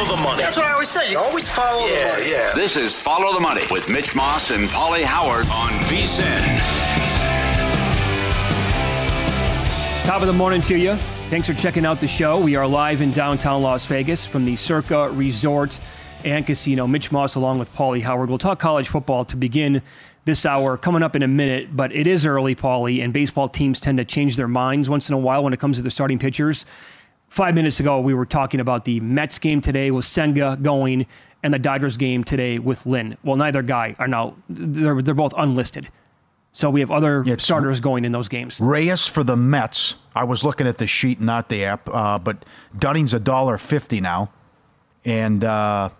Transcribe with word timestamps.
Follow 0.00 0.16
the 0.16 0.22
money. 0.22 0.42
That's 0.42 0.56
what 0.56 0.64
I 0.64 0.72
always 0.72 0.88
say. 0.88 1.10
You 1.10 1.18
always 1.18 1.46
follow 1.46 1.86
Yeah, 1.86 1.98
the 1.98 2.08
money. 2.20 2.30
yeah. 2.30 2.52
This 2.54 2.74
is 2.74 2.98
Follow 2.98 3.34
the 3.34 3.40
Money 3.40 3.64
with 3.70 3.90
Mitch 3.90 4.16
Moss 4.16 4.50
and 4.50 4.66
Pauly 4.70 5.02
Howard 5.02 5.44
on 5.50 5.68
VSIN. 5.90 6.40
Top 10.06 10.22
of 10.22 10.26
the 10.26 10.32
morning 10.32 10.62
to 10.62 10.78
you. 10.78 10.94
Thanks 11.28 11.46
for 11.46 11.52
checking 11.52 11.84
out 11.84 12.00
the 12.00 12.08
show. 12.08 12.40
We 12.40 12.56
are 12.56 12.66
live 12.66 13.02
in 13.02 13.10
downtown 13.12 13.60
Las 13.60 13.84
Vegas 13.84 14.24
from 14.24 14.46
the 14.46 14.56
Circa 14.56 15.10
Resort 15.10 15.78
and 16.24 16.46
Casino. 16.46 16.86
Mitch 16.86 17.12
Moss 17.12 17.34
along 17.34 17.58
with 17.58 17.70
Pauly 17.74 18.00
Howard. 18.00 18.30
We'll 18.30 18.38
talk 18.38 18.58
college 18.58 18.88
football 18.88 19.26
to 19.26 19.36
begin 19.36 19.82
this 20.24 20.46
hour 20.46 20.78
coming 20.78 21.02
up 21.02 21.14
in 21.14 21.22
a 21.22 21.28
minute, 21.28 21.76
but 21.76 21.92
it 21.92 22.06
is 22.06 22.24
early, 22.24 22.54
Pauly, 22.54 23.04
and 23.04 23.12
baseball 23.12 23.50
teams 23.50 23.78
tend 23.78 23.98
to 23.98 24.06
change 24.06 24.36
their 24.36 24.48
minds 24.48 24.88
once 24.88 25.10
in 25.10 25.14
a 25.14 25.18
while 25.18 25.44
when 25.44 25.52
it 25.52 25.60
comes 25.60 25.76
to 25.76 25.82
their 25.82 25.90
starting 25.90 26.18
pitchers. 26.18 26.64
Five 27.30 27.54
minutes 27.54 27.78
ago, 27.78 28.00
we 28.00 28.12
were 28.12 28.26
talking 28.26 28.58
about 28.58 28.84
the 28.84 28.98
Mets 29.00 29.38
game 29.38 29.60
today 29.60 29.92
with 29.92 30.04
Senga 30.04 30.58
going 30.60 31.06
and 31.44 31.54
the 31.54 31.60
Dodgers 31.60 31.96
game 31.96 32.24
today 32.24 32.58
with 32.58 32.84
Lynn. 32.86 33.16
Well, 33.22 33.36
neither 33.36 33.62
guy 33.62 33.94
are 34.00 34.08
now, 34.08 34.34
they're, 34.48 35.00
they're 35.00 35.14
both 35.14 35.32
unlisted. 35.36 35.88
So 36.52 36.68
we 36.70 36.80
have 36.80 36.90
other 36.90 37.20
It's- 37.22 37.44
starters 37.44 37.78
going 37.78 38.04
in 38.04 38.10
those 38.10 38.28
games. 38.28 38.58
Reyes 38.60 39.06
for 39.06 39.22
the 39.22 39.36
Mets. 39.36 39.94
I 40.16 40.24
was 40.24 40.42
looking 40.42 40.66
at 40.66 40.78
the 40.78 40.88
sheet, 40.88 41.20
not 41.20 41.48
the 41.48 41.64
app, 41.64 41.88
uh, 41.88 42.18
but 42.18 42.44
Dunning's 42.76 43.14
a 43.14 43.20
dollar 43.20 43.56
fifty 43.58 44.00
now, 44.00 44.30
and 45.04 45.44
uh, 45.44 45.90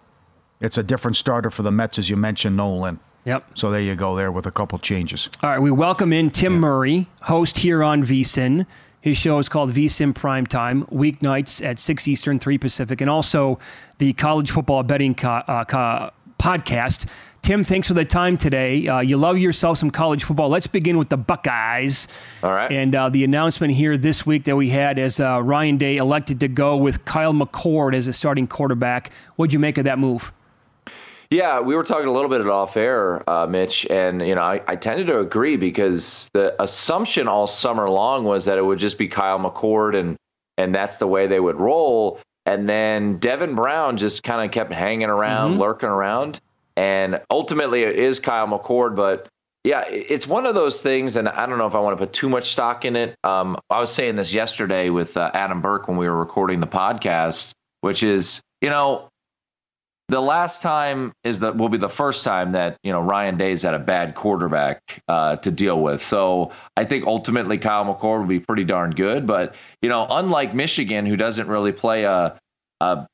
it's 0.60 0.76
a 0.78 0.82
different 0.82 1.16
starter 1.16 1.49
for 1.50 1.62
the 1.62 1.71
Mets, 1.71 1.97
as 2.00 2.10
you 2.10 2.16
mentioned, 2.16 2.56
Nolan. 2.56 2.99
Yep. 3.25 3.56
So 3.56 3.71
there 3.71 3.81
you 3.81 3.94
go, 3.94 4.16
there 4.16 4.32
with 4.32 4.47
a 4.47 4.50
couple 4.50 4.81
changes. 4.81 5.28
All 5.44 5.50
right, 5.50 5.60
we 5.60 5.71
welcome 5.71 6.12
in 6.12 6.31
Tim 6.32 6.59
Murray, 6.59 7.06
host 7.22 7.59
here 7.59 7.84
on 7.84 8.03
VSIN. 8.03 8.66
His 9.00 9.16
show 9.16 9.38
is 9.38 9.49
called 9.49 9.72
VSIN 9.72 10.15
Prime 10.15 10.47
Time, 10.47 10.84
weeknights 10.87 11.65
at 11.65 11.78
6 11.78 12.06
Eastern, 12.06 12.38
3 12.38 12.59
Pacific, 12.59 13.00
and 13.00 13.09
also 13.09 13.59
the 13.99 14.12
college 14.12 14.50
football 14.50 14.83
betting 14.83 15.15
co- 15.15 15.43
uh, 15.47 15.65
co- 15.65 16.11
podcast. 16.38 17.06
Tim, 17.43 17.65
thanks 17.65 17.88
for 17.88 17.94
the 17.94 18.05
time 18.05 18.37
today. 18.37 18.87
Uh, 18.87 19.00
you 19.00 19.16
love 19.16 19.38
yourself 19.38 19.78
some 19.78 19.91
college 19.91 20.25
football. 20.25 20.50
Let's 20.50 20.66
begin 20.66 20.99
with 20.99 21.09
the 21.09 21.16
Buckeyes. 21.16 22.06
All 22.43 22.53
right. 22.53 22.71
And 22.71 22.94
uh, 22.94 23.09
the 23.09 23.25
announcement 23.25 23.72
here 23.72 23.97
this 23.97 24.27
week 24.27 24.44
that 24.44 24.56
we 24.56 24.69
had 24.69 24.99
as 24.99 25.19
uh, 25.21 25.41
Ryan 25.43 25.78
Day 25.78 25.97
elected 25.97 26.38
to 26.41 26.49
go 26.49 26.77
with 26.77 27.03
Kyle 27.06 27.32
McCord 27.32 27.94
as 27.94 28.06
a 28.06 28.12
starting 28.12 28.47
quarterback. 28.47 29.11
What'd 29.37 29.55
you 29.55 29.59
make 29.59 29.78
of 29.78 29.84
that 29.84 29.99
move? 29.99 30.32
Yeah, 31.31 31.61
we 31.61 31.77
were 31.77 31.85
talking 31.85 32.09
a 32.09 32.13
little 32.13 32.29
bit 32.29 32.41
at 32.41 32.49
off 32.49 32.77
air, 32.77 33.29
uh, 33.31 33.47
Mitch, 33.47 33.87
and 33.89 34.21
you 34.27 34.35
know 34.35 34.43
I, 34.43 34.61
I 34.67 34.75
tended 34.75 35.07
to 35.07 35.21
agree 35.21 35.57
because 35.57 36.29
the 36.35 36.61
assumption 36.61 37.29
all 37.29 37.47
summer 37.47 37.89
long 37.89 38.25
was 38.25 38.47
that 38.47 38.59
it 38.59 38.65
would 38.67 38.81
just 38.81 38.99
be 38.99 39.07
Kyle 39.07 39.39
McCord 39.39 39.97
and 39.97 40.17
and 40.59 40.75
that's 40.75 40.97
the 40.97 41.07
way 41.07 41.29
they 41.29 41.41
would 41.41 41.57
roll. 41.57 42.19
And 42.47 42.69
then 42.69 43.19
Devin 43.19 43.55
Brown 43.55 43.97
just 43.97 44.25
kind 44.25 44.45
of 44.45 44.53
kept 44.53 44.73
hanging 44.73 45.09
around, 45.09 45.59
lurking 45.59 45.89
around, 45.89 46.41
and 46.77 47.21
ultimately 47.31 47.83
it 47.85 47.97
is 47.97 48.19
Kyle 48.19 48.49
McCord. 48.49 48.97
But 48.97 49.29
yeah, 49.62 49.85
it's 49.89 50.27
one 50.27 50.47
of 50.47 50.57
those 50.57 50.81
things, 50.81 51.15
and 51.15 51.29
I 51.29 51.47
don't 51.47 51.59
know 51.59 51.67
if 51.69 51.77
I 51.77 51.81
want 51.81 51.97
to 51.97 52.05
put 52.05 52.12
too 52.12 52.29
much 52.29 52.51
stock 52.51 52.85
in 52.85 52.97
it. 52.97 53.15
Um, 53.23 53.57
I 53.69 53.79
was 53.79 53.93
saying 53.93 54.17
this 54.17 54.33
yesterday 54.33 54.91
with 54.91 55.17
uh, 55.17 55.31
Adam 55.33 55.61
Burke 55.61 55.87
when 55.87 55.97
we 55.97 56.09
were 56.09 56.17
recording 56.17 56.59
the 56.59 56.67
podcast, 56.67 57.53
which 57.83 58.03
is 58.03 58.41
you 58.62 58.71
know 58.71 59.09
the 60.10 60.21
last 60.21 60.60
time 60.60 61.12
is 61.22 61.38
that 61.38 61.56
will 61.56 61.69
be 61.69 61.78
the 61.78 61.88
first 61.88 62.25
time 62.25 62.53
that 62.53 62.76
you 62.82 62.93
know 62.93 63.00
Ryan 63.00 63.38
Day's 63.38 63.62
had 63.62 63.75
a 63.75 63.78
bad 63.78 64.15
quarterback 64.15 65.03
uh, 65.09 65.37
to 65.37 65.50
deal 65.50 65.81
with. 65.81 66.03
So 66.03 66.53
I 66.76 66.84
think 66.84 67.06
ultimately 67.06 67.59
Kyle 67.59 67.84
McCord 67.84 68.20
will 68.20 68.26
be 68.26 68.41
pretty 68.41 68.65
darn 68.65 68.91
good. 68.91 69.26
But 69.26 69.54
you 69.81 69.88
know, 69.88 70.06
unlike 70.10 70.54
Michigan, 70.54 71.06
who 71.06 71.16
doesn't 71.16 71.49
really 71.49 71.72
play 71.72 72.04
a 72.04 72.38
a, 72.81 73.06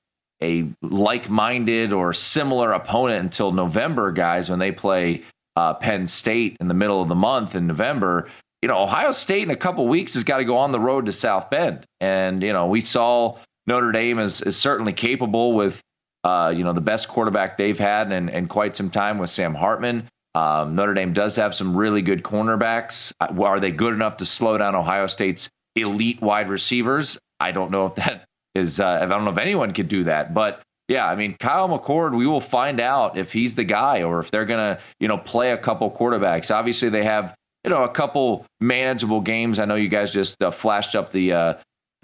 a 0.42 0.68
like-minded 0.82 1.92
or 1.92 2.12
similar 2.12 2.72
opponent 2.72 3.24
until 3.24 3.52
November, 3.52 4.12
guys, 4.12 4.48
when 4.48 4.58
they 4.58 4.72
play 4.72 5.22
uh, 5.56 5.74
Penn 5.74 6.06
State 6.06 6.56
in 6.60 6.68
the 6.68 6.74
middle 6.74 7.02
of 7.02 7.08
the 7.08 7.14
month 7.14 7.54
in 7.54 7.66
November. 7.66 8.28
You 8.62 8.68
know, 8.68 8.82
Ohio 8.82 9.12
State 9.12 9.42
in 9.42 9.50
a 9.50 9.56
couple 9.56 9.86
weeks 9.86 10.14
has 10.14 10.24
got 10.24 10.38
to 10.38 10.44
go 10.44 10.56
on 10.56 10.72
the 10.72 10.80
road 10.80 11.06
to 11.06 11.12
South 11.12 11.50
Bend, 11.50 11.84
and 12.00 12.42
you 12.42 12.52
know 12.52 12.66
we 12.66 12.80
saw 12.80 13.38
Notre 13.66 13.92
Dame 13.92 14.18
is, 14.18 14.40
is 14.40 14.56
certainly 14.56 14.92
capable 14.92 15.52
with 15.52 15.82
uh, 16.26 16.50
you 16.50 16.64
know, 16.64 16.72
the 16.72 16.80
best 16.80 17.06
quarterback 17.06 17.56
they've 17.56 17.78
had 17.78 18.10
in, 18.10 18.28
in 18.28 18.48
quite 18.48 18.76
some 18.76 18.90
time 18.90 19.18
with 19.18 19.30
Sam 19.30 19.54
Hartman. 19.54 20.08
Um, 20.34 20.74
Notre 20.74 20.92
Dame 20.92 21.12
does 21.12 21.36
have 21.36 21.54
some 21.54 21.76
really 21.76 22.02
good 22.02 22.24
cornerbacks. 22.24 23.12
Uh, 23.20 23.42
Are 23.44 23.60
they 23.60 23.70
good 23.70 23.94
enough 23.94 24.16
to 24.16 24.26
slow 24.26 24.58
down 24.58 24.74
Ohio 24.74 25.06
State's 25.06 25.48
elite 25.76 26.20
wide 26.20 26.48
receivers? 26.48 27.16
I 27.38 27.52
don't 27.52 27.70
know 27.70 27.86
if 27.86 27.94
that 27.94 28.24
is. 28.56 28.80
Uh, 28.80 28.98
I 29.02 29.06
don't 29.06 29.24
know 29.24 29.30
if 29.30 29.38
anyone 29.38 29.72
could 29.72 29.86
do 29.86 30.04
that. 30.04 30.34
But 30.34 30.60
yeah, 30.88 31.06
I 31.06 31.14
mean, 31.14 31.36
Kyle 31.38 31.68
McCord. 31.68 32.16
We 32.16 32.26
will 32.26 32.40
find 32.40 32.80
out 32.80 33.16
if 33.16 33.32
he's 33.32 33.54
the 33.54 33.64
guy 33.64 34.02
or 34.02 34.18
if 34.18 34.32
they're 34.32 34.46
gonna, 34.46 34.80
you 34.98 35.06
know, 35.06 35.18
play 35.18 35.52
a 35.52 35.56
couple 35.56 35.88
quarterbacks. 35.92 36.52
Obviously, 36.52 36.88
they 36.88 37.04
have, 37.04 37.36
you 37.62 37.70
know, 37.70 37.84
a 37.84 37.88
couple 37.88 38.44
manageable 38.60 39.20
games. 39.20 39.60
I 39.60 39.64
know 39.64 39.76
you 39.76 39.88
guys 39.88 40.12
just 40.12 40.42
uh, 40.42 40.50
flashed 40.50 40.96
up 40.96 41.12
the 41.12 41.32
uh, 41.32 41.54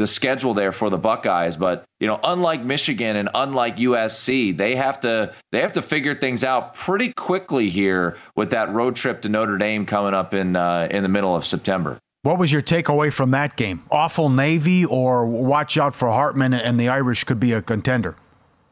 the 0.03 0.07
schedule 0.09 0.53
there 0.53 0.73
for 0.73 0.91
the 0.91 0.99
Buckeyes. 0.99 1.57
But 1.57 1.85
you 2.01 2.09
know, 2.09 2.19
unlike 2.25 2.65
Michigan 2.65 3.15
and 3.15 3.29
unlike 3.35 3.77
USC, 3.77 4.57
they 4.57 4.75
have 4.75 5.01
to 5.03 5.33
they 5.53 5.61
have 5.61 5.73
to 5.73 5.83
figure 5.83 6.15
things 6.15 6.43
out 6.43 6.75
pretty 6.75 7.13
quickly 7.13 7.69
here 7.69 8.17
with 8.35 8.51
that 8.51 8.73
road 8.73 8.97
trip 8.97 9.23
to 9.23 9.29
Notre 9.29 9.57
Dame 9.59 9.87
coming 9.87 10.13
up 10.13 10.35
in 10.35 10.57
uh, 10.57 10.89
in 10.91 11.05
the 11.05 11.09
middle 11.09 11.37
of 11.37 11.47
September. 11.47 12.01
What 12.23 12.39
was 12.39 12.51
your 12.51 12.63
takeaway 12.63 13.13
from 13.13 13.31
that 13.31 13.57
game? 13.57 13.85
Awful 13.91 14.29
Navy, 14.29 14.85
or 14.85 15.25
watch 15.27 15.79
out 15.79 15.95
for 15.95 16.09
Hartman 16.09 16.53
and 16.53 16.79
the 16.79 16.89
Irish 16.89 17.25
could 17.25 17.41
be 17.41 17.53
a 17.53 17.63
contender? 17.63 18.17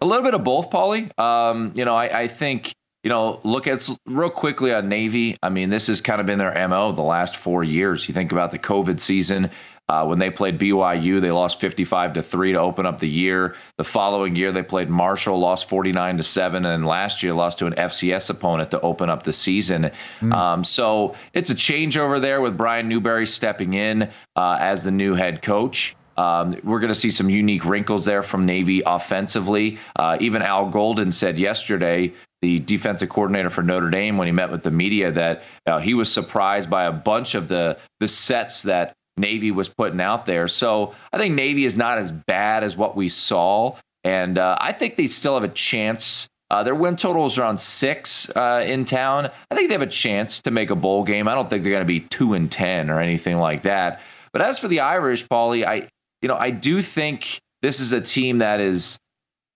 A 0.01 0.07
little 0.07 0.25
bit 0.25 0.35
of 0.35 0.45
both, 0.45 0.71
Pauly. 0.71 1.17
Um, 1.19 1.73
you 1.75 1.85
know, 1.85 1.95
I, 1.95 2.23
I 2.23 2.29
think 2.29 2.73
you 3.03 3.09
know, 3.09 3.41
look 3.45 3.67
at 3.67 3.89
real 4.07 4.31
quickly 4.31 4.75
on 4.75 4.89
Navy. 4.89 5.37
I 5.43 5.49
mean, 5.49 5.71
this 5.71 5.87
has 5.87 6.01
kind 6.01 6.21
of 6.21 6.27
been 6.27 6.39
their 6.39 6.69
mo 6.69 6.93
the 6.93 7.03
last 7.03 7.37
four 7.37 7.65
years. 7.65 8.07
You 8.07 8.15
think 8.15 8.31
about 8.33 8.53
the 8.53 8.59
COVID 8.59 9.01
season. 9.01 9.51
Uh, 9.91 10.05
when 10.05 10.21
they 10.21 10.31
played 10.31 10.57
BYU, 10.57 11.21
they 11.21 11.33
lost 11.33 11.61
55 11.61 12.13
to 12.13 12.23
three 12.23 12.53
to 12.53 12.61
open 12.61 12.87
up 12.87 13.01
the 13.01 13.09
year. 13.09 13.57
The 13.77 13.83
following 13.83 14.37
year, 14.37 14.53
they 14.53 14.63
played 14.63 14.89
Marshall, 14.89 15.37
lost 15.37 15.69
49 15.69 16.19
to 16.19 16.23
seven, 16.23 16.65
and 16.65 16.87
last 16.87 17.25
year 17.25 17.35
lost 17.35 17.59
to 17.59 17.67
an 17.67 17.73
FCS 17.73 18.31
opponent 18.31 18.71
to 18.71 18.81
open 18.83 19.11
up 19.11 19.25
the 19.25 19.33
season. 19.33 19.91
Um, 20.31 20.63
so 20.63 21.17
it's 21.33 21.51
a 21.51 21.57
changeover 21.57 22.21
there 22.21 22.41
with 22.41 22.57
Brian 22.57 22.89
Newberry 22.89 23.27
stepping 23.27 23.75
in 23.75 24.11
uh, 24.37 24.59
as 24.61 24.85
the 24.85 24.93
new 24.93 25.15
head 25.15 25.43
coach. 25.43 25.97
Um, 26.17 26.57
we're 26.63 26.79
going 26.79 26.93
to 26.93 26.95
see 26.95 27.11
some 27.11 27.29
unique 27.29 27.65
wrinkles 27.65 28.05
there 28.05 28.23
from 28.23 28.47
Navy 28.47 28.83
offensively. 28.87 29.79
Uh, 29.97 30.19
even 30.21 30.43
Al 30.43 30.71
Golden 30.71 31.11
said 31.11 31.37
yesterday, 31.37 32.13
the 32.43 32.61
defensive 32.61 33.09
coordinator 33.09 33.51
for 33.51 33.65
Notre 33.65 33.91
Dame, 33.91 34.19
when 34.19 34.27
he 34.27 34.33
met 34.33 34.53
with 34.53 34.63
the 34.63 34.71
media, 34.71 35.11
that 35.11 35.43
uh, 35.67 35.81
he 35.81 35.95
was 35.95 36.13
surprised 36.13 36.71
by 36.71 36.85
a 36.85 36.93
bunch 36.93 37.35
of 37.35 37.49
the 37.49 37.77
the 37.99 38.09
sets 38.09 38.63
that 38.63 38.95
Navy 39.17 39.51
was 39.51 39.69
putting 39.69 40.01
out 40.01 40.27
there. 40.27 40.49
So 40.49 40.95
I 41.13 41.19
think 41.19 41.35
Navy 41.35 41.65
is 41.65 41.77
not 41.77 41.99
as 41.99 42.11
bad 42.11 42.65
as 42.65 42.77
what 42.77 42.97
we 42.97 43.09
saw, 43.09 43.77
and 44.05 44.39
uh, 44.39 44.57
I 44.59 44.73
think 44.73 44.97
they 44.97 45.07
still 45.07 45.35
have 45.35 45.45
a 45.45 45.49
chance. 45.49 46.29
Uh, 46.51 46.65
their 46.65 46.75
win 46.75 46.97
total 46.97 47.27
is 47.27 47.39
around 47.39 47.61
six 47.61 48.29
uh, 48.31 48.65
in 48.67 48.85
town. 48.85 49.31
I 49.51 49.55
think 49.55 49.69
they 49.69 49.75
have 49.75 49.83
a 49.83 49.87
chance 49.87 50.43
to 50.43 50.51
make 50.51 50.71
a 50.71 50.75
bowl 50.75 51.05
game. 51.05 51.29
I 51.29 51.35
don't 51.35 51.49
think 51.49 51.63
they're 51.63 51.73
going 51.73 51.85
to 51.85 51.87
be 51.87 52.01
two 52.01 52.35
and 52.35 52.51
ten 52.51 52.91
or 52.91 53.01
anything 53.01 53.39
like 53.39 53.63
that. 53.63 54.01
But 54.33 54.43
as 54.43 54.59
for 54.59 54.69
the 54.69 54.81
Irish, 54.81 55.27
Pauly, 55.27 55.65
I 55.65 55.89
you 56.23 56.29
know 56.29 56.37
I 56.37 56.51
do 56.51 56.83
think 56.83 57.41
this 57.63 57.81
is 57.81 57.93
a 57.93 58.01
team 58.01 58.39
that 58.39 58.61
is 58.61 58.99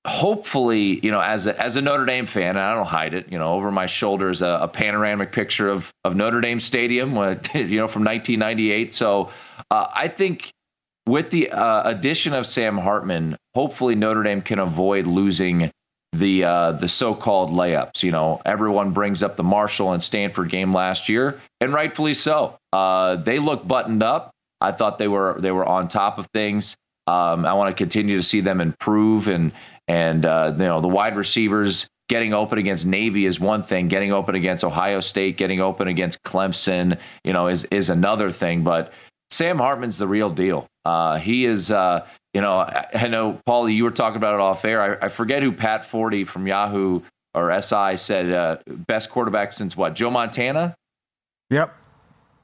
hopefully, 0.07 1.01
you 1.03 1.11
know, 1.11 1.21
as 1.21 1.47
a, 1.47 1.59
as 1.61 1.77
a 1.77 1.81
Notre 1.83 2.05
Dame 2.05 2.27
fan, 2.27 2.51
and 2.51 2.61
I 2.61 2.75
don't 2.75 2.87
hide 2.87 3.15
it, 3.15 3.33
you 3.33 3.39
know, 3.39 3.55
over 3.55 3.71
my 3.71 3.87
shoulder 3.87 4.31
is 4.31 4.43
a, 4.43 4.59
a 4.63 4.69
panoramic 4.69 5.33
picture 5.33 5.69
of 5.69 5.93
of 6.05 6.15
Notre 6.15 6.41
Dame 6.41 6.61
Stadium, 6.61 7.13
you 7.55 7.79
know, 7.79 7.89
from 7.89 8.05
1998. 8.05 8.93
So 8.93 9.31
uh, 9.71 9.87
I 9.95 10.09
think 10.09 10.53
with 11.07 11.31
the 11.31 11.51
uh, 11.51 11.89
addition 11.89 12.35
of 12.35 12.47
Sam 12.47 12.79
Hartman, 12.79 13.37
hopefully 13.55 13.95
Notre 13.95 14.23
Dame 14.23 14.43
can 14.43 14.59
avoid 14.59 15.07
losing 15.07 15.71
the 16.13 16.45
uh, 16.45 16.73
the 16.73 16.89
so-called 16.89 17.51
layups. 17.51 18.03
You 18.03 18.11
know, 18.11 18.41
everyone 18.45 18.91
brings 18.91 19.23
up 19.23 19.37
the 19.37 19.43
Marshall 19.43 19.93
and 19.93 20.03
Stanford 20.03 20.51
game 20.51 20.73
last 20.73 21.09
year, 21.09 21.41
and 21.61 21.73
rightfully 21.73 22.15
so. 22.15 22.59
Uh, 22.73 23.17
they 23.17 23.39
look 23.39 23.67
buttoned 23.67 24.03
up. 24.03 24.31
I 24.61 24.73
thought 24.73 24.99
they 24.99 25.09
were 25.09 25.37
they 25.41 25.51
were 25.51 25.67
on 25.67 25.89
top 25.89 26.19
of 26.19 26.27
things. 26.33 26.77
Um, 27.07 27.45
I 27.45 27.53
want 27.53 27.69
to 27.69 27.75
continue 27.77 28.17
to 28.17 28.23
see 28.23 28.41
them 28.41 28.63
improve 28.63 29.29
and 29.29 29.53
and 29.89 30.25
uh, 30.25 30.53
you 30.57 30.65
know 30.65 30.81
the 30.81 30.89
wide 30.89 31.17
receivers 31.17 31.87
getting 32.09 32.35
open 32.35 32.59
against 32.59 32.87
Navy 32.87 33.27
is 33.27 33.41
one 33.41 33.63
thing. 33.63 33.89
Getting 33.89 34.13
open 34.13 34.35
against 34.35 34.65
Ohio 34.65 35.01
State, 35.01 35.37
getting 35.37 35.61
open 35.61 35.89
against 35.89 36.23
Clemson, 36.23 36.99
you 37.25 37.33
know, 37.33 37.49
is 37.49 37.65
is 37.67 37.91
another 37.91 38.31
thing. 38.31 38.65
But 38.65 38.93
Sam 39.31 39.59
Hartman's 39.59 39.99
the 39.99 40.09
real 40.09 40.31
deal. 40.31 40.67
Uh, 40.85 41.19
he 41.19 41.45
is. 41.45 41.71
Uh, 41.71 42.07
you 42.33 42.41
know, 42.41 42.59
I, 42.59 42.87
I 42.93 43.07
know, 43.07 43.39
Paul, 43.47 43.69
you 43.69 43.85
were 43.85 43.93
talking 43.93 44.17
about 44.17 44.35
it 44.35 44.41
off 44.41 44.65
air. 44.65 45.01
I, 45.01 45.07
I 45.07 45.09
forget 45.09 45.41
who 45.41 45.53
Pat 45.53 45.89
Forde 45.89 46.27
from 46.27 46.49
Yahoo 46.49 47.01
or 47.33 47.63
SI 47.63 47.97
said 47.97 48.33
uh, 48.33 48.57
best 48.67 49.09
quarterback 49.09 49.53
since 49.53 49.77
what? 49.77 49.95
Joe 49.95 50.11
Montana. 50.11 50.75
Yep, 51.51 51.73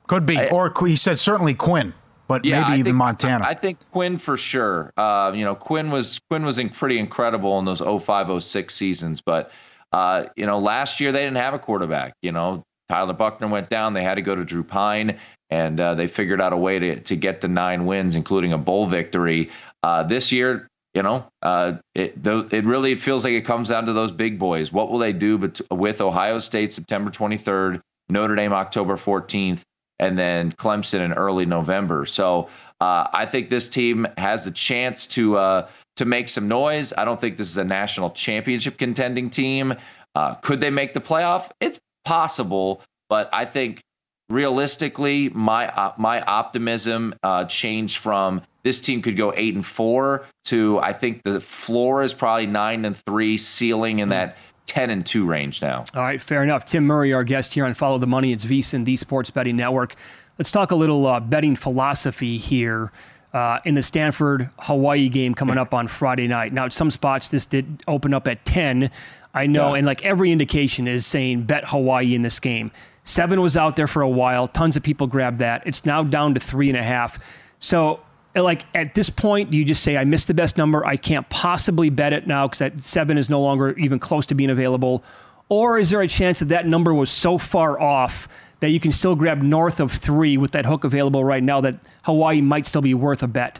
could 0.07 0.27
be. 0.27 0.39
I, 0.39 0.49
or 0.49 0.73
he 0.87 0.95
said 0.95 1.19
certainly 1.19 1.55
Quinn 1.55 1.93
but 2.31 2.45
yeah, 2.45 2.61
maybe 2.61 2.71
I 2.71 2.75
even 2.75 2.85
think, 2.85 2.97
Montana. 2.97 3.45
I 3.45 3.55
think 3.55 3.79
Quinn 3.91 4.17
for 4.17 4.37
sure. 4.37 4.93
Uh, 4.97 5.33
you 5.35 5.45
know, 5.45 5.57
Quinn 5.57 5.91
was 5.91 6.21
Quinn 6.31 6.45
was 6.45 6.59
in 6.61 6.69
pretty 6.69 7.01
incredible 7.01 7.59
in 7.59 7.65
those 7.65 7.81
05, 7.81 8.41
06 8.45 8.73
seasons. 8.73 9.21
But 9.21 9.51
uh, 9.91 10.27
you 10.37 10.47
know, 10.47 10.61
last 10.61 11.01
year 11.01 11.11
they 11.11 11.25
didn't 11.25 11.39
have 11.39 11.55
a 11.55 11.59
quarterback. 11.59 12.13
You 12.23 12.31
know, 12.31 12.63
Tyler 12.89 13.15
Buchner 13.15 13.49
went 13.49 13.69
down. 13.69 13.95
They 13.95 14.05
had 14.05 14.15
to 14.15 14.23
go 14.23 14.37
to 14.37 14.45
Drew 14.45 14.63
Pyne, 14.63 15.19
and 15.51 15.81
uh, 15.81 15.97
they 15.97 16.07
figured 16.07 16.41
out 16.41 16.53
a 16.53 16.57
way 16.57 16.79
to 16.79 17.01
to 17.01 17.17
get 17.17 17.41
the 17.41 17.49
nine 17.49 17.85
wins, 17.85 18.15
including 18.15 18.53
a 18.53 18.59
bowl 18.59 18.87
victory. 18.87 19.51
Uh, 19.83 20.05
this 20.05 20.31
year, 20.31 20.69
you 20.95 21.03
know, 21.03 21.27
uh, 21.43 21.79
it 21.97 22.15
it 22.25 22.65
really 22.65 22.95
feels 22.95 23.25
like 23.25 23.33
it 23.33 23.45
comes 23.45 23.71
down 23.71 23.87
to 23.87 23.93
those 23.93 24.13
big 24.13 24.39
boys. 24.39 24.73
What 24.73 24.89
will 24.89 25.01
they 25.01 25.13
do 25.13 25.37
bet- 25.37 25.63
with 25.69 26.01
Ohio 26.01 26.39
State 26.39 26.73
September 26.73 27.11
23rd, 27.11 27.81
Notre 28.09 28.37
Dame 28.37 28.53
October 28.53 28.95
14th? 28.97 29.63
And 30.01 30.19
then 30.19 30.51
Clemson 30.51 31.05
in 31.05 31.13
early 31.13 31.47
November. 31.47 32.07
So 32.07 32.49
uh, 32.81 33.07
I 33.13 33.27
think 33.27 33.51
this 33.51 33.69
team 33.69 34.09
has 34.19 34.45
the 34.45 34.51
chance 34.51 35.07
to 35.09 35.37
uh, 35.37 35.69
to 35.97 36.05
make 36.05 36.29
some 36.29 36.49
noise. 36.49 36.93
I 36.97 37.05
don't 37.05 37.21
think 37.21 37.37
this 37.37 37.51
is 37.51 37.59
a 37.59 37.65
national 37.65 38.11
championship 38.11 38.79
contending 38.79 39.31
team. 39.31 39.75
Uh, 40.15 40.35
could 40.37 40.61
they 40.61 40.71
make 40.71 40.95
the 40.95 41.01
playoff? 41.01 41.51
It's 41.61 41.79
possible, 42.05 42.83
but 43.09 43.29
I 43.33 43.45
think 43.45 43.83
realistically, 44.31 45.29
my 45.29 45.69
uh, 45.69 45.93
my 45.99 46.23
optimism 46.23 47.15
uh, 47.23 47.45
changed 47.45 47.99
from 47.99 48.41
this 48.63 48.81
team 48.81 49.03
could 49.03 49.17
go 49.17 49.33
eight 49.37 49.55
and 49.55 49.67
four 49.67 50.27
to 50.47 50.79
I 50.79 50.95
think 50.95 51.23
the 51.23 51.41
floor 51.41 52.03
is 52.03 52.15
probably 52.15 52.47
nine 52.47 52.87
and 52.87 52.97
three, 52.97 53.37
ceiling 53.37 53.99
in 53.99 54.09
that 54.09 54.37
10 54.71 54.89
and 54.91 55.05
2 55.05 55.27
range 55.27 55.61
now. 55.61 55.85
All 55.97 56.03
right, 56.03 56.23
fair 56.23 56.45
enough. 56.45 56.65
Tim 56.65 56.87
Murray, 56.87 57.13
our 57.13 57.25
guest 57.25 57.53
here 57.53 57.65
on 57.65 57.75
Follow 57.75 57.99
the 57.99 58.07
Money. 58.07 58.33
It's 58.33 58.45
VSIN, 58.45 58.85
the 58.85 58.97
Sports 58.97 59.29
Betting 59.29 59.57
Network. 59.57 59.97
Let's 60.39 60.53
talk 60.53 60.71
a 60.71 60.77
little 60.77 61.09
uh, 61.09 61.19
betting 61.19 61.57
philosophy 61.57 62.39
here. 62.39 62.93
Uh, 63.33 63.61
in 63.65 63.77
the 63.77 63.83
Stanford 63.83 64.51
Hawaii 64.59 65.09
game 65.09 65.37
coming 65.37 65.57
up 65.57 65.73
on 65.73 65.87
Friday 65.87 66.27
night. 66.27 66.53
Now, 66.53 66.65
at 66.65 66.73
some 66.73 66.91
spots, 66.91 67.29
this 67.29 67.47
did 67.47 67.85
open 67.87 68.13
up 68.13 68.27
at 68.27 68.45
10. 68.45 68.91
I 69.33 69.47
know, 69.47 69.75
yeah. 69.75 69.79
and 69.79 69.87
like 69.87 70.05
every 70.05 70.33
indication 70.33 70.89
is 70.89 71.07
saying 71.07 71.45
bet 71.45 71.63
Hawaii 71.65 72.17
in 72.17 72.23
this 72.23 72.41
game. 72.41 72.73
Seven 73.05 73.41
was 73.41 73.57
out 73.57 73.77
there 73.77 73.87
for 73.87 74.03
a 74.03 74.09
while. 74.09 74.49
Tons 74.49 74.77
of 74.77 74.83
people 74.83 75.07
grabbed 75.07 75.39
that. 75.39 75.63
It's 75.65 75.87
now 75.87 76.03
down 76.03 76.35
to 76.35 76.41
three 76.41 76.71
and 76.71 76.77
a 76.77 76.83
half. 76.83 77.21
So 77.61 78.01
like 78.35 78.65
at 78.75 78.95
this 78.95 79.11
point, 79.11 79.51
do 79.51 79.59
you 79.59 79.65
just 79.65 79.83
say 79.83 79.97
I 79.97 80.05
missed 80.05 80.29
the 80.29 80.35
best 80.35 80.57
number? 80.57 80.85
I 80.87 80.97
can't 80.97 81.29
possibly 81.31 81.91
bet 81.91 82.13
it 82.13 82.27
now 82.27 82.47
because 82.47 82.61
that 82.61 82.85
seven 82.85 83.19
is 83.19 83.29
no 83.29 83.41
longer 83.41 83.77
even 83.79 83.99
close 83.99 84.27
to 84.27 84.35
being 84.35 84.51
available, 84.51 85.03
or 85.49 85.79
is 85.79 85.91
there 85.91 86.01
a 86.01 86.09
chance 86.09 86.39
that 86.39 86.47
that 86.47 86.67
number 86.67 86.95
was 86.95 87.11
so 87.11 87.39
far 87.39 87.81
off 87.81 88.29
that 88.61 88.71
you 88.71 88.79
can 88.79 88.93
still 88.93 89.17
grab 89.17 89.43
north 89.43 89.81
of 89.81 89.91
three 89.91 90.37
with 90.37 90.53
that 90.53 90.65
hook 90.65 90.85
available 90.85 91.25
right 91.25 91.43
now 91.43 91.61
that 91.61 91.77
Hawaii 92.05 92.41
might 92.41 92.67
still 92.67 92.83
be 92.83 92.95
worth 92.95 93.23
a 93.23 93.27
bet? 93.27 93.59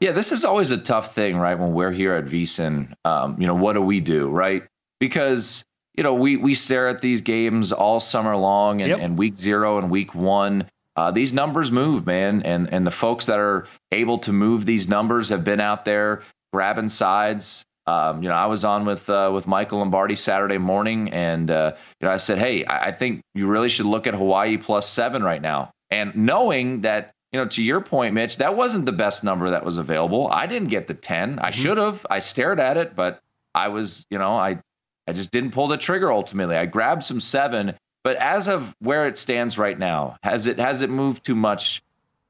Yeah, 0.00 0.12
this 0.12 0.32
is 0.32 0.44
always 0.44 0.70
a 0.72 0.78
tough 0.78 1.14
thing, 1.14 1.36
right? 1.36 1.58
When 1.58 1.72
we're 1.72 1.92
here 1.92 2.14
at 2.14 2.24
VSIN, 2.24 2.92
um, 3.04 3.40
you 3.40 3.46
know, 3.46 3.54
what 3.54 3.74
do 3.74 3.80
we 3.80 4.00
do, 4.00 4.28
right? 4.28 4.64
Because 4.98 5.64
you 5.96 6.02
know 6.02 6.14
we 6.14 6.36
we 6.36 6.54
stare 6.54 6.88
at 6.88 7.00
these 7.00 7.20
games 7.20 7.72
all 7.72 8.00
summer 8.00 8.36
long, 8.36 8.82
and, 8.82 8.90
yep. 8.90 8.98
and 9.00 9.16
week 9.16 9.38
zero 9.38 9.78
and 9.78 9.90
week 9.90 10.14
one 10.14 10.68
uh, 10.96 11.10
these 11.10 11.32
numbers 11.32 11.70
move, 11.70 12.06
man, 12.06 12.42
and 12.42 12.72
and 12.72 12.86
the 12.86 12.90
folks 12.90 13.26
that 13.26 13.38
are 13.38 13.68
able 13.92 14.18
to 14.20 14.32
move 14.32 14.64
these 14.64 14.88
numbers 14.88 15.28
have 15.28 15.44
been 15.44 15.60
out 15.60 15.84
there 15.84 16.22
grabbing 16.52 16.88
sides. 16.88 17.64
Um, 17.86 18.22
you 18.22 18.28
know, 18.28 18.34
I 18.34 18.46
was 18.46 18.64
on 18.64 18.84
with 18.86 19.08
uh, 19.10 19.30
with 19.32 19.46
Michael 19.46 19.78
Lombardi 19.78 20.16
Saturday 20.16 20.58
morning, 20.58 21.10
and 21.10 21.50
uh, 21.50 21.72
you 22.00 22.06
know, 22.06 22.12
I 22.12 22.16
said, 22.16 22.38
hey, 22.38 22.64
I 22.66 22.92
think 22.92 23.20
you 23.34 23.46
really 23.46 23.68
should 23.68 23.86
look 23.86 24.06
at 24.06 24.14
Hawaii 24.14 24.56
plus 24.56 24.88
seven 24.88 25.22
right 25.22 25.42
now, 25.42 25.70
and 25.90 26.14
knowing 26.16 26.82
that. 26.82 27.12
You 27.32 27.42
know, 27.42 27.48
to 27.48 27.62
your 27.62 27.82
point, 27.82 28.14
Mitch, 28.14 28.36
that 28.36 28.56
wasn't 28.56 28.86
the 28.86 28.92
best 28.92 29.22
number 29.24 29.50
that 29.50 29.64
was 29.64 29.76
available. 29.76 30.28
I 30.30 30.46
didn't 30.46 30.68
get 30.68 30.86
the 30.86 30.94
10. 30.94 31.40
I 31.40 31.50
mm-hmm. 31.50 31.60
should 31.60 31.76
have. 31.76 32.06
I 32.08 32.20
stared 32.20 32.60
at 32.60 32.78
it, 32.78 32.94
but 32.94 33.20
I 33.52 33.68
was, 33.68 34.06
you 34.10 34.16
know, 34.16 34.30
I 34.30 34.60
I 35.06 35.12
just 35.12 35.32
didn't 35.32 35.50
pull 35.50 35.68
the 35.68 35.76
trigger 35.76 36.12
ultimately. 36.12 36.56
I 36.56 36.66
grabbed 36.66 37.02
some 37.02 37.20
seven 37.20 37.74
but 38.06 38.14
as 38.18 38.46
of 38.46 38.72
where 38.78 39.08
it 39.08 39.18
stands 39.18 39.58
right 39.58 39.76
now, 39.76 40.16
has 40.22 40.46
it 40.46 40.60
has 40.60 40.82
it 40.82 40.90
moved 40.90 41.24
too 41.24 41.34
much? 41.34 41.82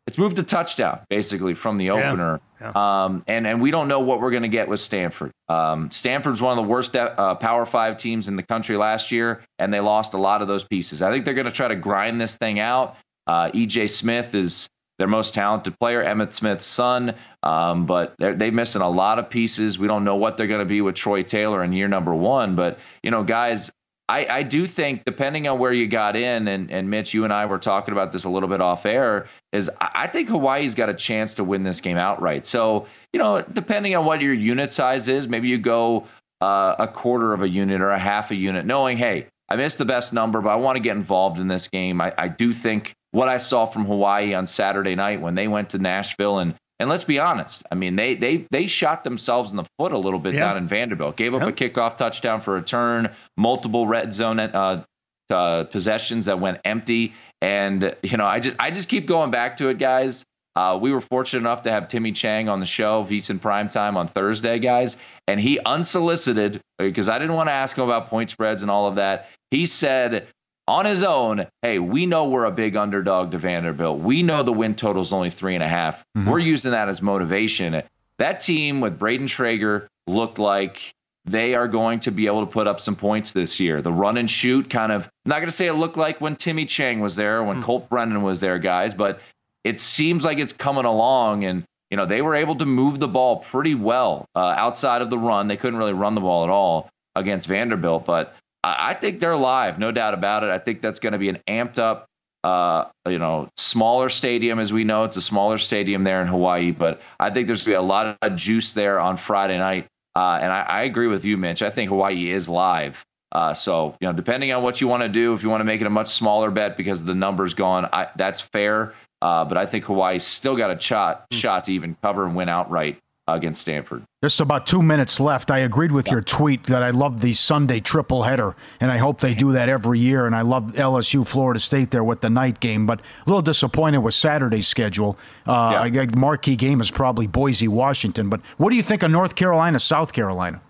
It's 0.06 0.16
moved 0.16 0.38
a 0.38 0.42
touchdown 0.42 1.00
basically 1.10 1.52
from 1.52 1.76
the 1.76 1.90
opener, 1.90 2.40
yeah, 2.58 2.72
yeah. 2.74 3.04
Um, 3.04 3.24
and 3.26 3.46
and 3.46 3.60
we 3.60 3.70
don't 3.70 3.86
know 3.86 4.00
what 4.00 4.22
we're 4.22 4.30
going 4.30 4.44
to 4.44 4.48
get 4.48 4.68
with 4.68 4.80
Stanford. 4.80 5.32
Um, 5.50 5.90
Stanford's 5.90 6.40
one 6.40 6.58
of 6.58 6.64
the 6.64 6.70
worst 6.70 6.96
uh, 6.96 7.34
Power 7.34 7.66
Five 7.66 7.98
teams 7.98 8.26
in 8.26 8.36
the 8.36 8.42
country 8.42 8.78
last 8.78 9.12
year, 9.12 9.42
and 9.58 9.70
they 9.70 9.80
lost 9.80 10.14
a 10.14 10.16
lot 10.16 10.40
of 10.40 10.48
those 10.48 10.64
pieces. 10.64 11.02
I 11.02 11.12
think 11.12 11.26
they're 11.26 11.34
going 11.34 11.44
to 11.44 11.52
try 11.52 11.68
to 11.68 11.76
grind 11.76 12.22
this 12.22 12.38
thing 12.38 12.58
out. 12.58 12.96
Uh, 13.26 13.50
EJ 13.50 13.90
Smith 13.90 14.34
is 14.34 14.70
their 14.98 15.08
most 15.08 15.34
talented 15.34 15.78
player, 15.78 16.02
Emmitt 16.02 16.32
Smith's 16.32 16.64
son. 16.64 17.14
Um, 17.42 17.86
but 17.86 18.14
they're, 18.18 18.34
they're 18.34 18.52
missing 18.52 18.82
a 18.82 18.88
lot 18.88 19.18
of 19.18 19.28
pieces. 19.28 19.78
We 19.78 19.88
don't 19.88 20.04
know 20.04 20.16
what 20.16 20.36
they're 20.36 20.46
going 20.46 20.60
to 20.60 20.64
be 20.64 20.80
with 20.80 20.94
Troy 20.94 21.22
Taylor 21.22 21.62
in 21.62 21.72
year 21.72 21.88
number 21.88 22.14
one. 22.14 22.56
But, 22.56 22.78
you 23.02 23.10
know, 23.10 23.22
guys, 23.22 23.70
I, 24.08 24.26
I 24.26 24.42
do 24.44 24.66
think, 24.66 25.04
depending 25.04 25.48
on 25.48 25.58
where 25.58 25.72
you 25.72 25.88
got 25.88 26.14
in, 26.14 26.46
and, 26.46 26.70
and 26.70 26.88
Mitch, 26.88 27.12
you 27.12 27.24
and 27.24 27.32
I 27.32 27.46
were 27.46 27.58
talking 27.58 27.92
about 27.92 28.12
this 28.12 28.24
a 28.24 28.28
little 28.28 28.48
bit 28.48 28.60
off 28.60 28.86
air, 28.86 29.26
is 29.52 29.68
I 29.80 30.06
think 30.06 30.28
Hawaii's 30.28 30.76
got 30.76 30.88
a 30.88 30.94
chance 30.94 31.34
to 31.34 31.44
win 31.44 31.64
this 31.64 31.80
game 31.80 31.96
outright. 31.96 32.46
So, 32.46 32.86
you 33.12 33.18
know, 33.18 33.42
depending 33.42 33.96
on 33.96 34.04
what 34.04 34.20
your 34.20 34.32
unit 34.32 34.72
size 34.72 35.08
is, 35.08 35.26
maybe 35.26 35.48
you 35.48 35.58
go 35.58 36.06
uh, 36.40 36.76
a 36.78 36.86
quarter 36.86 37.32
of 37.32 37.42
a 37.42 37.48
unit 37.48 37.80
or 37.80 37.90
a 37.90 37.98
half 37.98 38.30
a 38.30 38.36
unit, 38.36 38.64
knowing, 38.64 38.96
hey, 38.96 39.26
I 39.48 39.56
missed 39.56 39.78
the 39.78 39.84
best 39.84 40.12
number, 40.12 40.40
but 40.40 40.50
I 40.50 40.56
want 40.56 40.76
to 40.76 40.80
get 40.80 40.96
involved 40.96 41.40
in 41.40 41.48
this 41.48 41.66
game. 41.66 42.00
I, 42.00 42.12
I 42.16 42.28
do 42.28 42.52
think 42.52 42.94
what 43.10 43.28
I 43.28 43.38
saw 43.38 43.66
from 43.66 43.86
Hawaii 43.86 44.34
on 44.34 44.46
Saturday 44.46 44.94
night 44.94 45.20
when 45.20 45.34
they 45.34 45.48
went 45.48 45.70
to 45.70 45.78
Nashville 45.78 46.38
and 46.38 46.54
and 46.78 46.88
let's 46.88 47.04
be 47.04 47.18
honest. 47.18 47.62
I 47.70 47.74
mean, 47.74 47.96
they 47.96 48.14
they 48.14 48.46
they 48.50 48.66
shot 48.66 49.04
themselves 49.04 49.50
in 49.50 49.56
the 49.56 49.64
foot 49.78 49.92
a 49.92 49.98
little 49.98 50.18
bit 50.18 50.34
yeah. 50.34 50.40
down 50.40 50.56
in 50.58 50.68
Vanderbilt. 50.68 51.16
Gave 51.16 51.34
up 51.34 51.42
a 51.42 51.52
kickoff 51.52 51.96
touchdown 51.96 52.40
for 52.40 52.56
a 52.56 52.62
turn, 52.62 53.10
multiple 53.36 53.86
red 53.86 54.12
zone 54.12 54.40
uh, 54.40 54.84
uh, 55.30 55.64
possessions 55.64 56.26
that 56.26 56.38
went 56.40 56.60
empty, 56.64 57.14
and 57.40 57.94
you 58.02 58.16
know, 58.16 58.26
I 58.26 58.40
just 58.40 58.56
I 58.58 58.70
just 58.70 58.88
keep 58.88 59.06
going 59.06 59.30
back 59.30 59.56
to 59.58 59.68
it, 59.68 59.78
guys. 59.78 60.24
Uh, 60.54 60.78
we 60.80 60.90
were 60.90 61.02
fortunate 61.02 61.40
enough 61.40 61.62
to 61.62 61.70
have 61.70 61.86
Timmy 61.88 62.12
Chang 62.12 62.48
on 62.48 62.60
the 62.60 62.66
show, 62.66 63.04
VSIN 63.04 63.40
Prime 63.40 63.68
Time 63.68 63.96
on 63.98 64.08
Thursday, 64.08 64.58
guys, 64.58 64.96
and 65.28 65.38
he 65.38 65.58
unsolicited 65.60 66.62
because 66.78 67.10
I 67.10 67.18
didn't 67.18 67.34
want 67.34 67.48
to 67.48 67.52
ask 67.52 67.76
him 67.76 67.84
about 67.84 68.08
point 68.08 68.30
spreads 68.30 68.62
and 68.62 68.70
all 68.70 68.86
of 68.86 68.94
that. 68.94 69.28
He 69.50 69.66
said 69.66 70.26
on 70.68 70.84
his 70.84 71.02
own, 71.02 71.46
hey, 71.62 71.78
we 71.78 72.06
know 72.06 72.28
we're 72.28 72.44
a 72.44 72.50
big 72.50 72.76
underdog 72.76 73.30
to 73.32 73.38
Vanderbilt. 73.38 74.00
We 74.00 74.22
know 74.22 74.42
the 74.42 74.52
win 74.52 74.74
total 74.74 75.02
is 75.02 75.12
only 75.12 75.30
three 75.30 75.54
and 75.54 75.62
a 75.62 75.68
half. 75.68 76.04
Mm-hmm. 76.16 76.30
We're 76.30 76.38
using 76.40 76.72
that 76.72 76.88
as 76.88 77.00
motivation. 77.00 77.82
That 78.18 78.40
team 78.40 78.80
with 78.80 78.98
Brayden 78.98 79.28
Schager 79.28 79.88
looked 80.06 80.38
like 80.38 80.92
they 81.24 81.54
are 81.54 81.68
going 81.68 82.00
to 82.00 82.10
be 82.10 82.26
able 82.26 82.46
to 82.46 82.50
put 82.50 82.66
up 82.66 82.80
some 82.80 82.96
points 82.96 83.32
this 83.32 83.58
year. 83.60 83.82
The 83.82 83.92
run 83.92 84.16
and 84.16 84.30
shoot 84.30 84.70
kind 84.70 84.92
of, 84.92 85.04
I'm 85.04 85.30
not 85.30 85.36
going 85.36 85.48
to 85.48 85.54
say 85.54 85.66
it 85.66 85.74
looked 85.74 85.96
like 85.96 86.20
when 86.20 86.36
Timmy 86.36 86.66
Chang 86.66 87.00
was 87.00 87.16
there, 87.16 87.42
when 87.42 87.56
mm-hmm. 87.56 87.64
Colt 87.64 87.88
Brennan 87.88 88.22
was 88.22 88.40
there, 88.40 88.58
guys, 88.58 88.94
but 88.94 89.20
it 89.64 89.80
seems 89.80 90.24
like 90.24 90.38
it's 90.38 90.52
coming 90.52 90.84
along. 90.84 91.44
And, 91.44 91.64
you 91.90 91.96
know, 91.96 92.06
they 92.06 92.22
were 92.22 92.36
able 92.36 92.54
to 92.56 92.66
move 92.66 93.00
the 93.00 93.08
ball 93.08 93.38
pretty 93.38 93.74
well 93.74 94.26
uh, 94.34 94.54
outside 94.56 95.02
of 95.02 95.10
the 95.10 95.18
run. 95.18 95.48
They 95.48 95.56
couldn't 95.56 95.78
really 95.78 95.92
run 95.92 96.14
the 96.14 96.20
ball 96.20 96.44
at 96.44 96.50
all 96.50 96.88
against 97.16 97.48
Vanderbilt, 97.48 98.06
but 98.06 98.34
I 98.66 98.94
think 98.94 99.20
they're 99.20 99.36
live, 99.36 99.78
no 99.78 99.92
doubt 99.92 100.14
about 100.14 100.42
it. 100.42 100.50
I 100.50 100.58
think 100.58 100.80
that's 100.80 100.98
going 100.98 101.12
to 101.12 101.18
be 101.18 101.28
an 101.28 101.38
amped 101.46 101.78
up, 101.78 102.06
uh, 102.42 102.86
you 103.08 103.18
know, 103.18 103.48
smaller 103.56 104.08
stadium 104.08 104.58
as 104.58 104.72
we 104.72 104.82
know. 104.82 105.04
It's 105.04 105.16
a 105.16 105.22
smaller 105.22 105.58
stadium 105.58 106.02
there 106.02 106.20
in 106.20 106.26
Hawaii, 106.26 106.72
but 106.72 107.00
I 107.20 107.30
think 107.30 107.46
there's 107.46 107.64
going 107.64 107.76
to 107.76 107.80
be 107.80 107.84
a 107.84 107.88
lot 107.88 108.18
of 108.20 108.36
juice 108.36 108.72
there 108.72 108.98
on 108.98 109.18
Friday 109.18 109.56
night. 109.58 109.86
Uh, 110.16 110.38
and 110.40 110.52
I, 110.52 110.60
I, 110.62 110.82
agree 110.84 111.08
with 111.08 111.24
you, 111.26 111.36
Mitch. 111.36 111.62
I 111.62 111.70
think 111.70 111.90
Hawaii 111.90 112.30
is 112.30 112.48
live. 112.48 113.04
Uh, 113.30 113.52
so, 113.52 113.94
you 114.00 114.08
know, 114.08 114.14
depending 114.14 114.50
on 114.52 114.62
what 114.62 114.80
you 114.80 114.88
want 114.88 115.02
to 115.02 115.10
do, 115.10 115.34
if 115.34 115.42
you 115.42 115.50
want 115.50 115.60
to 115.60 115.64
make 115.64 115.82
it 115.82 115.86
a 115.86 115.90
much 115.90 116.08
smaller 116.08 116.50
bet 116.50 116.76
because 116.76 117.04
the 117.04 117.14
numbers 117.14 117.52
gone, 117.52 117.86
I, 117.92 118.08
that's 118.16 118.40
fair. 118.40 118.94
Uh, 119.20 119.44
but 119.44 119.58
I 119.58 119.66
think 119.66 119.84
Hawaii's 119.84 120.24
still 120.24 120.56
got 120.56 120.70
a 120.70 120.80
shot, 120.80 121.26
mm. 121.30 121.36
shot 121.36 121.64
to 121.64 121.72
even 121.72 121.96
cover 122.02 122.24
and 122.24 122.34
win 122.34 122.48
outright 122.48 122.98
against 123.28 123.60
Stanford. 123.60 124.04
Just 124.22 124.40
about 124.40 124.66
two 124.66 124.82
minutes 124.82 125.18
left. 125.18 125.50
I 125.50 125.60
agreed 125.60 125.92
with 125.92 126.08
your 126.08 126.20
tweet 126.20 126.64
that 126.66 126.82
I 126.82 126.90
love 126.90 127.20
the 127.20 127.32
Sunday 127.32 127.80
triple 127.80 128.22
header, 128.22 128.54
and 128.80 128.90
I 128.90 128.98
hope 128.98 129.20
they 129.20 129.34
do 129.34 129.52
that 129.52 129.68
every 129.68 129.98
year. 129.98 130.26
And 130.26 130.34
I 130.34 130.42
love 130.42 130.72
LSU 130.72 131.26
Florida 131.26 131.58
State 131.58 131.90
there 131.90 132.04
with 132.04 132.20
the 132.20 132.30
night 132.30 132.60
game, 132.60 132.86
but 132.86 133.00
a 133.00 133.28
little 133.28 133.42
disappointed 133.42 133.98
with 133.98 134.14
Saturday's 134.14 134.68
schedule. 134.68 135.18
Uh, 135.44 135.88
yeah. 135.92 136.06
The 136.06 136.16
marquee 136.16 136.56
game 136.56 136.80
is 136.80 136.90
probably 136.90 137.26
Boise, 137.26 137.68
Washington. 137.68 138.28
But 138.28 138.40
what 138.58 138.70
do 138.70 138.76
you 138.76 138.82
think 138.82 139.02
of 139.02 139.10
North 139.10 139.34
Carolina, 139.34 139.80
South 139.80 140.12
Carolina? 140.12 140.60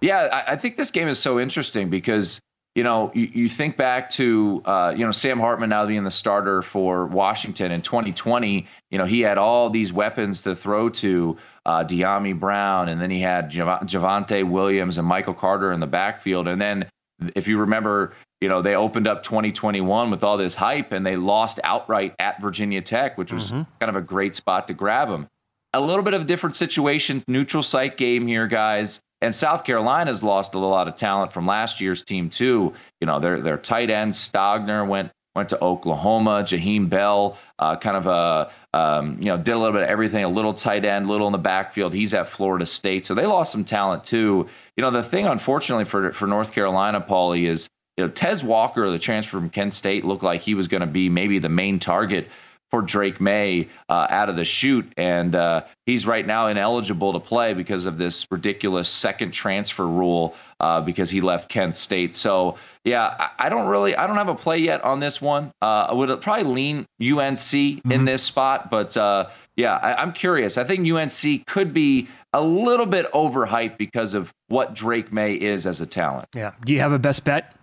Yeah, 0.00 0.42
I 0.48 0.56
think 0.56 0.76
this 0.76 0.90
game 0.90 1.06
is 1.06 1.18
so 1.18 1.38
interesting 1.38 1.88
because 1.88 2.40
you 2.74 2.84
know, 2.84 3.10
you, 3.14 3.30
you 3.32 3.48
think 3.48 3.76
back 3.76 4.08
to, 4.10 4.62
uh, 4.64 4.94
you 4.96 5.04
know, 5.04 5.10
Sam 5.10 5.38
Hartman 5.38 5.68
now 5.70 5.84
being 5.84 6.04
the 6.04 6.10
starter 6.10 6.62
for 6.62 7.06
Washington 7.06 7.70
in 7.70 7.82
2020. 7.82 8.66
You 8.90 8.98
know, 8.98 9.04
he 9.04 9.20
had 9.20 9.36
all 9.36 9.68
these 9.68 9.92
weapons 9.92 10.42
to 10.42 10.56
throw 10.56 10.88
to 10.88 11.36
uh, 11.66 11.84
Dyami 11.84 12.38
Brown, 12.38 12.88
and 12.88 13.00
then 13.00 13.10
he 13.10 13.20
had 13.20 13.50
Jav- 13.50 13.82
Javonte 13.82 14.48
Williams 14.48 14.96
and 14.96 15.06
Michael 15.06 15.34
Carter 15.34 15.70
in 15.72 15.80
the 15.80 15.86
backfield. 15.86 16.48
And 16.48 16.60
then, 16.60 16.88
if 17.36 17.46
you 17.46 17.58
remember, 17.58 18.14
you 18.40 18.48
know, 18.48 18.62
they 18.62 18.74
opened 18.74 19.06
up 19.06 19.22
2021 19.22 20.10
with 20.10 20.24
all 20.24 20.38
this 20.38 20.54
hype, 20.54 20.92
and 20.92 21.04
they 21.04 21.16
lost 21.16 21.60
outright 21.62 22.14
at 22.18 22.40
Virginia 22.40 22.80
Tech, 22.80 23.18
which 23.18 23.32
was 23.32 23.52
mm-hmm. 23.52 23.62
kind 23.80 23.90
of 23.90 23.96
a 23.96 24.00
great 24.00 24.34
spot 24.34 24.68
to 24.68 24.74
grab 24.74 25.08
them. 25.08 25.28
A 25.74 25.80
little 25.80 26.02
bit 26.02 26.14
of 26.14 26.22
a 26.22 26.24
different 26.24 26.56
situation, 26.56 27.22
neutral 27.28 27.62
site 27.62 27.98
game 27.98 28.26
here, 28.26 28.46
guys. 28.46 29.02
And 29.22 29.32
South 29.32 29.62
Carolina's 29.64 30.22
lost 30.22 30.54
a 30.54 30.58
lot 30.58 30.88
of 30.88 30.96
talent 30.96 31.32
from 31.32 31.46
last 31.46 31.80
year's 31.80 32.02
team 32.02 32.28
too. 32.28 32.74
You 33.00 33.06
know, 33.06 33.20
their 33.20 33.40
their 33.40 33.56
tight 33.56 33.88
end 33.88 34.12
Stogner 34.12 34.86
went 34.86 35.12
went 35.36 35.50
to 35.50 35.62
Oklahoma. 35.62 36.42
Jaheim 36.42 36.88
Bell, 36.88 37.38
uh, 37.58 37.76
kind 37.76 37.96
of 37.96 38.06
a 38.08 38.50
um, 38.76 39.18
you 39.20 39.26
know 39.26 39.36
did 39.36 39.52
a 39.52 39.58
little 39.58 39.72
bit 39.72 39.82
of 39.82 39.88
everything, 39.88 40.24
a 40.24 40.28
little 40.28 40.52
tight 40.52 40.84
end, 40.84 41.06
little 41.06 41.28
in 41.28 41.32
the 41.32 41.38
backfield. 41.38 41.94
He's 41.94 42.14
at 42.14 42.28
Florida 42.28 42.66
State, 42.66 43.04
so 43.04 43.14
they 43.14 43.24
lost 43.24 43.52
some 43.52 43.64
talent 43.64 44.02
too. 44.02 44.48
You 44.76 44.82
know, 44.82 44.90
the 44.90 45.04
thing 45.04 45.26
unfortunately 45.26 45.84
for 45.84 46.12
for 46.12 46.26
North 46.26 46.52
Carolina, 46.52 47.00
Pauly, 47.00 47.48
is 47.48 47.68
you 47.96 48.04
know 48.04 48.10
Tez 48.10 48.42
Walker, 48.42 48.90
the 48.90 48.98
transfer 48.98 49.38
from 49.38 49.50
Kent 49.50 49.72
State, 49.72 50.04
looked 50.04 50.24
like 50.24 50.40
he 50.40 50.54
was 50.54 50.66
going 50.66 50.80
to 50.80 50.88
be 50.88 51.08
maybe 51.08 51.38
the 51.38 51.48
main 51.48 51.78
target 51.78 52.28
for 52.72 52.80
Drake 52.80 53.20
Maye 53.20 53.68
uh, 53.90 54.06
out 54.08 54.30
of 54.30 54.36
the 54.36 54.46
chute, 54.46 54.90
and 54.96 55.34
uh, 55.34 55.64
he's 55.84 56.06
right 56.06 56.26
now 56.26 56.46
ineligible 56.46 57.12
to 57.12 57.20
play 57.20 57.52
because 57.52 57.84
of 57.84 57.98
this 57.98 58.26
ridiculous 58.30 58.88
second 58.88 59.32
transfer 59.32 59.86
rule 59.86 60.34
uh, 60.58 60.80
because 60.80 61.10
he 61.10 61.20
left 61.20 61.50
Kent 61.50 61.76
State. 61.76 62.14
So 62.14 62.56
yeah, 62.82 63.14
I, 63.18 63.46
I, 63.46 63.48
don't 63.50 63.68
really, 63.68 63.94
I 63.94 64.06
don't 64.06 64.16
have 64.16 64.30
a 64.30 64.34
play 64.34 64.56
yet 64.56 64.82
on 64.84 65.00
this 65.00 65.20
one. 65.20 65.52
Uh, 65.60 65.88
I 65.90 65.92
would 65.92 66.22
probably 66.22 66.44
lean 66.44 66.78
UNC 66.98 67.36
mm-hmm. 67.36 67.92
in 67.92 68.06
this 68.06 68.22
spot, 68.22 68.70
but 68.70 68.96
uh, 68.96 69.28
yeah, 69.54 69.74
I, 69.74 70.00
I'm 70.00 70.14
curious. 70.14 70.56
I 70.56 70.64
think 70.64 70.90
UNC 70.90 71.46
could 71.46 71.74
be 71.74 72.08
a 72.32 72.40
little 72.40 72.86
bit 72.86 73.04
overhyped 73.12 73.76
because 73.76 74.14
of 74.14 74.32
what 74.48 74.74
Drake 74.74 75.12
Maye 75.12 75.34
is 75.34 75.66
as 75.66 75.82
a 75.82 75.86
talent. 75.86 76.26
Yeah. 76.34 76.52
Do 76.64 76.72
you 76.72 76.80
have 76.80 76.92
a 76.92 76.98
best 76.98 77.22
bet? 77.24 77.54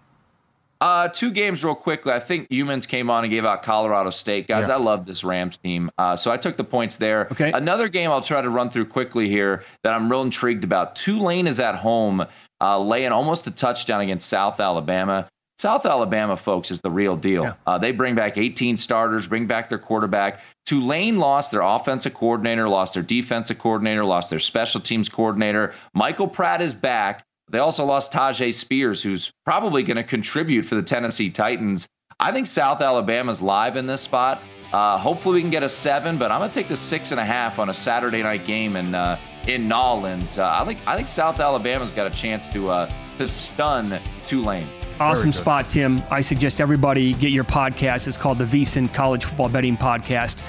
Uh, 0.81 1.09
two 1.09 1.31
games 1.31 1.63
real 1.63 1.75
quickly. 1.75 2.13
I 2.13 2.19
think 2.19 2.47
Youmans 2.49 2.87
came 2.87 3.09
on 3.09 3.25
and 3.25 3.31
gave 3.31 3.43
out 3.45 3.63
Colorado 3.63 4.11
State. 4.11 4.47
Guys, 4.47 4.67
yeah. 4.67 4.75
I 4.75 4.77
love 4.77 5.05
this 5.05 5.23
Rams 5.23 5.57
team. 5.57 5.91
Uh, 5.97 6.15
so 6.15 6.31
I 6.31 6.37
took 6.37 6.55
the 6.55 6.63
points 6.63 6.95
there. 6.95 7.27
Okay. 7.31 7.51
Another 7.51 7.89
game 7.89 8.09
I'll 8.09 8.21
try 8.21 8.41
to 8.41 8.49
run 8.49 8.69
through 8.69 8.85
quickly 8.85 9.27
here 9.27 9.63
that 9.83 9.93
I'm 9.93 10.09
real 10.09 10.21
intrigued 10.21 10.63
about. 10.63 10.95
Tulane 10.95 11.47
is 11.47 11.59
at 11.59 11.75
home, 11.75 12.25
uh, 12.61 12.79
laying 12.79 13.11
almost 13.11 13.45
a 13.47 13.51
touchdown 13.51 14.01
against 14.01 14.29
South 14.29 14.59
Alabama. 14.61 15.27
South 15.57 15.85
Alabama, 15.85 16.37
folks, 16.37 16.71
is 16.71 16.79
the 16.79 16.89
real 16.89 17.17
deal. 17.17 17.43
Yeah. 17.43 17.53
Uh, 17.67 17.77
they 17.77 17.91
bring 17.91 18.15
back 18.15 18.37
18 18.37 18.77
starters, 18.77 19.27
bring 19.27 19.45
back 19.45 19.67
their 19.67 19.77
quarterback. 19.77 20.39
Tulane 20.65 21.19
lost 21.19 21.51
their 21.51 21.59
offensive 21.59 22.13
coordinator, 22.13 22.69
lost 22.69 22.93
their 22.93 23.03
defensive 23.03 23.59
coordinator, 23.59 24.05
lost 24.05 24.29
their 24.29 24.39
special 24.39 24.79
teams 24.79 25.09
coordinator. 25.09 25.73
Michael 25.93 26.29
Pratt 26.29 26.61
is 26.61 26.73
back. 26.73 27.25
They 27.49 27.59
also 27.59 27.85
lost 27.85 28.11
Tyjae 28.13 28.53
Spears, 28.53 29.01
who's 29.01 29.31
probably 29.45 29.83
going 29.83 29.97
to 29.97 30.03
contribute 30.03 30.63
for 30.65 30.75
the 30.75 30.83
Tennessee 30.83 31.29
Titans. 31.29 31.87
I 32.19 32.31
think 32.31 32.47
South 32.47 32.81
Alabama's 32.81 33.41
live 33.41 33.75
in 33.75 33.87
this 33.87 34.01
spot. 34.01 34.41
Uh, 34.71 34.97
hopefully 34.97 35.35
we 35.35 35.41
can 35.41 35.49
get 35.49 35.63
a 35.63 35.69
seven, 35.69 36.17
but 36.17 36.31
I'm 36.31 36.39
going 36.39 36.51
to 36.51 36.53
take 36.53 36.67
the 36.67 36.75
six 36.75 37.11
and 37.11 37.19
a 37.19 37.25
half 37.25 37.57
on 37.57 37.69
a 37.69 37.73
Saturday 37.73 38.21
night 38.21 38.45
game 38.45 38.75
in 38.75 38.93
uh, 38.93 39.19
in 39.47 39.67
Nollins. 39.67 40.37
Uh, 40.37 40.61
I 40.61 40.65
think 40.65 40.79
I 40.85 40.95
think 40.95 41.07
South 41.07 41.39
Alabama's 41.39 41.91
got 41.91 42.05
a 42.05 42.15
chance 42.15 42.47
to 42.49 42.69
uh, 42.69 42.93
to 43.17 43.27
stun 43.27 43.99
Tulane. 44.27 44.69
Awesome 44.99 45.31
spot, 45.31 45.69
Tim. 45.69 46.03
I 46.11 46.21
suggest 46.21 46.59
everybody 46.59 47.13
get 47.13 47.31
your 47.31 47.45
podcast. 47.45 48.07
It's 48.07 48.17
called 48.17 48.37
the 48.37 48.45
VSIN 48.45 48.93
College 48.93 49.23
Football 49.23 49.49
Betting 49.49 49.77
Podcast. 49.77 50.43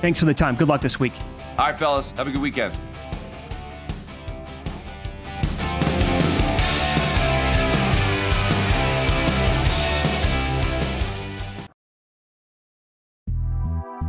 Thanks 0.00 0.20
for 0.20 0.26
the 0.26 0.34
time. 0.34 0.54
Good 0.54 0.68
luck 0.68 0.80
this 0.80 1.00
week. 1.00 1.14
All 1.58 1.66
right, 1.66 1.76
fellas. 1.76 2.12
Have 2.12 2.28
a 2.28 2.30
good 2.30 2.40
weekend. 2.40 2.78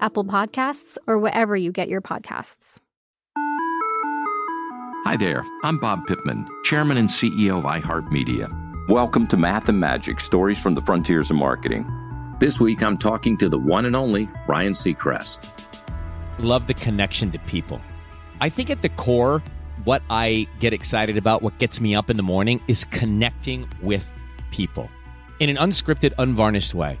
Apple 0.00 0.24
Podcasts, 0.24 0.96
or 1.06 1.18
wherever 1.18 1.56
you 1.56 1.72
get 1.72 1.88
your 1.88 2.00
podcasts. 2.00 2.78
Hi 5.04 5.16
there, 5.16 5.44
I'm 5.62 5.78
Bob 5.78 6.06
Pittman, 6.06 6.46
Chairman 6.64 6.96
and 6.98 7.08
CEO 7.08 7.58
of 7.58 7.64
iHeartMedia. 7.64 8.88
Welcome 8.88 9.26
to 9.28 9.36
Math 9.36 9.68
and 9.68 9.80
Magic 9.80 10.20
Stories 10.20 10.58
from 10.58 10.74
the 10.74 10.80
Frontiers 10.82 11.30
of 11.30 11.36
Marketing. 11.36 11.90
This 12.40 12.60
week 12.60 12.82
I'm 12.82 12.98
talking 12.98 13.36
to 13.38 13.48
the 13.48 13.58
one 13.58 13.86
and 13.86 13.96
only 13.96 14.28
Ryan 14.46 14.72
Seacrest. 14.72 15.48
Love 16.38 16.66
the 16.66 16.74
connection 16.74 17.30
to 17.32 17.38
people. 17.40 17.80
I 18.40 18.48
think 18.48 18.70
at 18.70 18.82
the 18.82 18.90
core, 18.90 19.42
what 19.84 20.02
I 20.10 20.46
get 20.60 20.72
excited 20.72 21.16
about, 21.16 21.42
what 21.42 21.58
gets 21.58 21.80
me 21.80 21.94
up 21.94 22.10
in 22.10 22.16
the 22.16 22.22
morning, 22.22 22.60
is 22.68 22.84
connecting 22.84 23.68
with 23.82 24.08
people 24.50 24.90
in 25.40 25.48
an 25.48 25.56
unscripted, 25.56 26.12
unvarnished 26.18 26.74
way. 26.74 27.00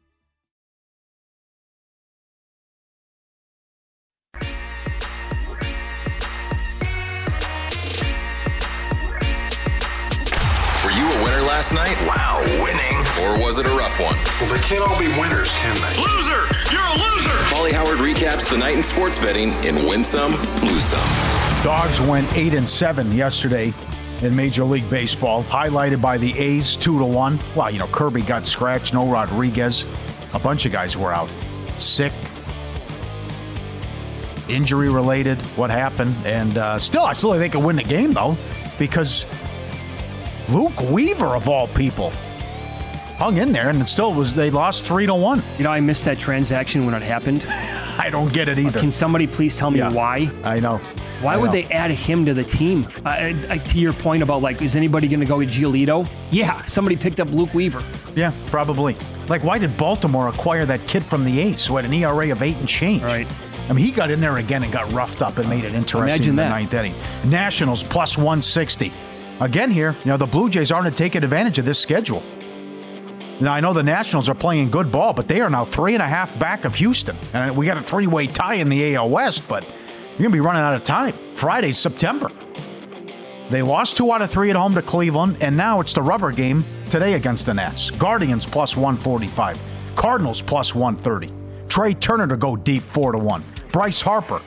Last 11.61 11.73
night? 11.73 12.07
Wow, 12.07 12.41
winning. 12.63 12.97
Or 13.21 13.45
was 13.45 13.59
it 13.59 13.67
a 13.67 13.69
rough 13.69 13.99
one? 13.99 14.15
Well, 14.39 14.51
they 14.51 14.59
can't 14.63 14.81
all 14.81 14.97
be 14.97 15.07
winners, 15.21 15.51
can 15.59 15.75
they? 15.75 16.01
Loser! 16.01 16.47
You're 16.73 16.81
a 16.81 16.97
loser! 16.97 17.37
Pauly 17.53 17.71
Howard 17.71 17.99
recaps 17.99 18.49
the 18.49 18.57
night 18.57 18.75
in 18.75 18.81
sports 18.81 19.19
betting 19.19 19.53
in 19.63 19.85
Win 19.85 20.03
Some, 20.03 20.31
Lose 20.63 20.85
Some. 20.85 21.07
Dogs 21.63 22.01
went 22.01 22.33
8 22.33 22.55
and 22.55 22.67
7 22.67 23.11
yesterday 23.11 23.71
in 24.23 24.35
Major 24.35 24.63
League 24.63 24.89
Baseball, 24.89 25.43
highlighted 25.43 26.01
by 26.01 26.17
the 26.17 26.35
A's 26.35 26.75
2 26.77 26.97
to 26.97 27.05
1. 27.05 27.39
Well, 27.55 27.69
you 27.69 27.77
know, 27.77 27.87
Kirby 27.89 28.23
got 28.23 28.47
scratched, 28.47 28.95
no 28.95 29.05
Rodriguez. 29.07 29.85
A 30.33 30.39
bunch 30.39 30.65
of 30.65 30.71
guys 30.71 30.97
were 30.97 31.13
out. 31.13 31.31
Sick, 31.77 32.11
injury 34.49 34.89
related, 34.89 35.39
what 35.57 35.69
happened. 35.69 36.15
And 36.25 36.57
uh, 36.57 36.79
still, 36.79 37.03
I 37.03 37.13
still 37.13 37.29
think 37.33 37.41
they 37.41 37.49
could 37.49 37.63
win 37.63 37.75
the 37.75 37.83
game, 37.83 38.13
though, 38.13 38.35
because 38.79 39.27
Luke 40.51 40.79
Weaver 40.91 41.35
of 41.35 41.47
all 41.47 41.67
people 41.69 42.11
hung 43.17 43.37
in 43.37 43.51
there, 43.51 43.69
and 43.69 43.79
it 43.81 43.87
still 43.87 44.13
was. 44.13 44.33
They 44.33 44.49
lost 44.49 44.83
three 44.85 45.05
to 45.05 45.13
one. 45.13 45.43
You 45.57 45.63
know, 45.63 45.71
I 45.71 45.79
missed 45.79 46.05
that 46.05 46.17
transaction 46.17 46.85
when 46.85 46.95
it 46.95 47.03
happened. 47.03 47.43
I 47.99 48.09
don't 48.09 48.33
get 48.33 48.49
it 48.49 48.57
uh, 48.57 48.61
either. 48.61 48.79
Can 48.79 48.91
somebody 48.91 49.27
please 49.27 49.55
tell 49.55 49.69
me 49.69 49.77
Yeah. 49.79 49.91
why? 49.93 50.29
I 50.43 50.59
know. 50.59 50.77
Why 51.21 51.35
I 51.35 51.37
would 51.37 51.47
know. 51.47 51.51
they 51.51 51.65
add 51.65 51.91
him 51.91 52.25
to 52.25 52.33
the 52.33 52.43
team? 52.43 52.87
I, 53.05 53.35
I, 53.47 53.57
to 53.59 53.79
your 53.79 53.93
point 53.93 54.23
about 54.23 54.41
like, 54.41 54.59
is 54.63 54.75
anybody 54.75 55.07
going 55.07 55.19
to 55.19 55.25
go 55.27 55.37
with 55.37 55.51
Giolito? 55.51 56.09
Yeah, 56.31 56.65
somebody 56.65 56.95
picked 56.95 57.19
up 57.19 57.29
Luke 57.29 57.53
Weaver. 57.53 57.83
Yeah, 58.15 58.33
probably. 58.47 58.97
Like, 59.27 59.43
why 59.43 59.59
did 59.59 59.77
Baltimore 59.77 60.29
acquire 60.29 60.65
that 60.65 60.87
kid 60.87 61.05
from 61.05 61.23
the 61.23 61.39
A's 61.41 61.67
who 61.67 61.75
had 61.75 61.85
an 61.85 61.93
ERA 61.93 62.31
of 62.31 62.41
eight 62.41 62.57
and 62.57 62.67
change? 62.67 63.03
Right. 63.03 63.27
I 63.69 63.73
mean, 63.73 63.85
he 63.85 63.91
got 63.91 64.09
in 64.09 64.19
there 64.19 64.37
again 64.37 64.63
and 64.63 64.73
got 64.73 64.91
roughed 64.91 65.21
up 65.21 65.37
and 65.37 65.47
made 65.47 65.63
it 65.63 65.75
interesting 65.75 66.09
Imagine 66.09 66.29
in 66.31 66.35
the 66.37 66.41
that. 66.43 66.49
ninth 66.49 66.73
inning. 66.73 66.95
Nationals 67.23 67.83
plus 67.83 68.17
160. 68.17 68.91
Again, 69.41 69.71
here, 69.71 69.95
you 70.05 70.11
know, 70.11 70.17
the 70.17 70.27
Blue 70.27 70.51
Jays 70.51 70.71
aren't 70.71 70.95
taking 70.95 71.23
advantage 71.23 71.57
of 71.57 71.65
this 71.65 71.79
schedule. 71.79 72.21
Now, 73.39 73.53
I 73.53 73.59
know 73.59 73.73
the 73.73 73.81
Nationals 73.81 74.29
are 74.29 74.35
playing 74.35 74.69
good 74.69 74.91
ball, 74.91 75.13
but 75.13 75.27
they 75.27 75.41
are 75.41 75.49
now 75.49 75.65
three 75.65 75.95
and 75.95 76.03
a 76.03 76.07
half 76.07 76.37
back 76.37 76.63
of 76.63 76.75
Houston. 76.75 77.17
And 77.33 77.57
we 77.57 77.65
got 77.65 77.75
a 77.75 77.81
three 77.81 78.05
way 78.05 78.27
tie 78.27 78.53
in 78.53 78.69
the 78.69 78.95
AL 78.95 79.09
West, 79.09 79.49
but 79.49 79.63
you're 79.63 80.19
going 80.19 80.29
to 80.29 80.35
be 80.35 80.41
running 80.41 80.61
out 80.61 80.75
of 80.75 80.83
time. 80.83 81.15
Friday's 81.35 81.79
September. 81.79 82.31
They 83.49 83.63
lost 83.63 83.97
two 83.97 84.13
out 84.13 84.21
of 84.21 84.29
three 84.29 84.51
at 84.51 84.55
home 84.55 84.75
to 84.75 84.81
Cleveland, 84.83 85.37
and 85.41 85.57
now 85.57 85.79
it's 85.79 85.93
the 85.93 86.03
rubber 86.03 86.31
game 86.31 86.63
today 86.91 87.15
against 87.15 87.47
the 87.47 87.53
Nats. 87.55 87.89
Guardians 87.89 88.45
plus 88.45 88.77
145, 88.77 89.59
Cardinals 89.95 90.43
plus 90.43 90.75
130. 90.75 91.33
Trea 91.67 91.95
Turner 91.95 92.27
to 92.27 92.37
go 92.37 92.55
deep 92.55 92.83
4 92.83 93.13
to 93.13 93.17
1. 93.17 93.43
Bryce 93.71 94.01
Harper 94.01 94.39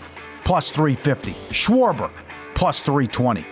plus 0.44 0.70
350. 0.70 1.32
Schwarber 1.52 2.12
plus 2.54 2.80
320. 2.82 3.44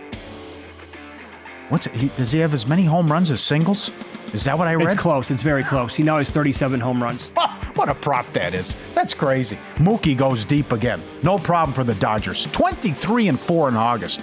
What's 1.73 1.87
he, 1.87 2.09
does 2.19 2.31
he 2.31 2.39
have 2.41 2.53
as 2.53 2.67
many 2.67 2.85
home 2.85 3.11
runs 3.11 3.31
as 3.31 3.41
singles? 3.41 3.91
Is 4.35 4.45
that 4.45 4.59
what 4.59 4.69
I 4.69 4.75
read? 4.75 4.93
It's 4.93 5.01
close. 5.01 5.31
It's 5.31 5.41
very 5.41 5.65
close. 5.65 5.95
He 5.95 6.03
now 6.03 6.19
has 6.19 6.29
37 6.29 6.79
home 6.79 7.03
runs. 7.03 7.33
What 7.75 7.89
a 7.89 7.95
prop 7.95 8.31
that 8.35 8.53
is. 8.53 8.77
That's 8.95 9.15
crazy. 9.15 9.59
Mookie 9.77 10.15
goes 10.15 10.45
deep 10.45 10.73
again. 10.73 11.03
No 11.23 11.39
problem 11.39 11.75
for 11.75 11.85
the 11.85 11.95
Dodgers. 11.95 12.47
23 12.53 13.29
and 13.29 13.41
4 13.41 13.71
in 13.71 13.77
August. 13.77 14.21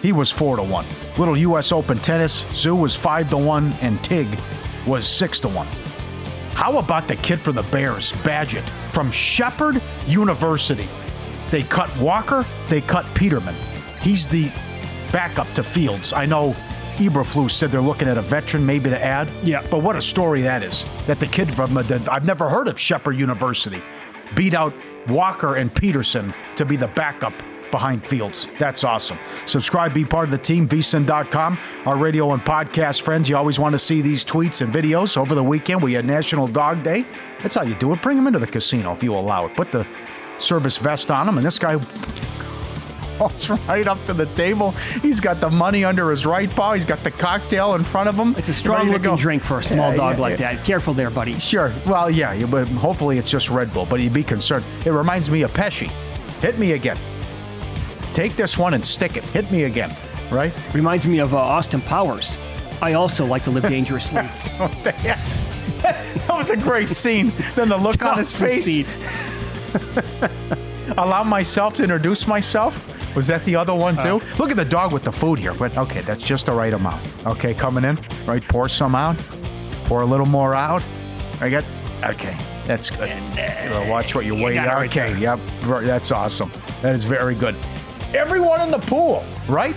He 0.00 0.12
was 0.12 0.30
4 0.30 0.56
to 0.56 0.62
1. 0.62 0.86
Little 1.18 1.36
US 1.36 1.72
Open 1.72 1.98
tennis, 1.98 2.46
Zoo 2.54 2.74
was 2.74 2.96
5 2.96 3.28
to 3.28 3.36
1 3.36 3.74
and 3.82 4.02
Tig 4.02 4.26
was 4.86 5.06
6 5.06 5.40
to 5.40 5.48
1. 5.48 5.66
How 6.54 6.78
about 6.78 7.06
the 7.06 7.16
kid 7.16 7.38
for 7.38 7.52
the 7.52 7.64
Bears, 7.64 8.12
Bagent, 8.12 8.66
from 8.92 9.10
Shepherd 9.10 9.82
University? 10.06 10.88
They 11.50 11.64
cut 11.64 11.94
Walker, 11.98 12.46
they 12.70 12.80
cut 12.80 13.04
Peterman. 13.14 13.56
He's 14.00 14.26
the 14.26 14.50
backup 15.12 15.52
to 15.52 15.62
Fields. 15.62 16.14
I 16.14 16.24
know 16.24 16.56
Eberflus 16.96 17.50
said 17.52 17.70
they're 17.70 17.80
looking 17.80 18.08
at 18.08 18.18
a 18.18 18.22
veteran 18.22 18.64
maybe 18.64 18.90
to 18.90 19.02
add. 19.02 19.28
Yeah. 19.46 19.66
But 19.70 19.82
what 19.82 19.96
a 19.96 20.02
story 20.02 20.42
that 20.42 20.62
is. 20.62 20.84
That 21.06 21.20
the 21.20 21.26
kid 21.26 21.54
from, 21.54 21.76
uh, 21.76 21.82
the, 21.82 22.06
I've 22.10 22.24
never 22.24 22.48
heard 22.48 22.68
of 22.68 22.78
Shepherd 22.78 23.12
University, 23.12 23.82
beat 24.34 24.54
out 24.54 24.72
Walker 25.08 25.56
and 25.56 25.72
Peterson 25.74 26.32
to 26.56 26.64
be 26.64 26.76
the 26.76 26.88
backup 26.88 27.32
behind 27.70 28.06
Fields. 28.06 28.46
That's 28.58 28.84
awesome. 28.84 29.18
Subscribe, 29.46 29.92
be 29.92 30.04
part 30.04 30.24
of 30.24 30.30
the 30.30 30.38
team, 30.38 30.68
vsin.com. 30.68 31.58
Our 31.84 31.96
radio 31.96 32.32
and 32.32 32.42
podcast 32.42 33.02
friends, 33.02 33.28
you 33.28 33.36
always 33.36 33.58
want 33.58 33.72
to 33.74 33.78
see 33.78 34.00
these 34.02 34.24
tweets 34.24 34.62
and 34.62 34.72
videos. 34.72 35.16
Over 35.16 35.34
the 35.34 35.44
weekend, 35.44 35.82
we 35.82 35.92
had 35.92 36.04
National 36.04 36.46
Dog 36.46 36.82
Day. 36.82 37.04
That's 37.42 37.54
how 37.54 37.62
you 37.62 37.74
do 37.74 37.92
it. 37.92 38.02
Bring 38.02 38.16
them 38.16 38.26
into 38.26 38.38
the 38.38 38.46
casino 38.46 38.92
if 38.92 39.02
you 39.02 39.14
allow 39.14 39.46
it. 39.46 39.54
Put 39.54 39.72
the 39.72 39.86
service 40.38 40.76
vest 40.76 41.10
on 41.10 41.26
them, 41.26 41.38
and 41.38 41.46
this 41.46 41.58
guy 41.58 41.76
walks 43.18 43.48
right 43.50 43.86
up 43.86 44.04
to 44.06 44.14
the 44.14 44.26
table. 44.34 44.72
He's 45.02 45.20
got 45.20 45.40
the 45.40 45.50
money 45.50 45.84
under 45.84 46.10
his 46.10 46.26
right 46.26 46.50
paw. 46.50 46.74
He's 46.74 46.84
got 46.84 47.02
the 47.04 47.10
cocktail 47.10 47.74
in 47.74 47.84
front 47.84 48.08
of 48.08 48.16
him. 48.16 48.34
It's 48.36 48.48
a 48.48 48.54
strong 48.54 48.90
looking 48.90 49.16
drink 49.16 49.42
for 49.42 49.58
a 49.58 49.62
small 49.62 49.90
Yeah, 49.90 49.96
dog 49.96 50.16
yeah, 50.16 50.22
like 50.22 50.38
yeah. 50.38 50.54
that. 50.54 50.64
Careful 50.64 50.94
there, 50.94 51.10
buddy. 51.10 51.34
Sure. 51.34 51.72
Well, 51.86 52.10
yeah, 52.10 52.44
but 52.46 52.68
hopefully 52.68 53.18
it's 53.18 53.30
just 53.30 53.50
Red 53.50 53.72
Bull, 53.72 53.86
but 53.86 54.00
you'd 54.00 54.12
be 54.12 54.24
concerned. 54.24 54.64
It 54.84 54.90
reminds 54.90 55.30
me 55.30 55.42
of 55.42 55.52
Pesci. 55.52 55.88
Hit 56.40 56.58
me 56.58 56.72
again. 56.72 56.98
Take 58.12 58.36
this 58.36 58.56
one 58.56 58.74
and 58.74 58.84
stick 58.84 59.16
it. 59.16 59.24
Hit 59.24 59.50
me 59.50 59.64
again. 59.64 59.94
Right? 60.30 60.52
Reminds 60.74 61.06
me 61.06 61.18
of 61.18 61.34
uh, 61.34 61.38
Austin 61.38 61.80
Powers. 61.80 62.38
I 62.82 62.94
also 62.94 63.24
like 63.24 63.44
to 63.44 63.50
live 63.50 63.62
dangerously. 63.64 64.20
that 64.22 65.18
was 66.28 66.50
a 66.50 66.56
great 66.56 66.90
scene. 66.90 67.32
Then 67.54 67.68
the 67.68 67.76
look 67.76 68.04
on 68.04 68.18
his 68.18 68.38
face. 68.38 68.84
Allow 70.98 71.24
myself 71.24 71.74
to 71.74 71.82
introduce 71.82 72.26
myself. 72.26 72.92
Was 73.16 73.26
that 73.28 73.44
the 73.46 73.56
other 73.56 73.74
one 73.74 73.96
too? 73.96 74.20
Uh. 74.20 74.36
Look 74.38 74.50
at 74.50 74.56
the 74.56 74.64
dog 74.64 74.92
with 74.92 75.02
the 75.02 75.10
food 75.10 75.38
here. 75.38 75.54
But 75.54 75.76
okay, 75.76 76.02
that's 76.02 76.22
just 76.22 76.46
the 76.46 76.52
right 76.52 76.74
amount. 76.74 77.02
Okay, 77.26 77.54
coming 77.54 77.84
in. 77.84 77.98
Right, 78.26 78.46
pour 78.46 78.68
some 78.68 78.94
out. 78.94 79.18
Pour 79.86 80.02
a 80.02 80.06
little 80.06 80.26
more 80.26 80.54
out. 80.54 80.86
I 81.40 81.48
got. 81.48 81.64
Okay, 82.04 82.36
that's 82.66 82.90
good. 82.90 83.10
Uh, 83.10 83.86
watch 83.88 84.14
what 84.14 84.26
you're 84.26 84.36
you 84.36 84.44
weighing. 84.44 84.56
got 84.56 84.68
it 84.68 84.70
right 84.72 84.90
okay, 84.90 85.18
yep, 85.18 85.40
that's 85.62 86.12
awesome. 86.12 86.52
That 86.82 86.94
is 86.94 87.04
very 87.04 87.34
good. 87.34 87.56
Everyone 88.14 88.60
in 88.60 88.70
the 88.70 88.78
pool, 88.78 89.24
right? 89.48 89.74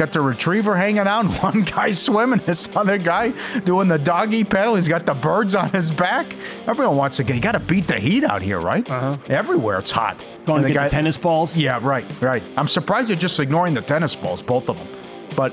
Got 0.00 0.14
the 0.14 0.22
retriever 0.22 0.74
hanging 0.74 1.00
out. 1.00 1.26
One 1.42 1.60
guy 1.60 1.90
swimming. 1.90 2.40
This 2.46 2.74
other 2.74 2.96
guy 2.96 3.34
doing 3.66 3.86
the 3.86 3.98
doggy 3.98 4.44
paddle. 4.44 4.76
He's 4.76 4.88
got 4.88 5.04
the 5.04 5.12
birds 5.12 5.54
on 5.54 5.68
his 5.68 5.90
back. 5.90 6.34
Everyone 6.66 6.96
wants 6.96 7.18
to 7.18 7.22
get. 7.22 7.36
You 7.36 7.42
got 7.42 7.52
to 7.52 7.60
beat 7.60 7.86
the 7.86 8.00
heat 8.00 8.24
out 8.24 8.40
here, 8.40 8.60
right? 8.60 8.90
Uh-huh. 8.90 9.18
Everywhere 9.26 9.78
it's 9.78 9.90
hot. 9.90 10.24
Going 10.46 10.64
And 10.64 10.68
to 10.68 10.72
get 10.72 10.84
the 10.84 10.88
tennis 10.88 11.18
balls. 11.18 11.54
Yeah, 11.54 11.78
right, 11.82 12.06
right. 12.22 12.42
I'm 12.56 12.66
surprised 12.66 13.10
you're 13.10 13.18
just 13.18 13.38
ignoring 13.40 13.74
the 13.74 13.82
tennis 13.82 14.16
balls, 14.16 14.42
both 14.42 14.70
of 14.70 14.78
them. 14.78 14.88
But 15.36 15.52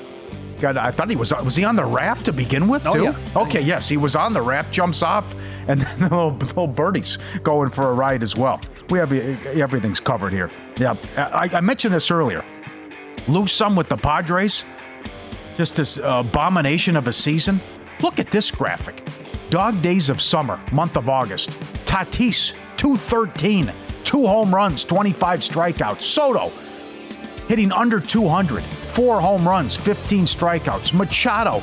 God, 0.61 0.77
I 0.77 0.91
thought 0.91 1.09
he 1.09 1.17
was. 1.17 1.33
Was 1.43 1.57
he 1.57 1.65
on 1.65 1.75
the 1.75 1.83
raft 1.83 2.23
to 2.27 2.31
begin 2.31 2.69
with 2.69 2.85
Oh, 2.87 2.93
too? 2.93 3.03
yeah. 3.03 3.17
Okay, 3.35 3.59
yes, 3.59 3.89
he 3.89 3.97
was 3.97 4.15
on 4.15 4.31
the 4.31 4.41
raft. 4.41 4.71
Jumps 4.73 5.03
off, 5.03 5.35
and 5.67 5.81
then 5.81 5.99
the 5.99 6.05
little, 6.05 6.31
little 6.31 6.67
birdies 6.67 7.17
going 7.43 7.69
for 7.69 7.89
a 7.89 7.93
ride 7.93 8.23
as 8.23 8.37
well. 8.37 8.61
We 8.89 8.97
have 8.99 9.11
everything's 9.11 9.99
covered 9.99 10.31
here. 10.31 10.49
Yeah, 10.77 10.95
I, 11.17 11.49
I 11.51 11.59
mentioned 11.59 11.93
this 11.93 12.09
earlier. 12.11 12.45
Lose 13.27 13.51
some 13.51 13.75
with 13.75 13.89
the 13.89 13.97
Padres. 13.97 14.63
Just 15.57 15.75
this 15.75 15.99
uh, 15.99 16.23
abomination 16.25 16.95
of 16.95 17.07
a 17.07 17.13
season. 17.13 17.59
Look 17.99 18.19
at 18.19 18.31
this 18.31 18.51
graphic. 18.51 19.03
Dog 19.49 19.81
days 19.81 20.09
of 20.09 20.21
summer, 20.21 20.59
month 20.71 20.97
of 20.97 21.09
August. 21.09 21.49
Tatis, 21.85 22.53
213, 22.77 23.71
two 24.03 24.25
home 24.27 24.53
runs, 24.53 24.83
25 24.83 25.39
strikeouts. 25.39 26.01
Soto, 26.01 26.51
hitting 27.47 27.71
under 27.71 27.99
200, 27.99 28.63
four 28.63 29.19
home 29.19 29.47
runs, 29.47 29.75
15 29.75 30.25
strikeouts. 30.25 30.93
Machado, 30.93 31.59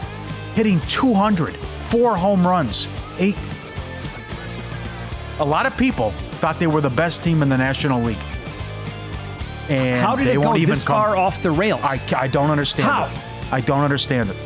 hitting 0.55 0.81
200, 0.83 1.57
four 1.91 2.17
home 2.17 2.47
runs, 2.47 2.89
eight. 3.19 3.37
A 5.39 5.45
lot 5.45 5.67
of 5.67 5.77
people 5.77 6.13
thought 6.41 6.59
they 6.59 6.67
were 6.67 6.81
the 6.81 6.91
best 6.91 7.23
team 7.23 7.43
in 7.43 7.49
the 7.49 7.59
National 7.59 8.03
League. 8.03 8.19
And 9.69 10.01
How 10.01 10.15
did 10.17 10.27
they 10.27 10.33
it 10.33 10.35
go 10.35 10.41
won't 10.43 10.59
even 10.59 10.75
this 10.75 10.83
come- 10.85 10.97
far 11.01 11.17
off 11.17 11.43
the 11.43 11.51
rails? 11.51 11.81
I, 11.83 11.99
I 12.17 12.29
don't 12.29 12.51
understand 12.51 12.89
How? 12.91 13.07
it. 13.07 13.53
I 13.53 13.61
don't 13.61 13.81
understand 13.83 14.31
it. 14.31 14.37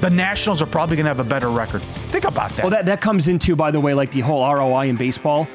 The 0.00 0.10
Nationals 0.10 0.60
are 0.62 0.66
probably 0.66 0.96
going 0.96 1.04
to 1.04 1.10
have 1.10 1.20
a 1.20 1.24
better 1.24 1.48
record. 1.50 1.82
Think 2.10 2.24
about 2.24 2.50
that. 2.52 2.62
Well, 2.62 2.70
that, 2.70 2.86
that 2.86 3.00
comes 3.00 3.28
into, 3.28 3.56
by 3.56 3.70
the 3.70 3.80
way, 3.80 3.94
like 3.94 4.10
the 4.10 4.20
whole 4.20 4.42
ROI 4.54 4.88
in 4.88 4.96
baseball. 4.96 5.48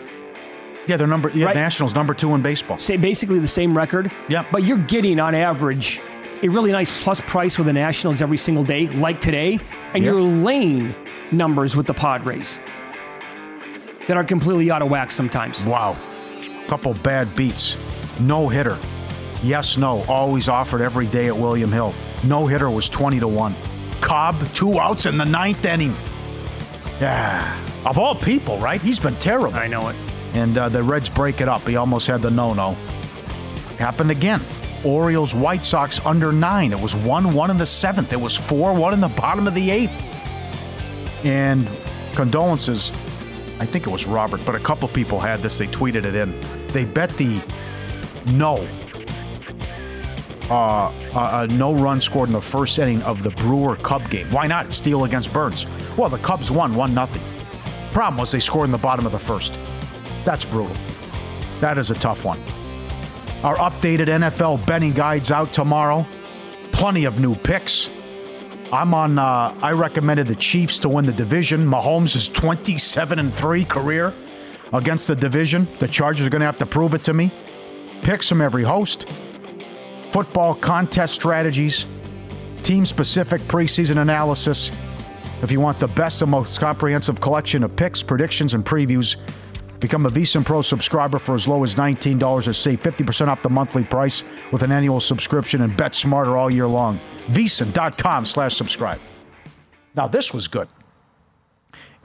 yeah, 0.88 0.98
they're 0.98 1.06
number. 1.08 1.30
Yeah, 1.30 1.46
Right. 1.48 1.56
Nationals 1.56 1.94
number 1.94 2.14
two 2.14 2.34
in 2.34 2.42
baseball. 2.42 2.80
Say 2.80 2.98
basically 2.98 3.40
the 3.40 3.48
same 3.48 3.78
record. 3.78 4.12
Yeah, 4.28 4.46
But 4.52 4.64
you're 4.64 4.78
getting 4.80 5.20
on 5.20 5.36
average 5.36 6.02
a 6.44 6.50
really 6.50 6.72
nice 6.72 7.04
plus 7.04 7.22
price 7.22 7.58
with 7.60 7.68
the 7.68 7.74
Nationals 7.74 8.20
every 8.20 8.38
single 8.38 8.64
day, 8.64 8.88
like 8.88 9.22
today, 9.22 9.60
and 9.94 10.04
Yep. 10.04 10.12
you're 10.12 10.22
laying 10.24 10.96
numbers 11.32 11.76
with 11.76 11.86
the 11.86 11.94
Padres 11.94 12.60
that 14.08 14.18
are 14.18 14.24
completely 14.24 14.72
out 14.72 14.82
of 14.82 14.90
whack 14.90 15.12
sometimes. 15.12 15.64
Wow. 15.66 15.96
Couple 16.68 16.94
bad 16.96 17.34
beats. 17.36 17.78
No 18.20 18.48
hitter. 18.48 18.78
Yes, 19.44 19.78
no. 19.78 20.04
Always 20.04 20.48
offered 20.48 20.82
every 20.82 21.08
day 21.08 21.28
at 21.28 21.36
William 21.36 21.72
Hill. 21.72 21.94
No 22.24 22.46
hitter 22.46 22.70
was 22.70 22.90
20 22.90 23.20
to 23.20 23.28
1. 23.28 23.56
Cobb, 24.02 24.48
two 24.54 24.80
outs 24.80 25.06
in 25.06 25.18
the 25.18 25.26
ninth 25.26 25.66
inning. 25.66 25.96
Yeah. 27.00 27.66
Of 27.86 27.98
all 27.98 28.16
people, 28.16 28.60
right? 28.60 28.80
He's 28.80 29.00
been 29.00 29.18
terrible. 29.18 29.56
I 29.56 29.68
know 29.68 29.90
it. 29.90 29.96
And 30.34 30.58
uh, 30.58 30.70
the 30.70 30.84
Reds 30.84 31.10
break 31.10 31.42
it 31.42 31.48
up. 31.48 31.62
He 31.64 31.76
almost 31.76 32.08
had 32.08 32.22
the 32.22 32.30
no 32.30 32.54
no. 32.54 32.74
Happened 33.78 34.12
again. 34.12 34.42
Orioles, 34.84 35.34
White 35.34 35.66
Sox 35.66 36.00
under 36.06 36.32
nine. 36.32 36.72
It 36.72 36.80
was 36.80 36.96
1 36.96 37.34
1 37.34 37.50
in 37.52 37.58
the 37.58 37.66
seventh. 37.66 38.14
It 38.14 38.22
was 38.22 38.36
4 38.36 38.74
1 38.74 38.94
in 38.94 39.00
the 39.00 39.08
bottom 39.10 39.48
of 39.48 39.54
the 39.54 39.72
eighth. 39.72 40.04
And 41.24 41.68
condolences. 42.16 42.92
I 43.60 43.66
think 43.66 43.86
it 43.86 43.90
was 43.92 44.06
Robert, 44.06 44.42
but 44.46 44.56
a 44.56 44.60
couple 44.60 44.88
people 44.88 45.20
had 45.20 45.42
this. 45.42 45.58
They 45.58 45.68
tweeted 45.68 46.04
it 46.04 46.16
in. 46.16 46.40
They 46.68 46.86
bet 46.86 47.10
the 47.12 47.40
no. 48.26 48.68
Uh, 50.50 50.92
a, 51.16 51.44
a 51.44 51.48
no 51.48 51.74
run 51.74 52.02
scored 52.02 52.28
in 52.28 52.34
the 52.34 52.42
first 52.42 52.78
inning 52.78 53.02
of 53.04 53.24
the 53.24 53.30
Brewer 53.32 53.78
Cub 53.78 54.10
game. 54.10 54.30
Why 54.32 54.48
not 54.48 54.74
steal 54.74 55.06
against 55.06 55.32
Burns? 55.32 55.66
Well, 55.98 56.10
the 56.10 56.18
Cubs 56.18 56.52
won 56.52 56.76
one 56.76 56.94
nothing. 56.94 57.24
Problem 57.94 58.18
was 58.18 58.32
they 58.32 58.40
scored 58.40 58.66
in 58.66 58.72
the 58.72 58.78
bottom 58.78 59.06
of 59.06 59.12
the 59.12 59.20
first. 59.20 59.54
That's 60.26 60.46
brutal. 60.46 60.76
That 61.62 61.78
is 61.78 61.92
a 61.92 61.96
tough 61.96 62.26
one. 62.26 62.42
Our 63.44 63.56
updated 63.56 64.08
NFL 64.08 64.66
betting 64.66 64.94
guides 64.94 65.32
out 65.32 65.54
tomorrow. 65.54 66.06
Plenty 66.72 67.06
of 67.06 67.20
new 67.20 67.36
picks. 67.36 67.90
I'm 68.72 68.94
on. 68.94 69.20
Uh, 69.20 69.58
I 69.62 69.72
recommended 69.72 70.28
the 70.28 70.36
Chiefs 70.36 70.80
to 70.80 70.90
win 70.90 71.06
the 71.06 71.14
division. 71.14 71.66
Mahomes 71.68 72.16
is 72.16 72.30
27 72.30 73.20
and 73.20 73.34
three 73.34 73.66
career 73.66 74.14
against 74.74 75.08
the 75.08 75.16
division. 75.16 75.68
The 75.80 75.88
Chargers 75.88 76.26
are 76.26 76.30
going 76.30 76.40
to 76.42 76.46
have 76.46 76.58
to 76.60 76.66
prove 76.66 76.94
it 76.94 77.04
to 77.06 77.14
me. 77.14 77.32
Picks 78.02 78.28
from 78.30 78.42
every 78.42 78.64
host. 78.64 79.08
Football 80.12 80.56
contest 80.56 81.14
strategies. 81.14 81.86
Team 82.64 82.86
specific 82.86 83.42
preseason 83.44 83.98
analysis. 83.98 84.72
If 85.42 85.52
you 85.52 85.60
want 85.60 85.80
the 85.80 85.88
best 85.88 86.22
and 86.22 86.32
most 86.32 86.60
comprehensive 86.60 87.20
collection 87.22 87.64
of 87.64 87.76
picks, 87.76 88.04
predictions, 88.04 88.54
and 88.54 88.66
previews, 88.66 89.16
become 89.80 90.06
a 90.06 90.10
VSiN 90.10 90.46
Pro 90.46 90.62
subscriber 90.62 91.18
for 91.18 91.34
as 91.34 91.48
low 91.48 91.64
as 91.64 91.76
$19 91.76 92.48
or 92.48 92.54
save 92.54 92.82
50% 92.82 93.28
off 93.28 93.42
the 93.42 93.50
monthly 93.50 93.84
price 93.84 94.24
with 94.52 94.62
an 94.62 94.72
annual 94.72 95.00
subscription 95.00 95.62
and 95.62 95.76
bet 95.76 95.96
smarter 95.96 96.38
all 96.38 96.52
year 96.52 96.68
long. 96.68 97.00
VSiN.com 97.30 98.26
slash 98.26 98.56
subscribe. 98.56 99.00
Now, 99.96 100.08
this 100.08 100.34
was 100.34 100.48
good. 100.48 100.68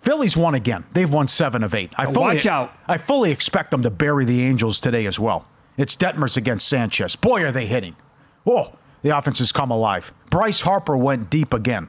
Phillies 0.01 0.37
won 0.37 0.55
again. 0.55 0.85
They've 0.93 1.13
won 1.13 1.29
seven 1.29 1.65
of 1.65 1.75
eight. 1.75 1.93
I 1.97 2.05
fully, 2.05 2.37
Watch 2.37 2.47
out. 2.47 2.73
I 2.87 2.97
fully 2.97 3.31
expect 3.31 3.71
them 3.71 3.83
to 3.83 3.91
bury 3.91 4.25
the 4.25 4.43
Angels 4.45 4.79
today 4.79 5.07
as 5.07 5.19
well. 5.19 5.47
It's 5.77 5.97
Detmers 5.97 6.37
against 6.37 6.69
Sanchez. 6.69 7.17
Boy, 7.17 7.45
are 7.45 7.53
they 7.53 7.67
hitting. 7.67 7.97
Oh, 8.47 8.73
the 9.03 9.17
offense 9.17 9.39
has 9.39 9.53
come 9.53 9.71
alive. 9.71 10.13
Bryce 10.31 10.61
Harper 10.61 10.97
went 10.97 11.31
deep 11.31 11.53
again. 11.53 11.89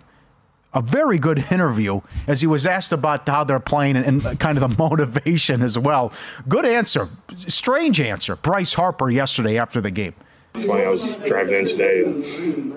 A 0.73 0.81
very 0.81 1.17
good 1.17 1.45
interview 1.51 2.01
as 2.27 2.41
he 2.41 2.47
was 2.47 2.65
asked 2.65 2.91
about 2.91 3.27
how 3.27 3.43
they're 3.43 3.59
playing 3.59 3.95
and, 3.95 4.23
and 4.23 4.39
kind 4.39 4.57
of 4.57 4.69
the 4.69 4.77
motivation 4.83 5.61
as 5.61 5.77
well. 5.77 6.11
Good 6.47 6.65
answer. 6.65 7.09
Strange 7.47 7.99
answer. 7.99 8.35
Bryce 8.35 8.73
Harper 8.73 9.09
yesterday 9.09 9.57
after 9.57 9.81
the 9.81 9.91
game. 9.91 10.13
It's 10.57 10.65
funny. 10.65 10.83
I 10.85 10.89
was 10.89 11.15
driving 11.17 11.53
in 11.53 11.65
today, 11.67 12.03
and 12.03 12.25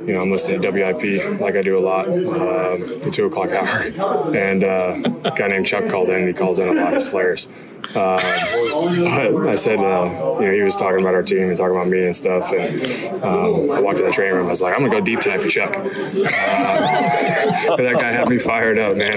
you 0.06 0.12
know 0.12 0.20
I'm 0.20 0.30
listening 0.30 0.60
to 0.60 0.70
WIP 0.70 1.40
like 1.40 1.54
I 1.56 1.62
do 1.62 1.78
a 1.78 1.80
lot, 1.80 2.06
um, 2.08 2.14
the 2.20 3.10
two 3.10 3.24
o'clock 3.24 3.52
hour, 3.52 4.36
and 4.36 4.62
uh, 4.62 4.96
a 5.24 5.30
guy 5.34 5.48
named 5.48 5.66
Chuck 5.66 5.88
called 5.88 6.10
in. 6.10 6.26
He 6.26 6.34
calls 6.34 6.58
in 6.58 6.68
a 6.68 6.72
lot. 6.74 6.92
of 6.92 7.06
hilarious. 7.06 7.48
Uh, 7.94 8.20
but 9.32 9.48
I 9.48 9.54
said, 9.54 9.78
uh, 9.78 10.36
you 10.40 10.46
know, 10.46 10.52
he 10.52 10.60
was 10.60 10.76
talking 10.76 11.00
about 11.00 11.14
our 11.14 11.22
team 11.22 11.48
and 11.48 11.56
talking 11.56 11.74
about 11.74 11.88
me 11.88 12.04
and 12.04 12.14
stuff, 12.14 12.52
and 12.52 12.82
um, 13.24 13.70
I 13.70 13.80
walked 13.80 13.98
in 13.98 14.04
the 14.04 14.12
training 14.12 14.36
room. 14.36 14.46
I 14.46 14.50
was 14.50 14.60
like, 14.60 14.74
I'm 14.74 14.80
gonna 14.80 14.92
go 14.92 15.00
deep 15.00 15.20
tonight 15.20 15.40
for 15.40 15.48
Chuck. 15.48 15.74
Uh, 17.70 17.76
that 17.76 17.94
guy 18.00 18.10
had 18.10 18.28
me 18.28 18.36
fired 18.38 18.78
up, 18.78 18.96
man. 18.96 19.16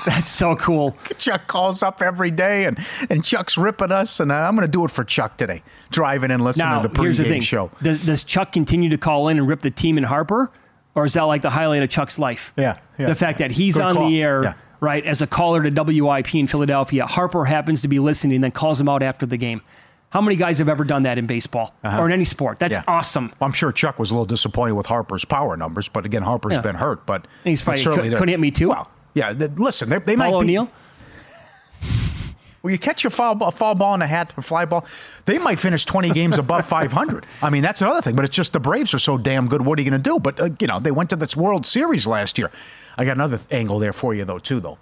That's 0.06 0.30
so 0.30 0.56
cool. 0.56 0.96
Chuck 1.18 1.46
calls 1.46 1.82
up 1.82 2.00
every 2.02 2.30
day, 2.30 2.64
and, 2.64 2.78
and 3.10 3.24
Chuck's 3.24 3.56
ripping 3.58 3.92
us, 3.92 4.20
and 4.20 4.30
uh, 4.32 4.34
I'm 4.34 4.54
going 4.56 4.66
to 4.66 4.70
do 4.70 4.84
it 4.84 4.90
for 4.90 5.04
Chuck 5.04 5.36
today. 5.36 5.62
Driving 5.90 6.30
and 6.30 6.42
listening 6.42 6.66
Now, 6.68 6.80
to 6.80 6.88
the 6.88 7.02
here's 7.02 7.18
the 7.18 7.24
pregame 7.24 7.28
thing. 7.28 7.40
show. 7.42 7.70
Does, 7.82 8.04
does 8.04 8.24
Chuck 8.24 8.52
continue 8.52 8.88
to 8.90 8.98
call 8.98 9.28
in 9.28 9.38
and 9.38 9.46
rip 9.48 9.60
the 9.60 9.70
team 9.70 9.98
in 9.98 10.04
Harper? 10.04 10.50
Or 10.94 11.04
is 11.04 11.12
that 11.14 11.22
like 11.22 11.42
the 11.42 11.50
highlight 11.50 11.82
of 11.82 11.90
Chuck's 11.90 12.18
life? 12.18 12.52
Yeah. 12.56 12.78
yeah. 12.98 13.06
The 13.06 13.14
fact 13.14 13.38
that 13.38 13.50
he's 13.52 13.74
Good 13.74 13.82
on 13.84 13.94
call. 13.94 14.08
the 14.08 14.22
air, 14.22 14.42
Yeah. 14.42 14.54
right, 14.80 15.04
as 15.06 15.22
a 15.22 15.26
caller 15.26 15.62
to 15.62 15.70
WIP 15.70 16.34
in 16.34 16.46
Philadelphia. 16.48 17.06
Harper 17.06 17.44
happens 17.44 17.82
to 17.82 17.88
be 17.88 17.98
listening 17.98 18.34
and 18.36 18.44
then 18.44 18.50
calls 18.50 18.80
him 18.80 18.88
out 18.88 19.02
after 19.02 19.24
the 19.26 19.36
game. 19.36 19.60
How 20.10 20.20
many 20.20 20.34
guys 20.34 20.58
have 20.58 20.68
ever 20.68 20.82
done 20.82 21.04
that 21.04 21.18
in 21.18 21.26
baseball 21.28 21.72
Uh-huh. 21.84 22.00
or 22.02 22.06
in 22.06 22.12
any 22.12 22.24
sport? 22.24 22.58
That's 22.58 22.72
Yeah. 22.74 22.82
awesome. 22.88 23.32
I'm 23.40 23.52
sure 23.52 23.70
Chuck 23.70 24.00
was 24.00 24.10
a 24.10 24.14
little 24.14 24.26
disappointed 24.26 24.72
with 24.74 24.86
Harper's 24.86 25.24
power 25.24 25.56
numbers, 25.56 25.88
but 25.88 26.04
again, 26.04 26.22
Harper's 26.22 26.54
Yeah. 26.54 26.60
been 26.62 26.74
hurt. 26.74 27.06
But 27.06 27.28
He's 27.44 27.62
but 27.62 27.78
certainly 27.78 28.02
could, 28.08 28.12
they're- 28.12 28.18
could 28.18 28.28
hit 28.28 28.40
me 28.40 28.50
too. 28.50 28.70
Well, 28.70 28.88
yeah. 29.14 29.32
th- 29.32 29.52
listen, 29.56 29.88
they, 29.88 29.98
they 29.98 30.16
might 30.16 30.30
Paul 30.30 30.44
be. 30.44 30.58
Will 32.62 32.70
you 32.70 32.78
catch 32.78 33.04
a 33.04 33.10
foul, 33.10 33.42
a 33.42 33.52
foul 33.52 33.74
ball 33.74 33.94
in 33.94 34.02
a 34.02 34.06
hat, 34.06 34.32
a 34.36 34.42
fly 34.42 34.64
ball? 34.64 34.86
They 35.26 35.38
might 35.38 35.58
finish 35.58 35.84
20 35.84 36.10
games 36.10 36.38
above 36.38 36.66
500. 36.68 37.26
I 37.42 37.50
mean, 37.50 37.62
that's 37.62 37.80
another 37.80 38.02
thing. 38.02 38.16
But 38.16 38.24
it's 38.24 38.34
just 38.34 38.52
the 38.52 38.60
Braves 38.60 38.94
are 38.94 38.98
so 38.98 39.18
damn 39.18 39.48
good. 39.48 39.64
What 39.64 39.78
are 39.78 39.82
you 39.82 39.90
going 39.90 40.02
to 40.02 40.10
do? 40.10 40.18
But 40.18 40.40
uh, 40.40 40.50
you 40.60 40.66
know, 40.66 40.80
they 40.80 40.90
went 40.90 41.10
to 41.10 41.16
this 41.16 41.36
World 41.36 41.66
Series 41.66 42.06
last 42.06 42.38
year. 42.38 42.50
I 42.96 43.04
got 43.04 43.16
another 43.16 43.40
angle 43.50 43.78
there 43.78 43.92
for 43.92 44.14
you, 44.14 44.24
though, 44.24 44.38
too. 44.38 44.60
Though, 44.60 44.78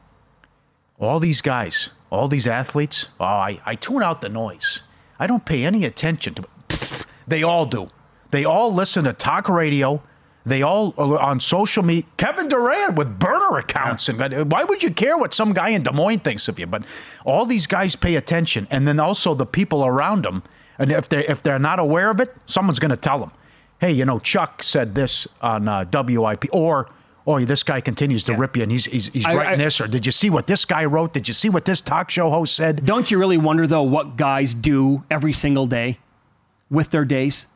all 0.98 1.20
these 1.20 1.40
guys, 1.40 1.90
all 2.10 2.28
these 2.28 2.46
athletes. 2.46 3.08
Oh, 3.20 3.24
I, 3.24 3.60
I 3.64 3.74
tune 3.74 4.02
out 4.02 4.22
the 4.22 4.28
noise. 4.28 4.82
I 5.18 5.26
don't 5.26 5.44
pay 5.44 5.64
any 5.64 5.84
attention 5.84 6.34
to. 6.34 6.44
They 7.28 7.42
all 7.42 7.66
do. 7.66 7.88
They 8.30 8.46
all 8.46 8.72
listen 8.72 9.04
to 9.04 9.12
talk 9.12 9.50
radio. 9.50 10.02
They 10.48 10.62
all 10.62 10.94
on 10.98 11.40
social 11.40 11.82
media. 11.82 12.04
Kevin 12.16 12.48
Durant 12.48 12.94
with 12.96 13.18
burner 13.18 13.58
accounts, 13.58 14.08
and 14.08 14.20
uh, 14.20 14.44
why 14.44 14.64
would 14.64 14.82
you 14.82 14.90
care 14.90 15.16
what 15.18 15.34
some 15.34 15.52
guy 15.52 15.70
in 15.70 15.82
Des 15.82 15.92
Moines 15.92 16.20
thinks 16.20 16.48
of 16.48 16.58
you? 16.58 16.66
But 16.66 16.84
all 17.24 17.44
these 17.46 17.66
guys 17.66 17.94
pay 17.94 18.16
attention, 18.16 18.66
and 18.70 18.86
then 18.88 18.98
also 19.00 19.34
the 19.34 19.46
people 19.46 19.84
around 19.84 20.24
them. 20.24 20.42
And 20.78 20.90
if 20.92 21.08
they 21.08 21.26
if 21.26 21.42
they're 21.42 21.58
not 21.58 21.78
aware 21.78 22.10
of 22.10 22.20
it, 22.20 22.34
someone's 22.46 22.78
going 22.78 22.90
to 22.90 22.96
tell 22.96 23.18
them, 23.18 23.32
"Hey, 23.80 23.92
you 23.92 24.04
know, 24.04 24.18
Chuck 24.18 24.62
said 24.62 24.94
this 24.94 25.26
on 25.42 25.68
uh, 25.68 25.84
WIP," 25.92 26.46
or 26.52 26.88
"Oh, 27.26 27.44
this 27.44 27.62
guy 27.62 27.80
continues 27.80 28.22
to 28.24 28.34
rip 28.34 28.56
you, 28.56 28.62
and 28.62 28.72
he's 28.72 28.84
he's, 28.86 29.08
he's 29.08 29.26
I- 29.26 29.34
writing 29.34 29.60
I- 29.60 29.64
this," 29.64 29.80
or 29.80 29.86
"Did 29.88 30.06
you 30.06 30.12
see 30.12 30.30
what 30.30 30.46
this 30.46 30.64
guy 30.64 30.84
wrote? 30.84 31.12
Did 31.12 31.28
you 31.28 31.34
see 31.34 31.48
what 31.48 31.64
this 31.64 31.80
talk 31.80 32.10
show 32.10 32.30
host 32.30 32.54
said?" 32.54 32.86
Don't 32.86 33.10
you 33.10 33.18
really 33.18 33.38
wonder 33.38 33.66
though 33.66 33.82
what 33.82 34.16
guys 34.16 34.54
do 34.54 35.02
every 35.10 35.32
single 35.32 35.66
day 35.66 35.98
with 36.70 36.90
their 36.90 37.04
days? 37.04 37.46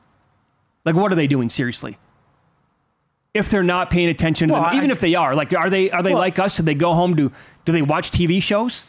Like 0.85 0.97
what 0.97 1.13
are 1.13 1.17
they 1.17 1.29
doing 1.29 1.49
seriously? 1.49 1.97
If 3.35 3.49
they're 3.49 3.63
not 3.63 3.91
paying 3.91 4.09
attention 4.09 4.49
to 4.49 4.55
Well, 4.55 4.63
them, 4.65 4.73
I- 4.73 4.77
even 4.77 4.91
if 4.91 5.01
they 5.01 5.15
are, 5.15 5.35
like, 5.35 5.53
are 5.55 5.71
they 5.71 5.91
are 5.91 6.03
they 6.03 6.13
Well- 6.13 6.21
like 6.21 6.39
us? 6.39 6.57
Do 6.57 6.63
they 6.63 6.75
go 6.75 6.93
home 6.93 7.17
to 7.17 7.33
do 7.65 7.73
they 7.73 7.83
watch 7.83 8.11
TV 8.11 8.41
shows? 8.43 8.85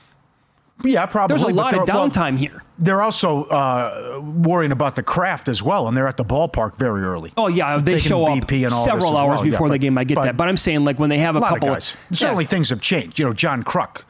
Yeah, 0.83 1.05
probably. 1.05 1.35
There's 1.37 1.43
a 1.43 1.53
but 1.53 1.55
lot 1.55 1.73
of 1.75 1.85
they're- 1.85 1.95
well, 1.95 2.09
downtime 2.09 2.37
here. 2.37 2.63
They're 2.79 3.03
also 3.03 3.43
uh, 3.45 4.19
worrying 4.21 4.71
about 4.71 4.95
the 4.95 5.03
craft 5.03 5.47
as 5.47 5.61
well, 5.61 5.87
and 5.87 5.95
they're 5.95 6.07
at 6.07 6.17
the 6.17 6.25
ballpark 6.25 6.77
very 6.77 7.03
early. 7.03 7.31
Oh 7.37 7.47
yeah, 7.47 7.77
they 7.77 7.93
Taking 7.93 8.09
show 8.09 8.25
up 8.25 8.49
several 8.83 9.15
hours 9.15 9.37
well. 9.37 9.45
Yeah, 9.45 9.51
before 9.51 9.69
the 9.69 9.77
game. 9.77 9.97
I 9.97 10.03
get 10.03 10.15
but 10.15 10.25
that, 10.25 10.37
but 10.37 10.47
I'm 10.49 10.57
saying 10.57 10.83
like 10.83 10.97
when 10.99 11.09
they 11.09 11.19
have 11.19 11.35
a, 11.35 11.39
a 11.39 11.41
couple 11.41 11.69
of 11.69 11.75
guys. 11.75 11.95
Yeah. 12.09 12.15
Certainly, 12.17 12.45
things 12.45 12.69
have 12.71 12.81
changed. 12.81 13.19
You 13.19 13.25
know, 13.27 13.33
John 13.33 13.63
Kruk 13.63 14.01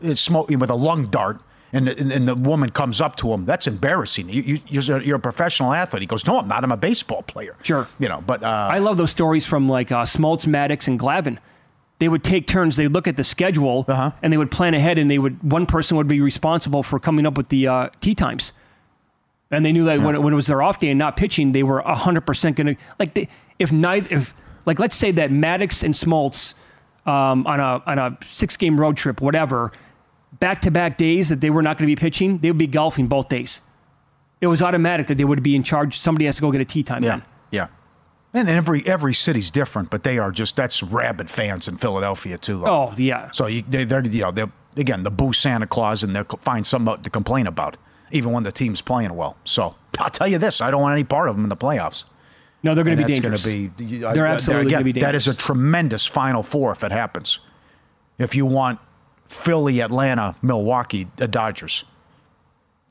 is 0.00 0.20
smoking 0.20 0.58
with 0.60 0.70
a 0.70 0.74
lung 0.76 1.06
dart. 1.06 1.40
And 1.74 1.86
the, 1.88 2.14
and 2.14 2.28
the 2.28 2.34
woman 2.34 2.68
comes 2.70 3.00
up 3.00 3.16
to 3.16 3.32
him. 3.32 3.46
That's 3.46 3.66
embarrassing. 3.66 4.28
You, 4.28 4.42
you, 4.42 4.60
you're, 4.68 4.98
a, 4.98 5.02
you're 5.02 5.16
a 5.16 5.20
professional 5.20 5.72
athlete. 5.72 6.02
He 6.02 6.06
goes, 6.06 6.26
"No, 6.26 6.38
I'm 6.38 6.46
not. 6.48 6.62
I'm 6.64 6.72
a 6.72 6.76
baseball 6.76 7.22
player." 7.22 7.56
Sure. 7.62 7.88
You 7.98 8.08
know, 8.10 8.22
but 8.26 8.42
uh, 8.42 8.68
I 8.70 8.78
love 8.78 8.98
those 8.98 9.10
stories 9.10 9.46
from 9.46 9.68
like 9.70 9.90
uh, 9.90 10.02
Smoltz, 10.02 10.44
Maddux, 10.46 10.86
and 10.86 11.00
Glavine. 11.00 11.38
They 11.98 12.08
would 12.08 12.22
take 12.24 12.46
turns. 12.46 12.76
They 12.76 12.84
would 12.84 12.92
look 12.92 13.06
at 13.08 13.16
the 13.16 13.24
schedule 13.24 13.86
Uh-huh. 13.88 14.10
and 14.22 14.32
they 14.32 14.36
would 14.36 14.50
plan 14.50 14.74
ahead. 14.74 14.98
And 14.98 15.10
they 15.10 15.18
would 15.18 15.42
one 15.50 15.64
person 15.66 15.96
would 15.96 16.08
be 16.08 16.20
responsible 16.20 16.82
for 16.82 16.98
coming 17.00 17.24
up 17.26 17.38
with 17.38 17.48
the 17.48 17.66
uh, 17.68 17.88
tee 18.02 18.14
times. 18.14 18.52
And 19.50 19.64
they 19.64 19.72
knew 19.72 19.84
that 19.84 20.00
when, 20.00 20.14
it- 20.14 20.22
when 20.22 20.32
it 20.32 20.36
was 20.36 20.46
their 20.48 20.60
off 20.62 20.78
day 20.78 20.88
and 20.90 20.98
not 20.98 21.16
pitching, 21.16 21.52
they 21.52 21.62
were 21.62 21.80
hundred 21.80 22.22
percent 22.26 22.56
going 22.56 22.74
to 22.74 22.76
like 22.98 23.14
they, 23.14 23.28
if 23.58 23.72
neither 23.72 24.14
if 24.14 24.34
like 24.66 24.78
let's 24.78 24.96
say 24.96 25.10
that 25.12 25.30
Maddux 25.30 25.82
and 25.82 25.94
Smoltz 25.94 26.54
um, 27.06 27.46
on 27.46 27.60
a 27.60 27.82
on 27.86 27.98
a 27.98 28.18
six 28.28 28.56
game 28.58 28.78
road 28.80 28.96
trip, 28.96 29.20
whatever, 29.22 29.72
back 30.40 30.62
to 30.62 30.70
back 30.70 30.96
days 30.96 31.28
that 31.28 31.40
they 31.40 31.50
were 31.50 31.62
not 31.62 31.78
going 31.78 31.88
to 31.88 31.94
be 31.94 32.00
pitching, 32.00 32.38
they 32.38 32.50
would 32.50 32.58
be 32.58 32.66
golfing 32.66 33.06
both 33.06 33.28
days. 33.28 33.60
It 34.40 34.46
was 34.48 34.62
automatic 34.62 35.06
that 35.06 35.16
they 35.16 35.24
would 35.24 35.42
be 35.42 35.54
in 35.54 35.62
charge. 35.62 35.98
Somebody 35.98 36.26
has 36.26 36.36
to 36.36 36.42
go 36.42 36.50
get 36.50 36.60
a 36.60 36.64
tee 36.64 36.82
time. 36.82 37.04
Yeah, 37.04 37.10
then. 37.10 37.22
yeah. 37.50 37.66
And 38.34 38.48
every 38.48 38.84
every 38.86 39.14
city's 39.14 39.50
different, 39.50 39.90
but 39.90 40.04
they 40.04 40.18
are 40.18 40.30
just 40.30 40.56
that's 40.56 40.82
rabid 40.82 41.30
fans 41.30 41.68
in 41.68 41.76
Philadelphia 41.76 42.38
too. 42.38 42.66
Oh 42.66 42.94
yeah. 42.96 43.30
So 43.30 43.46
you, 43.46 43.62
they, 43.68 43.84
they're 43.84 44.04
you 44.04 44.22
know 44.22 44.30
they're 44.30 44.50
again 44.76 45.02
the 45.02 45.10
boo 45.10 45.34
Santa 45.34 45.66
Claus, 45.66 46.02
and 46.02 46.16
they'll 46.16 46.24
find 46.24 46.66
something 46.66 47.02
to 47.02 47.10
complain 47.10 47.46
about, 47.46 47.76
even 48.10 48.32
when 48.32 48.42
the 48.42 48.50
team's 48.50 48.80
playing 48.80 49.14
well. 49.14 49.36
So 49.44 49.74
I'll 49.98 50.10
tell 50.10 50.26
you 50.26 50.38
this: 50.38 50.62
I 50.62 50.70
don't 50.70 50.80
want 50.80 50.94
any 50.94 51.04
part 51.04 51.28
of 51.28 51.36
them 51.36 51.44
in 51.44 51.50
the 51.50 51.56
playoffs. 51.56 52.04
No, 52.62 52.74
they're 52.74 52.84
going 52.84 52.96
to 52.96 53.04
be 53.04 53.12
dangerous. 53.12 53.44
Gonna 53.44 53.68
be, 53.76 53.98
They're 53.98 54.26
absolutely 54.26 54.70
gonna 54.70 54.84
be 54.84 54.92
dangerous. 54.92 55.08
That 55.08 55.16
is 55.16 55.28
a 55.28 55.34
tremendous 55.34 56.06
Final 56.06 56.42
Four 56.42 56.72
if 56.72 56.84
it 56.84 56.92
happens. 56.92 57.40
If 58.18 58.34
you 58.34 58.46
want 58.46 58.78
Philly, 59.32 59.80
Atlanta, 59.80 60.36
Milwaukee, 60.42 61.08
the 61.16 61.26
Dodgers. 61.26 61.84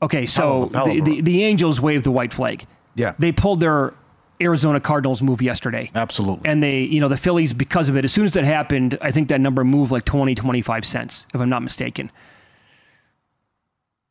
Okay, 0.02 0.26
so 0.26 0.66
the, 0.66 1.00
the, 1.00 1.20
the 1.20 1.44
Angels 1.44 1.80
waved 1.80 2.04
the 2.04 2.10
white 2.10 2.32
flag. 2.32 2.66
Yeah. 2.96 3.14
They 3.18 3.30
pulled 3.30 3.60
their 3.60 3.94
Arizona 4.40 4.80
Cardinals 4.80 5.22
move 5.22 5.40
yesterday. 5.40 5.90
Absolutely. 5.94 6.50
And 6.50 6.60
they, 6.60 6.80
you 6.80 7.00
know, 7.00 7.08
the 7.08 7.16
Phillies, 7.16 7.52
because 7.52 7.88
of 7.88 7.96
it, 7.96 8.04
as 8.04 8.12
soon 8.12 8.24
as 8.24 8.34
that 8.34 8.44
happened, 8.44 8.98
I 9.00 9.12
think 9.12 9.28
that 9.28 9.40
number 9.40 9.62
moved 9.62 9.92
like 9.92 10.04
20, 10.04 10.34
25 10.34 10.84
cents, 10.84 11.26
if 11.32 11.40
I'm 11.40 11.48
not 11.48 11.62
mistaken. 11.62 12.10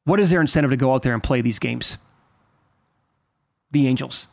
What 0.05 0.21
is 0.21 0.29
their 0.29 0.39
incentive 0.39 0.71
to 0.71 0.77
go 0.77 0.93
out 0.93 1.03
there 1.03 1.13
and 1.13 1.21
play 1.21 1.41
these 1.41 1.59
games? 1.59 1.97
The 3.71 3.87
Angels. 3.87 4.27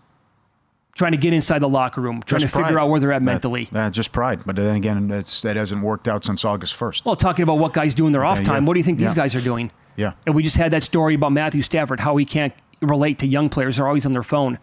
Trying 0.98 1.12
to 1.12 1.18
get 1.18 1.32
inside 1.32 1.60
the 1.60 1.68
locker 1.68 2.00
room, 2.00 2.20
trying 2.26 2.40
Just 2.40 2.52
to 2.52 2.60
figure 2.60 2.78
out 2.78 2.90
where 2.90 2.98
they're 2.98 3.12
at 3.12 3.20
That- 3.20 3.24
mentally. 3.24 3.68
that- 3.70 3.92
just 3.92 4.10
pride. 4.10 4.40
But 4.44 4.56
then 4.56 4.74
again, 4.74 5.08
it's, 5.12 5.40
that 5.42 5.54
hasn't 5.56 5.80
worked 5.80 6.08
out 6.08 6.24
since 6.24 6.44
August 6.44 6.74
1st. 6.76 7.04
Well, 7.04 7.14
talking 7.14 7.44
about 7.44 7.58
what 7.58 7.72
guys 7.72 7.94
do 7.94 8.06
in 8.08 8.12
their 8.12 8.24
off 8.24 8.38
Yeah, 8.38 8.44
time, 8.44 8.62
yeah. 8.64 8.66
what 8.66 8.74
do 8.74 8.80
you 8.80 8.84
think 8.84 8.98
these 8.98 9.10
Yeah. 9.10 9.14
guys 9.14 9.34
are 9.36 9.40
doing? 9.40 9.70
Yeah. 9.96 10.12
And 10.26 10.34
we 10.34 10.42
just 10.42 10.56
had 10.56 10.72
that 10.72 10.82
story 10.82 11.14
about 11.14 11.30
Matthew 11.32 11.62
Stafford, 11.62 12.00
how 12.00 12.16
he 12.16 12.24
can't 12.24 12.52
relate 12.82 13.18
to 13.20 13.26
young 13.28 13.48
players. 13.48 13.76
They're 13.76 13.86
always 13.86 14.06
on 14.06 14.12
their 14.12 14.24
phone. 14.24 14.58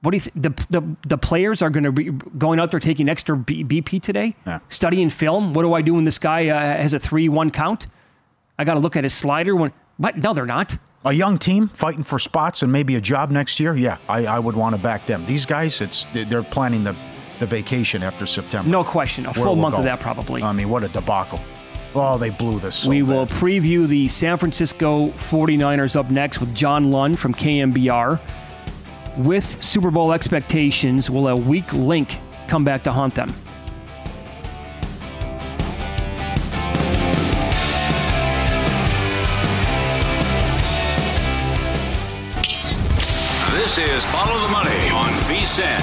What 0.00 0.10
do 0.12 0.16
you 0.16 0.20
think? 0.22 0.42
The, 0.42 0.80
the, 0.80 0.96
the 1.06 1.18
players 1.18 1.60
are 1.62 1.70
going 1.70 1.84
to 1.84 1.92
be 1.92 2.04
going 2.38 2.58
out 2.58 2.70
there 2.70 2.80
taking 2.80 3.08
extra 3.10 3.36
B, 3.36 3.62
BP 3.62 4.00
today, 4.02 4.34
Yeah. 4.46 4.58
studying 4.70 5.10
film. 5.10 5.52
What 5.54 5.62
do 5.62 5.74
I 5.74 5.82
do 5.82 5.94
when 5.94 6.04
this 6.04 6.18
guy 6.18 6.48
uh, 6.48 6.58
has 6.82 6.92
a 6.94 6.98
3 6.98 7.28
1 7.28 7.50
count? 7.50 7.86
I 8.58 8.64
got 8.64 8.74
to 8.74 8.80
look 8.80 8.96
at 8.96 9.04
his 9.04 9.12
slider. 9.14 9.54
When, 9.54 9.70
what? 9.98 10.16
No, 10.16 10.32
they're 10.34 10.46
not. 10.46 10.76
A 11.04 11.12
young 11.12 11.36
team 11.36 11.68
fighting 11.68 12.04
for 12.04 12.18
spots 12.20 12.62
and 12.62 12.70
maybe 12.70 12.94
a 12.94 13.00
job 13.00 13.30
next 13.30 13.58
year. 13.58 13.74
Yeah, 13.74 13.98
I, 14.08 14.26
I 14.26 14.38
would 14.38 14.54
want 14.54 14.76
to 14.76 14.80
back 14.80 15.06
them. 15.06 15.26
These 15.26 15.44
guys, 15.44 15.80
it's 15.80 16.06
they're 16.14 16.44
planning 16.44 16.84
the, 16.84 16.94
the 17.40 17.46
vacation 17.46 18.04
after 18.04 18.24
September. 18.24 18.70
No 18.70 18.84
question. 18.84 19.26
A 19.26 19.32
Where 19.32 19.44
full 19.44 19.44
we'll 19.56 19.62
month 19.62 19.74
of 19.74 19.84
that, 19.84 19.98
probably. 19.98 20.42
I 20.42 20.52
mean, 20.52 20.68
what 20.68 20.84
a 20.84 20.88
debacle. 20.88 21.40
Oh, 21.94 22.18
they 22.18 22.30
blew 22.30 22.60
this. 22.60 22.76
So 22.76 22.88
we 22.88 23.02
bad. 23.02 23.08
will 23.10 23.26
preview 23.26 23.88
the 23.88 24.06
San 24.08 24.38
Francisco 24.38 25.08
49ers 25.10 25.96
up 25.96 26.08
next 26.08 26.38
with 26.40 26.54
John 26.54 26.90
Lund 26.90 27.18
from 27.18 27.34
KNBR. 27.34 28.20
With 29.18 29.62
Super 29.62 29.90
Bowl 29.90 30.12
expectations, 30.12 31.10
will 31.10 31.28
a 31.28 31.36
weak 31.36 31.70
link 31.72 32.18
come 32.46 32.64
back 32.64 32.84
to 32.84 32.92
haunt 32.92 33.14
them? 33.14 33.34
This 43.74 44.04
is 44.04 44.04
Follow 44.04 44.38
the 44.42 44.52
Money 44.52 44.90
on 44.90 45.08
VSIN. 45.22 45.78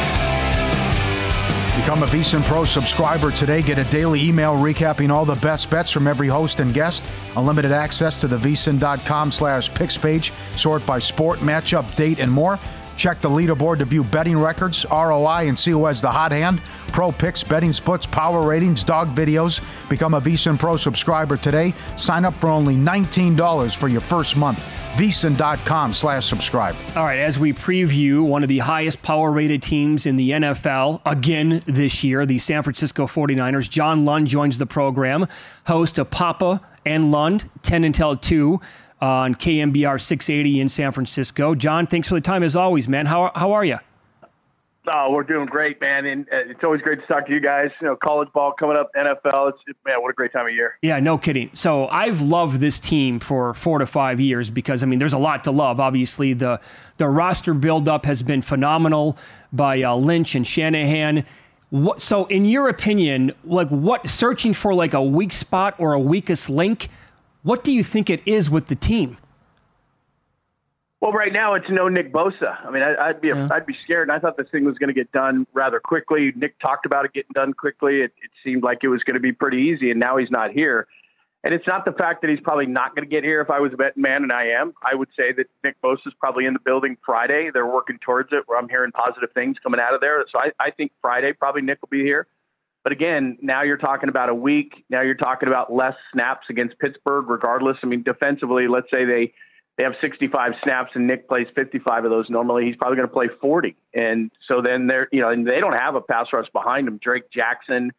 Become 1.75 2.03
a 2.03 2.05
VSiN 2.05 2.43
Pro 2.43 2.63
subscriber 2.63 3.31
today. 3.31 3.63
Get 3.63 3.79
a 3.79 3.83
daily 3.85 4.23
email 4.23 4.53
recapping 4.53 5.09
all 5.09 5.25
the 5.25 5.33
best 5.33 5.71
bets 5.71 5.89
from 5.89 6.05
every 6.05 6.27
host 6.27 6.59
and 6.59 6.71
guest. 6.71 7.01
Unlimited 7.35 7.71
access 7.71 8.21
to 8.21 8.27
the 8.27 8.37
VSiN.com 8.37 9.31
slash 9.31 9.73
picks 9.73 9.97
page. 9.97 10.31
Sort 10.55 10.85
by 10.85 10.99
sport, 10.99 11.39
matchup, 11.39 11.95
date, 11.95 12.19
and 12.19 12.31
more. 12.31 12.59
Check 12.95 13.21
the 13.21 13.29
leaderboard 13.29 13.79
to 13.79 13.85
view 13.85 14.03
betting 14.03 14.37
records, 14.37 14.85
ROI, 14.91 15.47
and 15.47 15.57
see 15.57 15.71
who 15.71 15.87
has 15.87 15.99
the 15.99 16.11
hot 16.11 16.31
hand. 16.31 16.61
Pro 16.89 17.11
picks, 17.11 17.43
betting 17.43 17.73
splits, 17.73 18.05
power 18.05 18.41
ratings, 18.45 18.83
dog 18.83 19.15
videos. 19.15 19.61
Become 19.89 20.13
a 20.13 20.21
VSiN 20.21 20.59
Pro 20.59 20.77
subscriber 20.77 21.37
today. 21.37 21.73
Sign 21.95 22.25
up 22.25 22.33
for 22.33 22.49
only 22.49 22.75
$19 22.75 23.75
for 23.75 23.87
your 23.87 24.01
first 24.01 24.35
month. 24.35 24.59
VSiN.com 24.95 25.93
slash 25.93 26.27
subscribe. 26.27 26.75
All 26.95 27.05
right, 27.05 27.19
as 27.19 27.39
we 27.39 27.53
preview 27.53 28.25
one 28.25 28.43
of 28.43 28.49
the 28.49 28.59
highest 28.59 29.01
power 29.01 29.31
rated 29.31 29.61
teams 29.61 30.05
in 30.05 30.15
the 30.15 30.31
NFL 30.31 31.01
again 31.05 31.63
this 31.67 32.03
year, 32.03 32.25
the 32.25 32.39
San 32.39 32.63
Francisco 32.63 33.05
49ers, 33.05 33.69
John 33.69 34.03
Lund 34.05 34.27
joins 34.27 34.57
the 34.57 34.65
program, 34.65 35.27
host 35.65 35.99
of 35.99 36.09
Papa 36.09 36.61
and 36.85 37.11
Lund, 37.11 37.49
10 37.61 37.83
until 37.83 38.17
2 38.17 38.59
on 39.01 39.35
KNBR 39.35 40.01
680 40.01 40.59
in 40.59 40.69
San 40.69 40.91
Francisco. 40.91 41.55
John, 41.55 41.87
thanks 41.87 42.07
for 42.07 42.15
the 42.15 42.21
time 42.21 42.43
as 42.43 42.55
always, 42.55 42.87
man. 42.87 43.05
How, 43.05 43.31
how 43.35 43.53
are 43.53 43.63
you? 43.63 43.77
Oh, 44.87 45.11
we're 45.11 45.23
doing 45.23 45.45
great, 45.45 45.81
man, 45.81 46.05
and 46.05 46.25
uh, 46.31 46.37
it's 46.47 46.63
always 46.63 46.81
great 46.81 47.01
to 47.01 47.07
talk 47.07 47.27
to 47.27 47.33
you 47.33 47.41
guys. 47.41 47.69
You 47.81 47.87
know, 47.87 47.95
college 47.97 48.29
ball 48.33 48.53
coming 48.53 48.77
up, 48.77 48.89
NFL. 48.95 49.49
It's 49.49 49.77
man, 49.85 50.01
what 50.01 50.09
a 50.09 50.13
great 50.13 50.31
time 50.31 50.47
of 50.47 50.53
year. 50.53 50.77
Yeah, 50.81 50.99
no 50.99 51.17
kidding. 51.17 51.51
So 51.53 51.87
I've 51.87 52.21
loved 52.21 52.59
this 52.61 52.79
team 52.79 53.19
for 53.19 53.53
four 53.53 53.79
to 53.79 53.85
five 53.85 54.21
years 54.21 54.49
because 54.49 54.81
I 54.81 54.85
mean, 54.85 54.97
there's 54.97 55.13
a 55.13 55.17
lot 55.17 55.43
to 55.43 55.51
love. 55.51 55.79
Obviously, 55.79 56.33
the 56.33 56.61
the 56.97 57.09
roster 57.09 57.53
buildup 57.53 58.05
has 58.05 58.23
been 58.23 58.41
phenomenal 58.41 59.17
by 59.51 59.83
uh, 59.83 59.95
Lynch 59.95 60.35
and 60.35 60.47
Shanahan. 60.47 61.25
What, 61.71 62.01
so, 62.01 62.25
in 62.25 62.45
your 62.45 62.69
opinion, 62.69 63.33
like 63.43 63.67
what 63.69 64.09
searching 64.09 64.53
for 64.53 64.73
like 64.73 64.93
a 64.93 65.03
weak 65.03 65.33
spot 65.33 65.75
or 65.77 65.93
a 65.93 65.99
weakest 65.99 66.49
link? 66.49 66.89
What 67.43 67.63
do 67.63 67.71
you 67.71 67.83
think 67.83 68.09
it 68.09 68.21
is 68.25 68.49
with 68.49 68.67
the 68.67 68.75
team? 68.75 69.17
Well, 71.01 71.13
right 71.13 71.31
now 71.31 71.53
it's 71.53 71.69
no 71.69 71.87
Nick 71.87 72.11
Bosa. 72.11 72.57
I 72.65 72.69
mean, 72.71 72.83
I, 72.83 72.95
I'd 73.09 73.21
be 73.21 73.31
I'd 73.31 73.65
be 73.65 73.75
scared. 73.83 74.09
And 74.09 74.15
I 74.15 74.19
thought 74.19 74.35
this 74.35 74.49
thing 74.51 74.65
was 74.65 74.77
going 74.77 74.89
to 74.89 74.93
get 74.93 75.11
done 75.13 75.47
rather 75.53 75.79
quickly. 75.79 76.33
Nick 76.35 76.59
talked 76.59 76.85
about 76.85 77.05
it 77.05 77.13
getting 77.13 77.31
done 77.33 77.53
quickly. 77.53 78.01
It, 78.01 78.11
it 78.21 78.31
seemed 78.43 78.63
like 78.63 78.79
it 78.83 78.89
was 78.89 79.01
going 79.03 79.15
to 79.15 79.21
be 79.21 79.31
pretty 79.31 79.57
easy, 79.57 79.91
and 79.91 79.99
now 79.99 80.17
he's 80.17 80.29
not 80.29 80.51
here. 80.51 80.87
And 81.41 81.53
it's 81.53 81.65
not 81.65 81.85
the 81.85 81.93
fact 81.93 82.19
that 82.21 82.29
he's 82.29 82.41
probably 82.41 82.65
not 82.65 82.93
going 82.95 83.07
to 83.07 83.09
get 83.09 83.23
here. 83.23 83.39
If 83.39 83.49
I 83.49 83.61
was 83.61 83.71
a 83.73 83.77
betting 83.77 84.01
man, 84.01 84.23
and 84.23 84.31
I 84.33 84.47
am, 84.47 84.73
I 84.83 84.93
would 84.93 85.07
say 85.17 85.31
that 85.31 85.45
Nick 85.63 85.81
Bosa 85.81 86.05
is 86.07 86.13
probably 86.19 86.45
in 86.45 86.51
the 86.51 86.59
building 86.59 86.97
Friday. 87.05 87.49
They're 87.53 87.65
working 87.65 87.97
towards 88.01 88.33
it. 88.33 88.43
Where 88.45 88.59
I'm 88.59 88.67
hearing 88.67 88.91
positive 88.91 89.29
things 89.33 89.55
coming 89.63 89.79
out 89.79 89.93
of 89.93 90.01
there. 90.01 90.25
So 90.29 90.37
I, 90.37 90.51
I 90.59 90.71
think 90.71 90.91
Friday 91.01 91.31
probably 91.31 91.61
Nick 91.61 91.81
will 91.81 91.87
be 91.87 92.03
here. 92.03 92.27
But 92.83 92.91
again, 92.91 93.37
now 93.41 93.63
you're 93.63 93.77
talking 93.77 94.09
about 94.09 94.27
a 94.27 94.35
week. 94.35 94.83
Now 94.89 95.01
you're 95.01 95.15
talking 95.15 95.47
about 95.47 95.71
less 95.71 95.95
snaps 96.11 96.47
against 96.49 96.77
Pittsburgh, 96.79 97.29
regardless. 97.29 97.77
I 97.83 97.87
mean, 97.87 98.03
defensively, 98.03 98.67
let's 98.67 98.91
say 98.91 99.05
they 99.05 99.33
they 99.79 99.85
have 99.85 99.95
65 100.01 100.51
snaps 100.61 100.91
and 100.93 101.07
Nick 101.07 101.29
plays 101.29 101.47
55 101.55 102.03
of 102.03 102.11
those 102.11 102.29
normally. 102.29 102.65
He's 102.65 102.75
probably 102.75 102.97
going 102.97 103.07
to 103.07 103.13
play 103.13 103.29
40. 103.39 103.77
And 103.93 104.29
so 104.45 104.61
then 104.61 104.87
they're, 104.87 105.07
you 105.13 105.21
know, 105.21 105.29
and 105.29 105.47
they 105.47 105.61
don't 105.61 105.79
have 105.79 105.95
a 105.95 106.01
pass 106.01 106.27
rush 106.33 106.49
behind 106.51 106.85
him. 106.85 106.99
Drake 107.01 107.31
Jackson, 107.31 107.93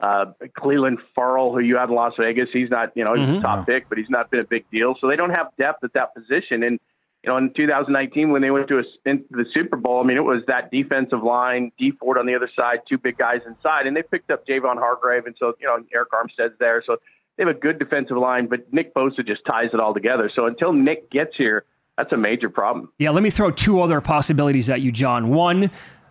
uh, 0.00 0.32
Clelin 0.58 0.96
Ferrell, 1.14 1.52
who 1.52 1.60
you 1.60 1.76
had 1.76 1.90
in 1.90 1.94
Las 1.94 2.14
Vegas, 2.18 2.48
he's 2.54 2.70
not, 2.70 2.90
you 2.96 3.04
know, 3.04 3.12
he's 3.12 3.28
Mhm. 3.28 3.40
a 3.40 3.42
top 3.42 3.66
pick, 3.66 3.86
but 3.90 3.98
he's 3.98 4.08
not 4.08 4.30
been 4.30 4.40
a 4.40 4.44
big 4.44 4.64
deal. 4.70 4.96
So 4.98 5.08
they 5.08 5.16
don't 5.16 5.36
have 5.36 5.50
depth 5.58 5.84
at 5.84 5.92
that 5.92 6.14
position. 6.14 6.62
And, 6.62 6.80
you 7.22 7.28
know, 7.28 7.36
in 7.36 7.52
2019, 7.52 8.30
when 8.30 8.40
they 8.40 8.50
went 8.50 8.68
to 8.68 8.78
a, 8.78 8.84
the 9.04 9.44
Super 9.52 9.76
Bowl, 9.76 10.00
I 10.02 10.06
mean, 10.06 10.16
it 10.16 10.24
was 10.24 10.42
that 10.46 10.70
defensive 10.70 11.22
line, 11.22 11.70
Dee 11.76 11.90
Ford 11.90 12.16
on 12.16 12.24
the 12.24 12.34
other 12.34 12.48
side, 12.58 12.80
two 12.88 12.96
big 12.96 13.18
guys 13.18 13.42
inside, 13.46 13.86
and 13.86 13.94
they 13.94 14.02
picked 14.02 14.30
up 14.30 14.46
Javon 14.46 14.78
Hargrave. 14.78 15.26
And 15.26 15.36
so, 15.38 15.52
you 15.60 15.66
know, 15.66 15.76
Arik 15.94 16.14
Armstead's 16.14 16.58
there. 16.58 16.82
So 16.86 16.96
they 17.36 17.44
have 17.44 17.54
a 17.54 17.58
good 17.58 17.78
defensive 17.78 18.16
line, 18.16 18.46
but 18.46 18.72
Nick 18.72 18.94
Bosa 18.94 19.26
just 19.26 19.44
ties 19.44 19.70
it 19.72 19.80
all 19.80 19.92
together. 19.92 20.30
So 20.34 20.46
until 20.46 20.72
Nick 20.72 21.10
gets 21.10 21.36
here, 21.36 21.64
that's 21.96 22.12
a 22.12 22.16
major 22.16 22.48
problem. 22.50 22.92
Yeah, 22.98 23.10
let 23.10 23.22
me 23.22 23.30
throw 23.30 23.50
two 23.50 23.80
other 23.80 24.00
possibilities 24.00 24.68
at 24.68 24.80
you, 24.80 24.92
John. 24.92 25.28
One, 25.28 25.70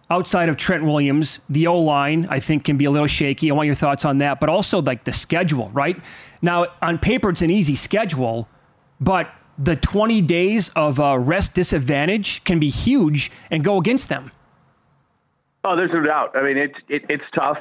outside 0.09 0.49
of 0.49 0.57
Trent 0.57 0.83
Williams, 0.83 1.39
the 1.49 1.67
O 1.67 1.79
line, 1.79 2.27
I 2.29 2.39
think, 2.39 2.63
can 2.63 2.77
be 2.77 2.85
a 2.85 2.91
little 2.91 3.07
shaky. 3.07 3.51
I 3.51 3.53
want 3.53 3.67
your 3.67 3.75
thoughts 3.75 4.05
on 4.05 4.19
that, 4.19 4.39
but 4.39 4.49
also 4.49 4.81
like 4.81 5.03
the 5.03 5.13
schedule, 5.13 5.69
right? 5.73 5.97
Now, 6.41 6.67
on 6.81 6.97
paper, 6.99 7.29
it's 7.29 7.41
an 7.41 7.49
easy 7.51 7.75
schedule, 7.75 8.47
but 8.99 9.29
the 9.57 9.75
20 9.75 10.21
days 10.21 10.69
of 10.75 10.99
uh, 10.99 11.17
rest 11.17 11.53
disadvantage 11.53 12.43
can 12.43 12.59
be 12.59 12.69
huge 12.69 13.31
and 13.51 13.63
go 13.63 13.77
against 13.77 14.09
them. 14.09 14.31
Oh, 15.63 15.75
there's 15.75 15.91
no 15.91 16.01
doubt. 16.01 16.37
I 16.37 16.43
mean, 16.43 16.57
it's 16.57 16.77
it, 16.89 17.05
it's 17.09 17.23
tough. 17.33 17.57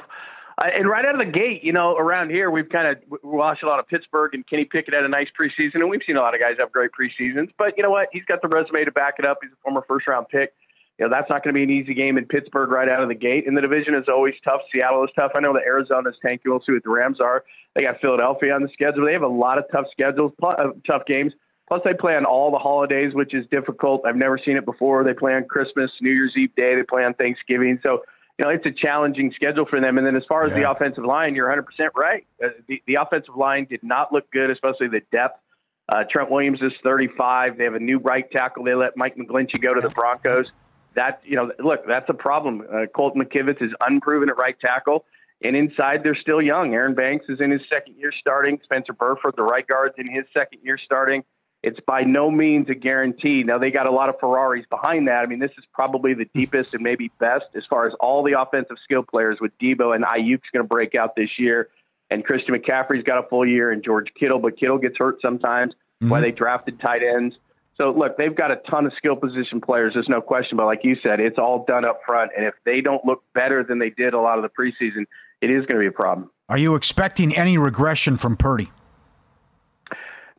Uh, 0.57 0.67
and 0.77 0.87
right 0.87 1.05
out 1.05 1.19
of 1.19 1.19
the 1.19 1.31
gate, 1.31 1.63
you 1.63 1.73
know, 1.73 1.97
around 1.97 2.29
here, 2.29 2.49
we've 2.49 2.69
kind 2.69 2.87
of 2.87 3.19
watched 3.23 3.63
a 3.63 3.67
lot 3.67 3.79
of 3.79 3.87
Pittsburgh, 3.87 4.33
and 4.33 4.47
Kenny 4.47 4.63
Pickett 4.63 4.93
had 4.93 5.03
a 5.03 5.09
nice 5.09 5.27
preseason, 5.37 5.75
and 5.75 5.89
we've 5.89 6.01
seen 6.07 6.15
a 6.15 6.21
lot 6.21 6.33
of 6.33 6.39
guys 6.39 6.55
have 6.59 6.71
great 6.71 6.91
preseasons. 6.97 7.49
But 7.57 7.75
you 7.75 7.83
know 7.83 7.89
what? 7.89 8.07
He's 8.13 8.23
got 8.25 8.41
the 8.41 8.47
resume 8.47 8.85
to 8.85 8.91
back 8.91 9.15
it 9.19 9.25
up. 9.25 9.39
He's 9.41 9.51
a 9.51 9.61
former 9.61 9.83
first 9.87 10.07
round 10.07 10.29
pick. 10.29 10.53
You 10.97 11.05
know, 11.05 11.13
that's 11.13 11.29
not 11.29 11.43
going 11.43 11.53
to 11.53 11.57
be 11.57 11.63
an 11.63 11.69
easy 11.69 11.93
game 11.93 12.17
in 12.17 12.25
Pittsburgh 12.25 12.71
right 12.71 12.87
out 12.87 13.03
of 13.03 13.09
the 13.09 13.15
gate. 13.15 13.45
And 13.47 13.57
the 13.57 13.61
division 13.61 13.95
is 13.95 14.05
always 14.07 14.33
tough. 14.45 14.61
Seattle 14.71 15.03
is 15.03 15.09
tough. 15.13 15.31
I 15.35 15.41
know 15.41 15.51
that 15.53 15.63
Arizona's 15.63 16.15
tanky. 16.25 16.43
We'll 16.45 16.61
see 16.61 16.71
what 16.71 16.83
the 16.83 16.89
Rams 16.89 17.19
are. 17.19 17.43
They 17.75 17.83
got 17.83 17.99
Philadelphia 17.99 18.55
on 18.55 18.61
the 18.61 18.69
schedule. 18.71 19.05
They 19.05 19.11
have 19.11 19.21
a 19.21 19.27
lot 19.27 19.57
of 19.57 19.65
tough 19.73 19.87
schedules, 19.91 20.31
uh, 20.41 20.69
tough 20.87 21.05
games. 21.05 21.33
Plus, 21.67 21.81
they 21.83 21.93
play 21.93 22.15
on 22.15 22.23
all 22.23 22.49
the 22.49 22.59
holidays, 22.59 23.13
which 23.13 23.33
is 23.33 23.45
difficult. 23.51 24.03
I've 24.05 24.15
never 24.15 24.37
seen 24.37 24.55
it 24.55 24.65
before. 24.65 25.03
They 25.03 25.13
play 25.13 25.33
on 25.33 25.45
Christmas, 25.45 25.91
New 25.99 26.11
Year's 26.11 26.33
Eve 26.37 26.55
Day. 26.55 26.75
They 26.75 26.83
play 26.83 27.03
on 27.03 27.13
Thanksgiving. 27.15 27.79
So 27.83 28.03
you 28.37 28.45
know, 28.45 28.51
it's 28.51 28.65
a 28.65 28.71
challenging 28.71 29.31
schedule 29.33 29.65
for 29.65 29.79
them. 29.79 29.97
And 29.97 30.05
then 30.05 30.15
as 30.15 30.23
far 30.27 30.43
as 30.43 30.51
yeah. 30.51 30.59
the 30.59 30.71
offensive 30.71 31.05
line, 31.05 31.35
you're 31.35 31.47
100% 31.47 31.89
right. 31.95 32.25
Uh, 32.43 32.49
the, 32.67 32.81
the 32.85 32.95
offensive 32.95 33.35
line 33.35 33.65
did 33.69 33.81
not 33.81 34.11
look 34.11 34.29
good, 34.31 34.49
especially 34.49 34.87
the 34.87 35.01
depth. 35.11 35.39
Uh, 35.87 36.03
Trent 36.09 36.31
Williams 36.31 36.61
is 36.61 36.73
35. 36.83 37.57
They 37.57 37.63
have 37.63 37.75
a 37.75 37.79
new 37.79 37.99
right 37.99 38.29
tackle. 38.31 38.63
They 38.63 38.73
let 38.73 38.97
Mike 38.97 39.15
McGlinchey 39.15 39.61
go 39.61 39.73
to 39.73 39.81
the 39.81 39.89
Broncos. 39.89 40.47
That, 40.95 41.21
you 41.23 41.35
know, 41.35 41.51
look, 41.59 41.85
that's 41.87 42.09
a 42.09 42.13
problem. 42.13 42.63
Uh, 42.71 42.87
Colton 42.93 43.21
McKivitz 43.21 43.61
is 43.61 43.71
unproven 43.79 44.29
at 44.29 44.37
right 44.37 44.59
tackle. 44.59 45.05
And 45.43 45.55
inside, 45.55 46.01
they're 46.03 46.15
still 46.15 46.41
young. 46.41 46.73
Aaron 46.73 46.95
Banks 46.95 47.25
is 47.29 47.39
in 47.39 47.51
his 47.51 47.61
second 47.69 47.95
year 47.97 48.11
starting. 48.17 48.59
Spencer 48.63 48.93
Burford, 48.93 49.35
the 49.35 49.43
right 49.43 49.67
guard's 49.67 49.95
in 49.97 50.11
his 50.11 50.25
second 50.33 50.59
year 50.63 50.77
starting. 50.83 51.23
It's 51.65 51.79
by 51.79 52.03
no 52.03 52.29
means 52.29 52.69
a 52.69 52.75
guarantee. 52.75 53.41
Now 53.41 53.57
they 53.57 53.71
got 53.71 53.87
a 53.87 53.91
lot 53.91 54.07
of 54.07 54.19
Ferraris 54.19 54.67
behind 54.69 55.07
that. 55.07 55.23
I 55.23 55.25
mean, 55.25 55.39
this 55.39 55.49
is 55.57 55.65
probably 55.73 56.13
the 56.13 56.25
deepest 56.25 56.75
and 56.75 56.83
maybe 56.83 57.09
best 57.19 57.45
as 57.55 57.65
far 57.67 57.87
as 57.87 57.93
all 57.99 58.21
the 58.21 58.39
offensive 58.39 58.77
skill 58.83 59.01
players 59.01 59.39
with 59.41 59.51
Deebo 59.57 59.95
and 59.95 60.05
Aiyuk's 60.05 60.47
going 60.53 60.63
to 60.63 60.67
break 60.67 60.93
out 60.93 61.15
this 61.15 61.39
year, 61.39 61.69
and 62.11 62.23
Christian 62.23 62.53
McCaffrey's 62.53 63.03
got 63.03 63.17
a 63.17 63.27
full 63.27 63.47
year, 63.47 63.71
and 63.71 63.83
George 63.83 64.13
Kittle, 64.13 64.37
but 64.37 64.59
Kittle 64.59 64.77
gets 64.77 64.95
hurt 64.99 65.19
sometimes. 65.23 65.73
Mm-hmm. 65.73 66.09
Why 66.09 66.21
they 66.21 66.31
drafted 66.31 66.79
tight 66.79 67.01
ends. 67.01 67.35
So 67.77 67.89
look, 67.89 68.15
they've 68.15 68.35
got 68.35 68.51
a 68.51 68.57
ton 68.57 68.85
of 68.85 68.93
skill 68.93 69.15
position 69.15 69.59
players. 69.59 69.95
There's 69.95 70.07
no 70.07 70.21
question, 70.21 70.57
but 70.57 70.67
like 70.67 70.83
you 70.83 70.95
said, 71.01 71.19
it's 71.19 71.39
all 71.39 71.65
done 71.67 71.83
up 71.83 72.01
front, 72.05 72.29
and 72.37 72.45
if 72.45 72.53
they 72.63 72.79
don't 72.79 73.03
look 73.05 73.23
better 73.33 73.63
than 73.63 73.79
they 73.79 73.89
did 73.89 74.13
a 74.13 74.19
lot 74.19 74.37
of 74.37 74.43
the 74.43 74.49
preseason, 74.49 75.05
it 75.41 75.49
is 75.49 75.65
going 75.65 75.77
to 75.77 75.79
be 75.79 75.87
a 75.87 75.91
problem. 75.91 76.29
Are 76.47 76.59
you 76.59 76.75
expecting 76.75 77.35
any 77.35 77.57
regression 77.57 78.17
from 78.17 78.37
Purdy? 78.37 78.71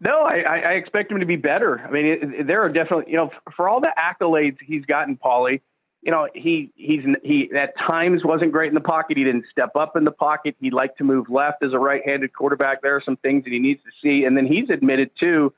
No, 0.00 0.22
I, 0.22 0.40
I 0.40 0.72
expect 0.72 1.10
him 1.10 1.20
to 1.20 1.26
be 1.26 1.36
better. 1.36 1.80
I 1.80 1.90
mean, 1.90 2.06
it, 2.06 2.46
there 2.46 2.62
are 2.62 2.68
definitely, 2.68 3.10
you 3.10 3.16
know, 3.16 3.30
for 3.56 3.68
all 3.68 3.80
the 3.80 3.92
accolades 3.98 4.58
he's 4.60 4.84
gotten, 4.84 5.16
Pauly, 5.16 5.62
you 6.02 6.12
know, 6.12 6.28
he 6.34 6.70
he's 6.76 7.00
he 7.24 7.50
at 7.56 7.76
times 7.78 8.22
wasn't 8.24 8.52
great 8.52 8.68
in 8.68 8.74
the 8.74 8.80
pocket. 8.80 9.16
He 9.16 9.24
didn't 9.24 9.46
step 9.50 9.70
up 9.74 9.96
in 9.96 10.04
the 10.04 10.12
pocket. 10.12 10.54
He 10.60 10.70
liked 10.70 10.98
to 10.98 11.04
move 11.04 11.30
left 11.30 11.62
as 11.64 11.72
a 11.72 11.78
right-handed 11.78 12.32
quarterback. 12.34 12.82
There 12.82 12.94
are 12.94 13.02
some 13.02 13.16
things 13.16 13.44
that 13.44 13.52
he 13.52 13.58
needs 13.58 13.80
to 13.84 13.90
see, 14.02 14.24
and 14.24 14.36
then 14.36 14.46
he's 14.46 14.70
admitted 14.70 15.10
too 15.18 15.52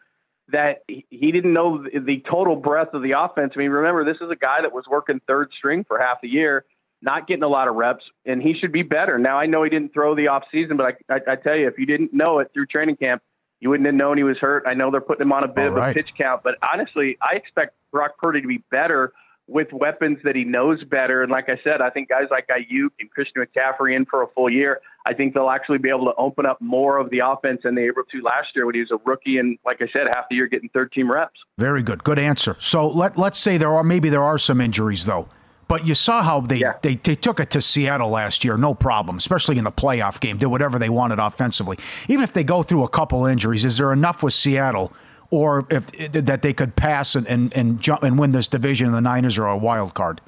that 0.51 0.85
he 0.87 1.33
didn't 1.33 1.53
know 1.53 1.83
the 1.83 2.25
total 2.31 2.57
breadth 2.57 2.95
of 2.95 3.03
the 3.03 3.13
offense. 3.13 3.53
I 3.55 3.59
mean, 3.59 3.71
remember 3.71 4.05
this 4.05 4.23
is 4.23 4.31
a 4.31 4.37
guy 4.37 4.63
that 4.63 4.73
was 4.73 4.85
working 4.89 5.21
third 5.27 5.51
string 5.59 5.85
for 5.85 5.99
half 5.99 6.23
the 6.23 6.29
year, 6.29 6.65
not 7.03 7.27
getting 7.27 7.43
a 7.43 7.49
lot 7.49 7.69
of 7.69 7.75
reps, 7.75 8.05
and 8.25 8.41
he 8.41 8.55
should 8.55 8.73
be 8.73 8.83
better. 8.83 9.19
Now 9.19 9.37
I 9.39 9.45
know 9.47 9.63
he 9.65 9.69
didn't 9.69 9.93
throw 9.93 10.15
the 10.15 10.29
off 10.29 10.45
season, 10.51 10.79
but 10.79 10.97
I, 11.11 11.15
I, 11.17 11.33
I 11.33 11.37
tell 11.37 11.57
you, 11.57 11.67
if 11.67 11.79
you 11.79 11.85
didn't 11.85 12.15
know 12.15 12.39
it 12.39 12.51
through 12.55 12.67
training 12.67 12.97
camp 12.97 13.23
you 13.61 13.71
wouldn't 13.71 13.87
have 13.87 13.95
known 13.95 14.17
he 14.17 14.25
was 14.25 14.39
hurt. 14.39 14.65
I 14.67 14.75
know 14.75 14.91
they're 14.91 15.01
putting 15.01 15.23
him 15.23 15.33
on 15.33 15.45
a 15.45 15.49
bit 15.49 15.65
All 15.65 15.69
of 15.71 15.75
right. 15.75 15.91
a 15.91 15.95
pitch 15.95 16.11
count, 16.17 16.43
but 16.43 16.55
honestly, 16.73 17.17
I 17.21 17.37
expect 17.37 17.75
Brock 17.91 18.13
Purdy 18.19 18.41
to 18.41 18.49
be 18.49 18.63
better 18.71 19.13
with 19.49 19.73
weapons 19.73 20.19
that 20.25 20.37
he 20.37 20.45
knows 20.45 20.85
better. 20.85 21.23
And 21.23 21.33
like 21.33 21.49
I 21.49 21.59
said, 21.65 21.81
I 21.81 21.89
think 21.89 22.11
guys 22.11 22.27
like 22.31 22.47
Aiyuk 22.49 22.91
and 23.01 23.11
Christian 23.11 23.43
McCaffrey 23.43 23.97
in 23.97 24.05
for 24.05 24.23
a 24.23 24.27
full 24.29 24.51
year, 24.51 24.81
I 25.07 25.15
think 25.15 25.33
they'll 25.33 25.49
actually 25.49 25.79
be 25.79 25.89
able 25.89 26.05
to 26.05 26.15
open 26.19 26.45
up 26.45 26.61
more 26.61 26.99
of 26.99 27.09
the 27.09 27.21
offense 27.25 27.63
than 27.65 27.75
they 27.75 27.85
were 27.85 27.89
able 27.89 28.03
to 28.13 28.23
last 28.23 28.49
year 28.55 28.67
when 28.67 28.75
he 28.75 28.83
was 28.83 28.91
a 28.91 28.99
rookie 29.07 29.39
and, 29.39 29.59
like 29.65 29.81
I 29.81 29.89
said, 29.91 30.07
half 30.15 30.27
the 30.29 30.37
year 30.37 30.49
getting 30.49 30.69
13 30.75 31.09
reps. 31.09 31.41
Very 31.57 31.83
good. 31.83 32.05
Good 32.05 32.19
answer. 32.19 32.57
So 32.61 32.89
let, 32.89 33.17
let's 33.17 33.39
say 33.39 33.57
there 33.57 33.75
are 33.75 33.83
maybe 33.83 34.11
there 34.11 34.23
are 34.23 34.37
some 34.39 34.61
injuries, 34.61 35.07
though. 35.07 35.29
But 35.69 35.87
you 35.87 35.95
saw 35.95 36.23
how 36.23 36.41
they, 36.41 36.57
yeah. 36.57 36.79
they, 36.81 36.95
they 36.97 37.15
took 37.15 37.41
it 37.41 37.51
to 37.51 37.61
Seattle 37.61 38.09
last 38.09 38.43
year, 38.43 38.57
no 38.57 38.75
problem, 38.75 39.19
especially 39.19 39.59
in 39.59 39.65
the 39.65 39.71
playoff 39.71 40.19
game, 40.19 40.39
did 40.39 40.47
whatever 40.47 40.79
they 40.79 40.89
wanted 40.89 41.19
offensively. 41.19 41.79
Even 42.09 42.25
if 42.25 42.33
they 42.33 42.43
go 42.43 42.63
through 42.63 42.85
a 42.85 42.89
couple 42.89 43.27
injuries, 43.27 43.67
is 43.67 43.77
there 43.77 43.93
enough 43.93 44.23
with 44.23 44.33
Seattle 44.33 44.93
or 45.31 45.67
if 45.71 45.87
that 46.13 46.41
they 46.41 46.55
could 46.55 46.75
pass 46.75 47.15
and, 47.15 47.27
and, 47.27 47.53
and 47.55 47.81
jump 47.81 48.03
and 48.03 48.19
win 48.19 48.33
this 48.33 48.49
division 48.49 48.87
and 48.87 48.97
the 48.97 49.03
Niners 49.03 49.37
are 49.37 49.47
a 49.47 49.57
wild 49.59 49.93
card? 49.93 50.23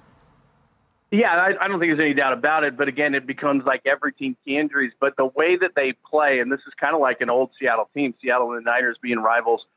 Yeah, 1.10 1.32
I, 1.32 1.48
I 1.48 1.68
don't 1.68 1.80
think 1.80 1.90
there's 1.90 2.00
any 2.00 2.14
doubt 2.14 2.34
about 2.34 2.62
it. 2.62 2.76
But 2.76 2.88
again, 2.88 3.14
it 3.14 3.26
becomes 3.26 3.64
like 3.64 3.80
every 3.86 4.12
team 4.12 4.36
key 4.44 4.58
injuries. 4.58 4.92
But 5.00 5.16
the 5.16 5.24
way 5.24 5.56
that 5.56 5.72
they 5.74 5.94
play, 6.08 6.40
and 6.40 6.52
this 6.52 6.60
is 6.66 6.74
kind 6.78 6.94
of 6.94 7.00
like 7.00 7.22
an 7.22 7.30
old 7.30 7.50
Seattle 7.58 7.88
team, 7.94 8.14
Seattle 8.20 8.52
and 8.52 8.64
the 8.64 8.70
Niners 8.70 8.98
being 9.00 9.18
rivals– 9.18 9.64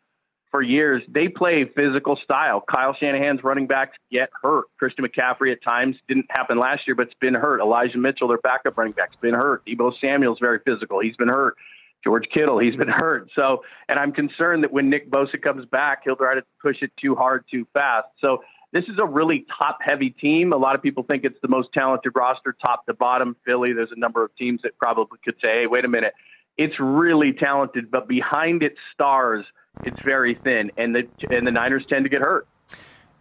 for 0.53 0.61
years, 0.61 1.01
they 1.07 1.27
play 1.27 1.65
physical 1.75 2.15
style. 2.23 2.63
Kyle 2.71 2.95
Shanahan's 2.99 3.43
running 3.43 3.65
backs 3.65 3.97
get 4.11 4.29
hurt. 4.43 4.65
Christian 4.77 5.03
McCaffrey 5.03 5.51
at 5.51 5.63
times 5.63 5.95
didn't 6.07 6.27
happen 6.29 6.59
last 6.59 6.85
year, 6.85 6.93
but 6.93 7.07
it's 7.07 7.15
been 7.19 7.33
hurt. 7.33 7.59
Elijah 7.59 7.97
Mitchell, 7.97 8.27
their 8.27 8.37
backup 8.37 8.77
running 8.77 8.93
back's 8.93 9.15
been 9.15 9.33
hurt. 9.33 9.65
Deebo 9.65 9.91
Samuel's 9.99 10.37
very 10.39 10.59
physical. 10.63 10.99
He's 10.99 11.15
been 11.15 11.27
hurt. 11.27 11.57
George 12.03 12.27
Kittle, 12.31 12.59
he's 12.59 12.75
been 12.75 12.87
hurt. 12.87 13.31
So, 13.35 13.63
and 13.89 13.97
I'm 13.97 14.11
concerned 14.11 14.63
that 14.63 14.71
when 14.71 14.91
Nick 14.91 15.09
Bosa 15.09 15.41
comes 15.41 15.65
back, 15.65 16.01
he'll 16.03 16.15
try 16.15 16.35
to 16.35 16.43
push 16.61 16.83
it 16.83 16.91
too 17.01 17.15
hard, 17.15 17.45
too 17.49 17.65
fast. 17.73 18.09
So, 18.21 18.43
this 18.73 18.83
is 18.85 18.99
a 18.99 19.05
really 19.05 19.47
top 19.59 19.79
heavy 19.81 20.11
team. 20.11 20.53
A 20.53 20.57
lot 20.57 20.75
of 20.75 20.83
people 20.83 21.03
think 21.03 21.23
it's 21.23 21.39
the 21.41 21.47
most 21.47 21.69
talented 21.73 22.11
roster, 22.15 22.55
top 22.63 22.85
to 22.85 22.93
bottom. 22.93 23.35
Philly, 23.43 23.73
there's 23.73 23.91
a 23.91 23.99
number 23.99 24.23
of 24.23 24.35
teams 24.35 24.61
that 24.63 24.77
probably 24.77 25.17
could 25.23 25.35
say, 25.41 25.61
hey, 25.61 25.67
wait 25.67 25.85
a 25.85 25.87
minute. 25.87 26.13
It's 26.57 26.75
really 26.79 27.33
talented, 27.33 27.89
but 27.89 28.07
behind 28.07 28.61
its 28.61 28.77
stars, 28.93 29.45
it's 29.83 30.01
very 30.03 30.35
thin, 30.43 30.71
and 30.77 30.95
the 30.95 31.07
and 31.29 31.45
the 31.45 31.51
Niners 31.51 31.85
tend 31.87 32.05
to 32.05 32.09
get 32.09 32.21
hurt. 32.21 32.47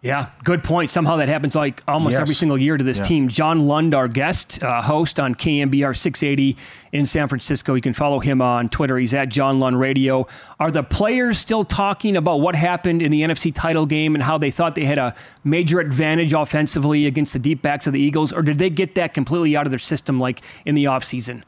Yeah, 0.02 0.30
good 0.42 0.64
point. 0.64 0.90
Somehow 0.90 1.14
that 1.18 1.28
happens 1.28 1.54
like 1.54 1.80
almost 1.86 2.14
yes. 2.14 2.20
every 2.20 2.34
single 2.34 2.58
year 2.58 2.76
to 2.76 2.82
this 2.82 2.98
yeah. 2.98 3.04
team. 3.04 3.28
John 3.28 3.68
Lund, 3.68 3.94
our 3.94 4.08
guest 4.08 4.60
uh, 4.60 4.82
host 4.82 5.20
on 5.20 5.36
KNBR 5.36 5.96
680 5.96 6.56
in 6.90 7.06
San 7.06 7.28
Francisco. 7.28 7.74
You 7.74 7.80
can 7.80 7.94
follow 7.94 8.18
him 8.18 8.42
on 8.42 8.68
Twitter. 8.68 8.98
He's 8.98 9.14
at 9.14 9.28
John 9.28 9.60
Lund 9.60 9.78
Radio. 9.78 10.26
Are 10.58 10.72
the 10.72 10.82
players 10.82 11.38
still 11.38 11.64
talking 11.64 12.16
about 12.16 12.40
what 12.40 12.56
happened 12.56 13.00
in 13.00 13.12
the 13.12 13.22
NFC 13.22 13.54
title 13.54 13.86
game 13.86 14.16
and 14.16 14.24
how 14.24 14.38
they 14.38 14.50
thought 14.50 14.74
they 14.74 14.84
had 14.84 14.98
a 14.98 15.14
major 15.44 15.78
advantage 15.78 16.32
offensively 16.32 17.06
against 17.06 17.32
the 17.32 17.38
deep 17.38 17.62
backs 17.62 17.86
of 17.86 17.92
the 17.92 18.00
Eagles, 18.00 18.32
or 18.32 18.42
did 18.42 18.58
they 18.58 18.70
get 18.70 18.96
that 18.96 19.14
completely 19.14 19.56
out 19.56 19.68
of 19.68 19.70
their 19.70 19.78
system 19.78 20.18
like 20.18 20.42
in 20.66 20.74
the 20.74 20.84
offseason? 20.84 21.44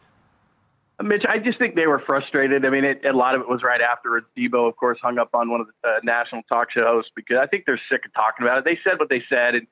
Mitch, 1.05 1.25
I 1.29 1.39
just 1.39 1.59
think 1.59 1.75
they 1.75 1.87
were 1.87 1.99
frustrated. 1.99 2.65
I 2.65 2.71
mean, 2.71 2.85
it, 2.85 3.05
a 3.05 3.13
lot 3.13 3.35
of 3.35 3.43
it 3.43 3.49
was 3.49 3.63
right 3.63 3.83
afterwards. 3.83 4.27
Deebo, 4.37 4.67
of 4.67 4.75
course, 4.77 4.99
hung 5.03 5.19
up 5.19 5.29
on 5.35 5.51
one 5.51 5.61
of 5.61 5.67
the 5.67 5.89
uh, 5.89 6.01
national 6.03 6.43
talk 6.51 6.71
show 6.73 6.85
hosts 6.87 7.13
because 7.15 7.37
I 7.39 7.47
think 7.47 7.65
they're 7.67 7.81
sick 7.91 8.07
of 8.07 8.15
talking 8.15 8.47
about 8.47 8.57
it. 8.57 8.65
They 8.65 8.79
said 8.83 8.99
what 8.99 9.11
they 9.11 9.23
said, 9.29 9.55
and 9.55 9.67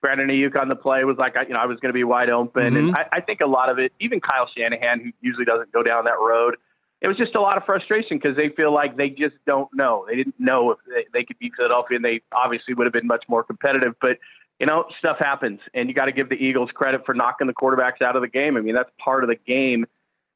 Brandon 0.00 0.28
Aiyuk 0.28 0.58
on 0.58 0.68
the 0.68 0.76
play 0.76 1.04
was 1.04 1.18
like, 1.18 1.34
you 1.46 1.52
know, 1.52 1.60
I 1.60 1.66
was 1.66 1.78
going 1.80 1.90
to 1.90 1.94
be 1.94 2.04
wide 2.04 2.30
open, 2.30 2.72
mm-hmm. 2.72 2.76
and 2.76 2.96
I, 2.96 3.06
I 3.12 3.20
think 3.20 3.40
a 3.42 3.46
lot 3.46 3.68
of 3.68 3.78
it, 3.78 3.92
even 4.00 4.18
Kyle 4.20 4.48
Shanahan, 4.56 5.00
who 5.00 5.10
usually 5.20 5.44
doesn't 5.44 5.70
go 5.72 5.82
down 5.82 6.04
that 6.04 6.18
road, 6.18 6.56
it 7.02 7.08
was 7.08 7.18
just 7.18 7.34
a 7.34 7.40
lot 7.40 7.58
of 7.58 7.64
frustration 7.64 8.16
because 8.16 8.34
they 8.34 8.48
feel 8.48 8.72
like 8.72 8.96
they 8.96 9.10
just 9.10 9.36
don't 9.46 9.68
know. 9.74 10.06
They 10.08 10.16
didn't 10.16 10.40
know 10.40 10.70
if 10.70 10.78
they, 10.88 11.04
they 11.12 11.24
could 11.24 11.38
beat 11.38 11.52
Philadelphia, 11.54 11.96
and 11.96 12.04
they 12.04 12.22
obviously 12.32 12.72
would 12.72 12.86
have 12.86 12.94
been 12.94 13.06
much 13.06 13.24
more 13.28 13.44
competitive, 13.44 13.94
but 14.00 14.16
you 14.58 14.66
know, 14.66 14.86
stuff 14.98 15.18
happens, 15.20 15.60
and 15.74 15.90
you 15.90 15.94
got 15.94 16.06
to 16.06 16.12
give 16.12 16.30
the 16.30 16.34
Eagles 16.34 16.70
credit 16.72 17.04
for 17.04 17.14
knocking 17.14 17.46
the 17.46 17.52
quarterbacks 17.52 18.00
out 18.00 18.16
of 18.16 18.22
the 18.22 18.28
game. 18.28 18.56
I 18.56 18.62
mean, 18.62 18.74
that's 18.74 18.90
part 18.98 19.22
of 19.22 19.28
the 19.28 19.36
game 19.36 19.84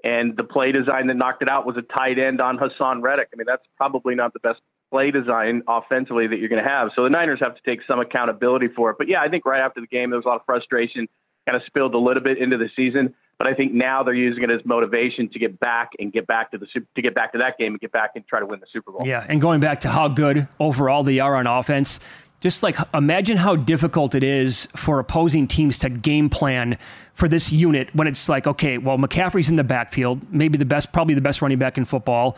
and 0.05 0.37
the 0.37 0.45
play 0.45 0.73
design 0.73 1.07
that 1.07 1.17
knocked 1.17 1.43
it 1.43 1.51
out 1.51 1.67
was 1.67 1.77
a 1.77 1.83
tight 1.83 2.19
end 2.19 2.41
on 2.41 2.59
Haason 2.59 3.03
Reddick. 3.03 3.29
I 3.33 3.37
mean, 3.37 3.47
that's 3.47 3.65
probably 3.77 4.15
not 4.15 4.33
the 4.33 4.41
best 4.41 4.61
play 4.91 5.11
design 5.11 5.63
offensively 5.69 6.27
that 6.27 6.39
you're 6.39 6.49
going 6.49 6.63
to 6.63 6.69
have. 6.69 6.91
So 6.95 7.05
the 7.05 7.11
Niners 7.11 7.41
have 7.43 7.55
to 7.55 7.63
take 7.65 7.81
some 7.87 8.01
accountability 8.01 8.69
for 8.69 8.91
it. 8.91 8.97
But 8.99 9.09
yeah, 9.09 9.23
I 9.23 9.29
think 9.29 9.47
right 9.47 9.61
after 9.61 9.81
the 9.81 9.87
game, 9.87 10.11
there 10.11 10.19
was 10.19 10.27
a 10.27 10.29
lot 10.29 10.37
of 10.37 10.45
frustration, 10.45 11.09
kind 11.47 11.57
of 11.57 11.63
spilled 11.67 11.95
a 11.95 11.99
little 11.99 12.23
bit 12.23 12.39
into 12.39 12.59
the 12.59 12.69
season. 12.77 13.15
But 13.39 13.47
I 13.47 13.55
think 13.55 13.73
now 13.73 14.03
they're 14.03 14.15
using 14.15 14.45
it 14.45 14.51
as 14.51 14.61
motivation 14.65 15.29
to 15.31 15.39
get 15.39 15.59
back 15.59 15.91
and 15.99 16.13
get 16.13 16.27
back 16.27 16.53
to 16.53 16.59
the 16.59 16.67
to 16.67 17.03
get 17.03 17.15
back 17.15 17.33
to 17.33 17.39
that 17.39 17.59
game 17.59 17.73
and 17.73 17.81
get 17.81 17.91
back 17.91 18.13
and 18.15 18.25
try 18.27 18.39
to 18.39 18.47
win 18.47 18.61
the 18.61 18.67
Super 18.73 18.93
Bowl. 18.93 19.03
Yeah, 19.05 19.27
and 19.29 19.41
going 19.41 19.59
back 19.59 19.81
to 19.81 19.89
how 19.89 20.07
good 20.09 20.47
overall 20.61 21.03
they 21.03 21.19
are 21.19 21.35
on 21.35 21.47
offense, 21.47 21.99
just 22.43 22.63
like 22.65 22.77
imagine 22.93 23.37
how 23.37 23.55
difficult 23.55 24.17
it 24.17 24.25
is 24.25 24.67
for 24.75 24.99
opposing 24.99 25.47
teams 25.47 25.79
to 25.79 25.89
game 25.89 26.29
plan 26.29 26.77
for 27.15 27.29
this 27.29 27.53
unit 27.53 27.89
when 27.95 28.09
it's 28.09 28.29
like, 28.29 28.49
okay, 28.49 28.79
well, 28.79 28.99
McCaffrey's 28.99 29.49
in 29.49 29.55
the 29.55 29.65
backfield, 29.65 30.21
maybe 30.33 30.59
the 30.59 30.65
best, 30.65 30.93
probably 30.93 31.15
the 31.15 31.21
best 31.21 31.41
running 31.41 31.59
back 31.59 31.79
in 31.79 31.85
football. 31.85 32.37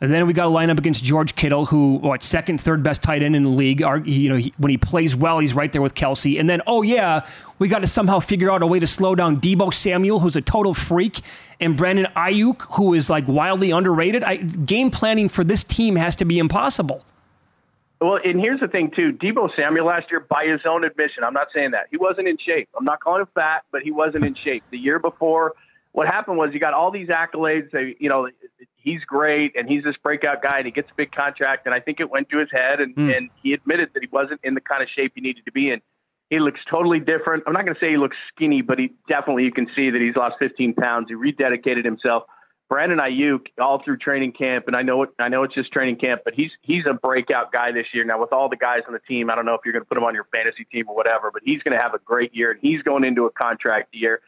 And 0.00 0.12
then 0.12 0.26
we 0.26 0.32
got 0.32 0.42
to 0.42 0.48
line 0.48 0.70
up 0.70 0.78
against 0.78 1.04
George 1.04 1.36
Kittle, 1.36 1.66
who 1.66 1.98
what 1.98 2.24
second, 2.24 2.60
third 2.60 2.82
best 2.82 3.00
tight 3.00 3.22
end 3.22 3.36
in 3.36 3.44
the 3.44 3.48
league. 3.48 3.80
Our, 3.80 3.98
you 3.98 4.28
know, 4.28 4.36
he, 4.36 4.52
when 4.58 4.70
he 4.70 4.76
plays 4.76 5.14
well, 5.14 5.38
he's 5.38 5.54
right 5.54 5.70
there 5.70 5.80
with 5.80 5.94
Kelce. 5.94 6.38
And 6.38 6.50
then, 6.50 6.60
oh 6.66 6.82
yeah, 6.82 7.24
we 7.60 7.68
got 7.68 7.78
to 7.78 7.86
somehow 7.86 8.18
figure 8.18 8.50
out 8.50 8.60
a 8.60 8.66
way 8.66 8.80
to 8.80 8.88
slow 8.88 9.14
down 9.14 9.40
Deebo 9.40 9.72
Samuel, 9.72 10.18
who's 10.18 10.34
a 10.34 10.42
total 10.42 10.74
freak, 10.74 11.20
and 11.60 11.76
Brandon 11.76 12.08
Aiyuk, 12.16 12.62
who 12.74 12.92
is 12.92 13.08
like 13.08 13.28
wildly 13.28 13.70
underrated. 13.70 14.24
I, 14.24 14.38
game 14.38 14.90
planning 14.90 15.28
for 15.28 15.44
this 15.44 15.62
team 15.62 15.94
has 15.94 16.16
to 16.16 16.24
be 16.24 16.40
impossible. 16.40 17.04
Well, 18.00 18.18
and 18.22 18.40
here's 18.40 18.60
the 18.60 18.68
thing 18.68 18.90
too. 18.94 19.12
Deebo 19.12 19.54
Samuel 19.56 19.86
last 19.86 20.10
year, 20.10 20.20
by 20.20 20.46
his 20.46 20.60
own 20.66 20.84
admission, 20.84 21.24
I'm 21.24 21.32
not 21.32 21.48
saying 21.54 21.70
that 21.70 21.86
he 21.90 21.96
wasn't 21.96 22.28
in 22.28 22.36
shape. 22.38 22.68
I'm 22.76 22.84
not 22.84 23.00
calling 23.00 23.22
him 23.22 23.28
fat, 23.34 23.64
but 23.72 23.82
he 23.82 23.90
wasn't 23.90 24.24
in 24.24 24.34
shape. 24.34 24.64
The 24.70 24.78
year 24.78 24.98
before, 24.98 25.54
what 25.92 26.08
happened 26.08 26.36
was 26.36 26.50
he 26.52 26.58
got 26.58 26.74
all 26.74 26.90
these 26.90 27.08
accolades. 27.08 27.70
They, 27.70 27.94
you 28.00 28.08
know, 28.08 28.28
he's 28.76 29.02
great 29.04 29.54
and 29.56 29.68
he's 29.68 29.84
this 29.84 29.96
breakout 30.02 30.42
guy 30.42 30.58
and 30.58 30.66
he 30.66 30.72
gets 30.72 30.90
a 30.90 30.94
big 30.96 31.12
contract. 31.12 31.66
And 31.66 31.74
I 31.74 31.80
think 31.80 32.00
it 32.00 32.10
went 32.10 32.28
to 32.30 32.38
his 32.38 32.48
head 32.52 32.80
and, 32.80 32.94
mm. 32.96 33.16
and 33.16 33.30
he 33.42 33.52
admitted 33.52 33.90
that 33.94 34.02
he 34.02 34.08
wasn't 34.10 34.40
in 34.42 34.54
the 34.54 34.60
kind 34.60 34.82
of 34.82 34.88
shape 34.94 35.12
he 35.14 35.20
needed 35.20 35.44
to 35.46 35.52
be 35.52 35.70
in. 35.70 35.80
He 36.30 36.40
looks 36.40 36.60
totally 36.70 36.98
different. 36.98 37.44
I'm 37.46 37.52
not 37.52 37.64
going 37.64 37.74
to 37.74 37.80
say 37.80 37.90
he 37.90 37.96
looks 37.96 38.16
skinny, 38.34 38.60
but 38.60 38.78
he 38.78 38.92
definitely, 39.08 39.44
you 39.44 39.52
can 39.52 39.68
see 39.76 39.90
that 39.90 40.00
he's 40.00 40.16
lost 40.16 40.36
15 40.40 40.74
pounds. 40.74 41.08
He 41.08 41.14
rededicated 41.14 41.84
himself. 41.84 42.24
Brandon 42.70 42.98
Aiyuk 42.98 43.46
all 43.60 43.82
through 43.84 43.98
training 43.98 44.32
camp, 44.32 44.66
and 44.66 44.74
I 44.74 44.82
know 44.82 45.02
it, 45.02 45.10
I 45.18 45.28
know 45.28 45.42
it's 45.42 45.54
just 45.54 45.70
training 45.70 45.96
camp, 45.96 46.22
but 46.24 46.34
he's 46.34 46.50
he's 46.62 46.84
a 46.88 46.94
breakout 46.94 47.52
guy 47.52 47.72
this 47.72 47.86
year. 47.92 48.04
Now 48.04 48.20
with 48.20 48.32
all 48.32 48.48
the 48.48 48.56
guys 48.56 48.80
on 48.86 48.94
the 48.94 49.00
team, 49.00 49.30
I 49.30 49.34
don't 49.34 49.44
know 49.44 49.54
if 49.54 49.60
you're 49.64 49.72
going 49.72 49.84
to 49.84 49.88
put 49.88 49.98
him 49.98 50.04
on 50.04 50.14
your 50.14 50.26
fantasy 50.32 50.64
team 50.64 50.88
or 50.88 50.96
whatever, 50.96 51.30
but 51.30 51.42
he's 51.44 51.62
going 51.62 51.76
to 51.76 51.82
have 51.82 51.94
a 51.94 51.98
great 51.98 52.34
year, 52.34 52.52
and 52.52 52.60
he's 52.60 52.82
going 52.82 53.04
into 53.04 53.26
a 53.26 53.30
contract 53.30 53.94
year. 53.94 54.20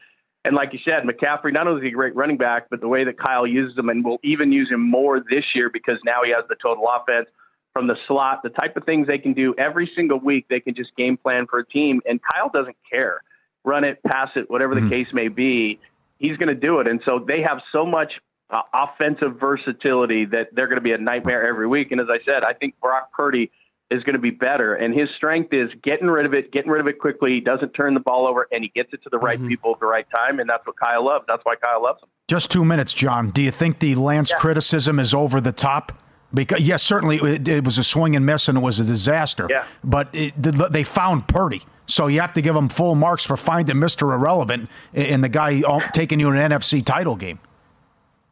And 0.45 0.55
like 0.55 0.71
you 0.71 0.79
said, 0.85 1.03
McCaffrey 1.03 1.51
not 1.51 1.67
only 1.67 1.81
is 1.81 1.83
he 1.83 1.89
a 1.89 1.93
great 1.93 2.15
running 2.15 2.37
back, 2.37 2.67
but 2.69 2.79
the 2.79 2.87
way 2.87 3.03
that 3.03 3.17
Kyle 3.19 3.47
uses 3.47 3.77
him, 3.77 3.89
and 3.89 4.05
will 4.05 4.19
even 4.23 4.51
use 4.51 4.69
him 4.69 4.81
more 4.81 5.19
this 5.19 5.43
year 5.55 5.69
because 5.69 5.97
now 6.05 6.23
he 6.23 6.31
has 6.31 6.45
the 6.47 6.55
total 6.61 6.85
offense 6.87 7.27
from 7.73 7.87
the 7.87 7.97
slot, 8.07 8.41
the 8.43 8.49
type 8.49 8.77
of 8.77 8.85
things 8.85 9.07
they 9.07 9.17
can 9.17 9.33
do 9.33 9.53
every 9.57 9.91
single 9.95 10.19
week. 10.19 10.45
They 10.49 10.59
can 10.59 10.73
just 10.73 10.95
game 10.95 11.17
plan 11.17 11.47
for 11.47 11.59
a 11.59 11.65
team, 11.65 12.01
and 12.07 12.19
Kyle 12.31 12.49
doesn't 12.49 12.77
care. 12.89 13.21
Run 13.65 13.83
it, 13.83 14.01
pass 14.03 14.29
it, 14.35 14.49
whatever 14.49 14.73
the 14.73 14.81
mm-hmm. 14.81 14.89
case 14.89 15.07
may 15.11 15.27
be. 15.27 15.79
He's 16.17 16.37
going 16.37 16.47
to 16.47 16.55
do 16.55 16.79
it, 16.79 16.87
and 16.87 17.01
so 17.07 17.19
they 17.19 17.41
have 17.41 17.61
so 17.71 17.85
much 17.85 18.13
uh, 18.49 18.61
offensive 18.73 19.39
versatility 19.39 20.25
that 20.25 20.47
they're 20.53 20.67
going 20.67 20.77
to 20.77 20.81
be 20.81 20.93
a 20.93 20.97
nightmare 20.97 21.47
every 21.47 21.67
week. 21.67 21.91
And 21.91 21.99
as 21.99 22.07
I 22.09 22.19
said, 22.25 22.43
I 22.43 22.53
think 22.53 22.79
Brock 22.79 23.11
Purdy 23.11 23.51
is 23.89 24.03
going 24.03 24.15
to 24.15 24.21
be 24.21 24.31
better. 24.31 24.75
And 24.75 24.93
his 24.93 25.09
strength 25.15 25.53
is 25.53 25.69
getting 25.83 26.07
rid 26.07 26.25
of 26.25 26.33
it, 26.33 26.51
getting 26.51 26.71
rid 26.71 26.81
of 26.81 26.87
it 26.87 26.99
quickly. 26.99 27.31
He 27.31 27.39
doesn't 27.39 27.73
turn 27.73 27.93
the 27.93 27.99
ball 27.99 28.27
over, 28.27 28.47
and 28.51 28.63
he 28.63 28.69
gets 28.69 28.93
it 28.93 29.01
to 29.03 29.09
the 29.09 29.17
right 29.17 29.37
mm-hmm. 29.37 29.47
people 29.47 29.73
at 29.73 29.79
the 29.79 29.85
right 29.85 30.07
time. 30.15 30.39
And 30.39 30.49
that's 30.49 30.65
what 30.65 30.77
Kyle 30.79 31.05
loves. 31.05 31.25
That's 31.27 31.43
why 31.43 31.55
Kyle 31.55 31.81
loves 31.81 32.01
him. 32.03 32.09
Just 32.27 32.51
two 32.51 32.65
minutes, 32.65 32.93
John. 32.93 33.29
Do 33.31 33.41
you 33.41 33.51
think 33.51 33.79
the 33.79 33.95
Lance 33.95 34.31
yeah. 34.31 34.37
criticism 34.37 34.99
is 34.99 35.13
over 35.13 35.39
the 35.39 35.53
top? 35.53 36.03
Because 36.33 36.59
yes, 36.59 36.83
certainly 36.83 37.17
it, 37.17 37.47
it, 37.47 37.63
was 37.63 37.77
a 37.77 37.83
swing 37.83 38.17
and 38.17 38.25
miss 38.25 38.49
and 38.49 38.57
it 38.57 38.61
was 38.61 38.79
a 38.81 38.83
disaster. 38.83 39.47
Yeah. 39.49 39.63
But 39.83 40.09
it, 40.11 40.33
they 40.37 40.83
found 40.83 41.29
Purdy, 41.29 41.61
so 41.85 42.07
you 42.07 42.19
have 42.19 42.33
to 42.33 42.41
give 42.41 42.53
him 42.53 42.67
full 42.67 42.95
marks 42.95 43.23
for 43.23 43.37
finding 43.37 43.79
Mister 43.79 44.11
Irrelevant 44.11 44.69
and 44.93 45.23
the 45.23 45.29
guy 45.29 45.61
taking 45.93 46.19
you 46.19 46.27
in 46.27 46.35
an 46.35 46.51
NFC 46.51 46.83
title 46.83 47.15
game. 47.15 47.39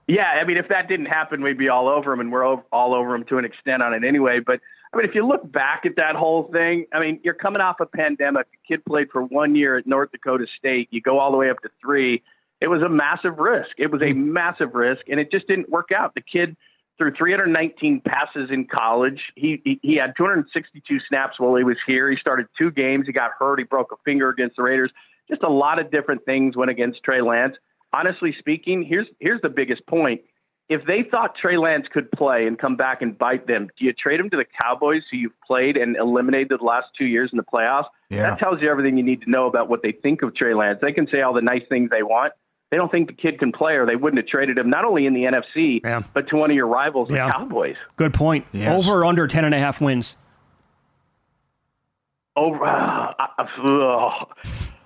Yeah, 0.07 0.37
I 0.39 0.43
mean, 0.45 0.57
if 0.57 0.67
that 0.69 0.87
didn't 0.87 1.07
happen, 1.07 1.41
we'd 1.41 1.57
be 1.57 1.69
all 1.69 1.87
over 1.87 2.13
him, 2.13 2.19
and 2.19 2.31
we're 2.31 2.45
all 2.45 2.93
over 2.93 3.15
him 3.15 3.23
to 3.25 3.37
an 3.37 3.45
extent 3.45 3.81
on 3.81 3.93
it 3.93 4.03
anyway. 4.03 4.39
But 4.39 4.59
I 4.93 4.97
mean, 4.97 5.07
if 5.07 5.15
you 5.15 5.25
look 5.25 5.51
back 5.51 5.85
at 5.85 5.95
that 5.95 6.15
whole 6.15 6.43
thing, 6.43 6.85
I 6.93 6.99
mean, 6.99 7.19
you're 7.23 7.33
coming 7.33 7.61
off 7.61 7.79
a 7.79 7.85
pandemic. 7.85 8.47
A 8.53 8.67
kid 8.67 8.85
played 8.85 9.09
for 9.11 9.23
one 9.23 9.55
year 9.55 9.77
at 9.77 9.87
North 9.87 10.11
Dakota 10.11 10.45
State. 10.57 10.89
You 10.91 11.01
go 11.01 11.19
all 11.19 11.31
the 11.31 11.37
way 11.37 11.49
up 11.49 11.59
to 11.63 11.69
three. 11.81 12.21
It 12.61 12.67
was 12.67 12.81
a 12.83 12.89
massive 12.89 13.37
risk. 13.39 13.71
It 13.77 13.91
was 13.91 14.01
a 14.01 14.05
mm-hmm. 14.05 14.31
massive 14.31 14.75
risk, 14.75 15.01
and 15.09 15.19
it 15.19 15.31
just 15.31 15.47
didn't 15.47 15.69
work 15.69 15.91
out. 15.91 16.13
The 16.13 16.21
kid 16.21 16.55
threw 16.97 17.11
319 17.13 18.01
passes 18.01 18.49
in 18.51 18.67
college. 18.67 19.21
He, 19.35 19.59
he 19.65 19.79
he 19.81 19.95
had 19.95 20.13
262 20.15 20.99
snaps 21.09 21.39
while 21.39 21.55
he 21.55 21.63
was 21.63 21.77
here. 21.85 22.09
He 22.11 22.17
started 22.17 22.47
two 22.57 22.71
games. 22.71 23.07
He 23.07 23.11
got 23.11 23.31
hurt. 23.37 23.59
He 23.59 23.65
broke 23.65 23.91
a 23.91 23.97
finger 24.05 24.29
against 24.29 24.55
the 24.55 24.63
Raiders. 24.63 24.91
Just 25.27 25.41
a 25.41 25.49
lot 25.49 25.79
of 25.79 25.89
different 25.89 26.23
things 26.25 26.55
went 26.55 26.69
against 26.69 27.03
Trey 27.03 27.21
Lance. 27.21 27.55
Honestly 27.95 28.35
speaking, 28.37 28.83
here's 28.83 29.07
here's 29.19 29.41
the 29.41 29.49
biggest 29.49 29.85
point 29.87 30.21
if 30.67 30.83
they 30.85 31.03
thought 31.03 31.35
Trey 31.35 31.57
Lance 31.57 31.85
could 31.91 32.11
play 32.11 32.47
and 32.47 32.57
come 32.57 32.75
back 32.75 33.01
and 33.01 33.15
bite 33.17 33.45
them, 33.45 33.69
do 33.77 33.85
you 33.85 33.93
trade 33.93 34.19
him 34.19 34.29
to 34.31 34.37
the 34.37 34.45
Cowboys 34.61 35.03
who 35.11 35.17
you've 35.17 35.39
played 35.45 35.77
and 35.77 35.95
eliminated 35.95 36.59
the 36.59 36.63
last 36.63 36.87
two 36.97 37.05
years 37.05 37.29
in 37.31 37.37
the 37.37 37.43
playoffs? 37.43 37.85
Yeah. 38.09 38.31
That 38.31 38.39
tells 38.39 38.61
you 38.61 38.69
everything 38.69 38.97
you 38.97 39.03
need 39.03 39.21
to 39.21 39.29
know 39.29 39.45
about 39.45 39.69
what 39.69 39.83
they 39.83 39.91
think 39.91 40.23
of 40.23 40.35
Trey 40.35 40.55
Lance. 40.55 40.79
They 40.81 40.91
can 40.91 41.07
say 41.07 41.21
all 41.21 41.33
the 41.33 41.41
nice 41.41 41.61
things 41.69 41.91
they 41.91 42.01
want. 42.01 42.33
They 42.71 42.77
don't 42.77 42.91
think 42.91 43.07
the 43.07 43.13
kid 43.13 43.37
can 43.37 43.51
play, 43.51 43.75
or 43.75 43.85
they 43.85 43.95
wouldn't 43.95 44.17
have 44.17 44.27
traded 44.27 44.57
him 44.57 44.71
not 44.71 44.85
only 44.85 45.05
in 45.05 45.13
the 45.13 45.25
NFC, 45.25 45.81
yeah. 45.83 46.01
but 46.15 46.27
to 46.29 46.35
one 46.35 46.49
of 46.49 46.55
your 46.55 46.67
rivals, 46.67 47.11
yeah. 47.11 47.27
the 47.27 47.31
Cowboys. 47.33 47.75
Good 47.95 48.15
point. 48.15 48.45
Yes. 48.51 48.83
Over 48.83 49.01
or 49.01 49.05
under 49.05 49.27
10 49.27 49.45
and 49.45 49.53
a 49.53 49.59
half 49.59 49.81
wins? 49.81 50.17
Over. 52.35 52.65
Uh, 53.37 53.43
uh, 53.67 54.25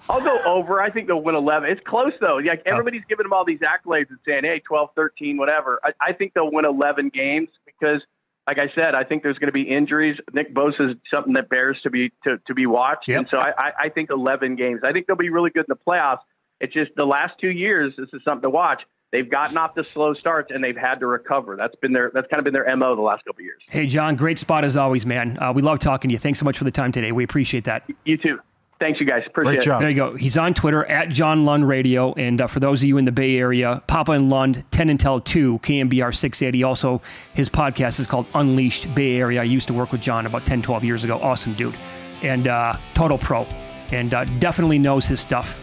I'll 0.09 0.21
go 0.21 0.41
over. 0.43 0.81
I 0.81 0.89
think 0.89 1.07
they'll 1.07 1.21
win 1.21 1.35
11. 1.35 1.69
It's 1.69 1.81
close, 1.85 2.13
though. 2.19 2.37
Like 2.37 2.63
everybody's 2.65 3.03
giving 3.07 3.23
them 3.23 3.33
all 3.33 3.45
these 3.45 3.59
accolades 3.59 4.09
and 4.09 4.17
saying, 4.25 4.43
hey, 4.43 4.59
12, 4.59 4.89
13, 4.95 5.37
whatever. 5.37 5.79
I, 5.83 5.91
I 6.01 6.13
think 6.13 6.33
they'll 6.33 6.51
win 6.51 6.65
11 6.65 7.09
games 7.09 7.49
because, 7.65 8.01
like 8.47 8.57
I 8.57 8.71
said, 8.73 8.95
I 8.95 9.03
think 9.03 9.21
there's 9.21 9.37
going 9.37 9.49
to 9.49 9.53
be 9.53 9.61
injuries. 9.61 10.17
Nick 10.33 10.53
Bosa 10.53 10.91
is 10.91 10.95
something 11.13 11.33
that 11.33 11.49
bears 11.49 11.77
to 11.83 11.91
be 11.91 12.11
to, 12.23 12.39
to 12.47 12.53
be 12.55 12.65
watched. 12.65 13.07
Yep. 13.07 13.19
And 13.19 13.27
so 13.29 13.37
I, 13.37 13.53
I, 13.57 13.71
I 13.83 13.89
think 13.89 14.09
11 14.09 14.55
games. 14.55 14.81
I 14.83 14.91
think 14.91 15.05
they'll 15.05 15.15
be 15.15 15.29
really 15.29 15.51
good 15.51 15.65
in 15.69 15.75
the 15.77 15.91
playoffs. 15.91 16.21
It's 16.59 16.73
just 16.73 16.91
the 16.97 17.05
last 17.05 17.35
two 17.39 17.51
years, 17.51 17.93
this 17.97 18.09
is 18.11 18.21
something 18.25 18.41
to 18.41 18.49
watch. 18.49 18.81
They've 19.11 19.29
gotten 19.29 19.57
off 19.57 19.73
the 19.75 19.85
slow 19.93 20.13
starts 20.13 20.51
and 20.53 20.63
they've 20.63 20.77
had 20.77 20.95
to 20.95 21.07
recover. 21.07 21.55
That's 21.55 21.75
been 21.77 21.93
their 21.93 22.11
that's 22.13 22.27
kind 22.27 22.39
of 22.39 22.43
been 22.43 22.53
their 22.53 22.75
mo 22.75 22.95
the 22.95 23.01
last 23.01 23.25
couple 23.25 23.43
years. 23.43 23.61
Hey, 23.67 23.87
John, 23.87 24.15
great 24.15 24.37
spot 24.37 24.63
as 24.63 24.77
always, 24.77 25.05
man. 25.05 25.37
Uh, 25.41 25.51
we 25.51 25.63
love 25.63 25.79
talking 25.79 26.09
to 26.09 26.13
you. 26.13 26.19
Thanks 26.19 26.37
so 26.39 26.45
much 26.45 26.57
for 26.57 26.63
the 26.63 26.71
time 26.71 26.91
today. 26.91 27.11
We 27.11 27.23
appreciate 27.23 27.63
that. 27.63 27.89
You 28.05 28.17
too. 28.17 28.39
Thanks, 28.79 28.99
you 28.99 29.05
guys. 29.05 29.23
Appreciate 29.27 29.55
Great 29.55 29.65
job. 29.65 29.81
There 29.81 29.89
you 29.89 29.95
go. 29.95 30.15
He's 30.15 30.37
on 30.37 30.53
Twitter 30.53 30.85
at 30.85 31.09
John 31.09 31.43
Lund 31.43 31.67
Radio. 31.67 32.13
And 32.13 32.39
uh, 32.39 32.47
for 32.47 32.61
those 32.61 32.81
of 32.81 32.87
you 32.87 32.97
in 32.97 33.03
the 33.03 33.11
Bay 33.11 33.37
Area, 33.37 33.83
Papa 33.87 34.13
and 34.13 34.29
Lund, 34.29 34.63
10 34.71 34.89
until 34.89 35.19
2, 35.19 35.59
KNBR 35.59 36.15
680. 36.15 36.63
Also, 36.63 37.01
his 37.33 37.49
podcast 37.49 37.99
is 37.99 38.07
called 38.07 38.27
Unleashed 38.33 38.93
Bay 38.95 39.17
Area. 39.17 39.41
I 39.41 39.43
used 39.43 39.67
to 39.67 39.73
work 39.73 39.91
with 39.91 39.99
John 39.99 40.25
about 40.25 40.45
10, 40.45 40.61
12 40.61 40.85
years 40.85 41.03
ago. 41.03 41.19
Awesome 41.21 41.55
dude. 41.55 41.75
And 42.21 42.47
uh, 42.47 42.77
total 42.93 43.17
pro. 43.17 43.43
And 43.91 44.13
uh, 44.13 44.23
definitely 44.39 44.79
knows 44.79 45.05
his 45.05 45.19
stuff. 45.19 45.59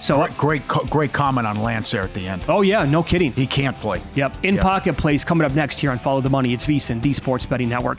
So 0.00 0.26
great, 0.38 0.66
great, 0.66 0.90
great 0.90 1.12
comment 1.12 1.46
on 1.46 1.60
Lance 1.60 1.90
there 1.90 2.02
at 2.02 2.14
the 2.14 2.26
end. 2.26 2.42
Oh 2.48 2.62
yeah, 2.62 2.86
no 2.86 3.02
kidding. 3.02 3.32
He 3.32 3.46
can't 3.46 3.76
play. 3.80 4.00
Yep. 4.14 4.44
In 4.44 4.54
yep. 4.54 4.64
pocket 4.64 4.96
plays 4.96 5.24
coming 5.24 5.44
up 5.44 5.52
next 5.52 5.78
here 5.78 5.90
on 5.90 5.98
Follow 5.98 6.22
the 6.22 6.30
Money. 6.30 6.54
It's 6.54 6.64
VSIN, 6.64 7.02
the 7.02 7.12
Sports 7.12 7.44
Betting 7.44 7.68
Network. 7.68 7.98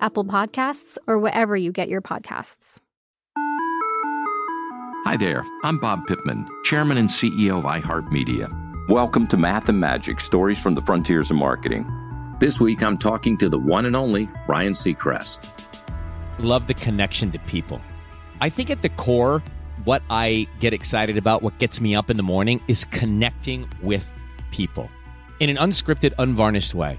Apple 0.00 0.24
Podcasts, 0.24 0.98
or 1.06 1.18
wherever 1.18 1.56
you 1.56 1.72
get 1.72 1.88
your 1.88 2.02
podcasts. 2.02 2.78
Hi 5.04 5.16
there, 5.18 5.44
I'm 5.62 5.78
Bob 5.78 6.06
Pittman, 6.06 6.48
Chairman 6.64 6.96
and 6.96 7.08
CEO 7.08 7.58
of 7.58 7.64
iHeartMedia. 7.64 8.88
Welcome 8.88 9.26
to 9.28 9.36
Math 9.36 9.68
and 9.68 9.78
Magic 9.78 10.20
Stories 10.20 10.58
from 10.58 10.74
the 10.74 10.80
Frontiers 10.80 11.30
of 11.30 11.36
Marketing. 11.36 11.86
This 12.40 12.60
week 12.60 12.82
I'm 12.82 12.98
talking 12.98 13.36
to 13.38 13.48
the 13.48 13.58
one 13.58 13.86
and 13.86 13.94
only 13.94 14.28
Ryan 14.48 14.72
Seacrest. 14.72 15.48
Love 16.38 16.66
the 16.66 16.74
connection 16.74 17.30
to 17.32 17.38
people. 17.40 17.80
I 18.40 18.48
think 18.48 18.70
at 18.70 18.82
the 18.82 18.88
core, 18.88 19.42
what 19.84 20.02
I 20.10 20.48
get 20.58 20.72
excited 20.72 21.16
about, 21.16 21.42
what 21.42 21.58
gets 21.58 21.80
me 21.80 21.94
up 21.94 22.10
in 22.10 22.16
the 22.16 22.22
morning, 22.22 22.62
is 22.66 22.84
connecting 22.86 23.68
with 23.82 24.08
people 24.50 24.90
in 25.40 25.50
an 25.50 25.56
unscripted, 25.56 26.14
unvarnished 26.18 26.74
way. 26.74 26.98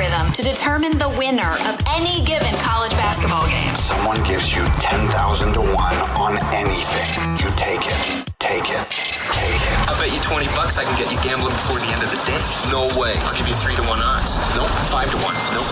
Algorithm 0.00 0.32
to 0.32 0.42
determine 0.42 0.96
the 0.98 1.08
winner 1.18 1.52
of 1.68 1.76
any 1.88 2.24
given 2.24 2.52
college 2.60 2.92
basketball 2.92 3.46
game. 3.48 3.74
Someone 3.74 4.22
gives 4.24 4.54
you 4.54 4.64
10,000 4.80 5.52
to 5.54 5.60
1 5.60 5.70
on 6.16 6.38
anything. 6.54 7.36
You 7.36 7.50
take 7.56 7.84
it. 7.84 8.26
Take 8.38 8.70
it. 8.70 8.84
Take 8.88 9.60
it. 9.60 9.88
I 9.88 9.96
bet 10.00 10.12
you 10.12 10.20
20 10.20 10.46
bucks 10.56 10.78
I 10.78 10.84
can 10.84 10.96
get 10.96 11.12
you 11.12 11.18
gambling 11.22 11.52
before 11.52 11.78
the 11.78 11.86
end 11.86 12.02
of 12.02 12.10
the 12.10 12.20
day. 12.24 12.40
No 12.70 12.88
way. 13.00 13.14
I'll 13.20 13.36
give 13.36 13.48
you 13.48 13.54
3 13.54 13.76
to 13.76 13.82
1 13.82 13.98
odds. 14.00 14.38
Nope. 14.56 14.70
5 14.88 15.10
to 15.10 15.16
1. 15.16 15.34
Nope. 15.52 15.68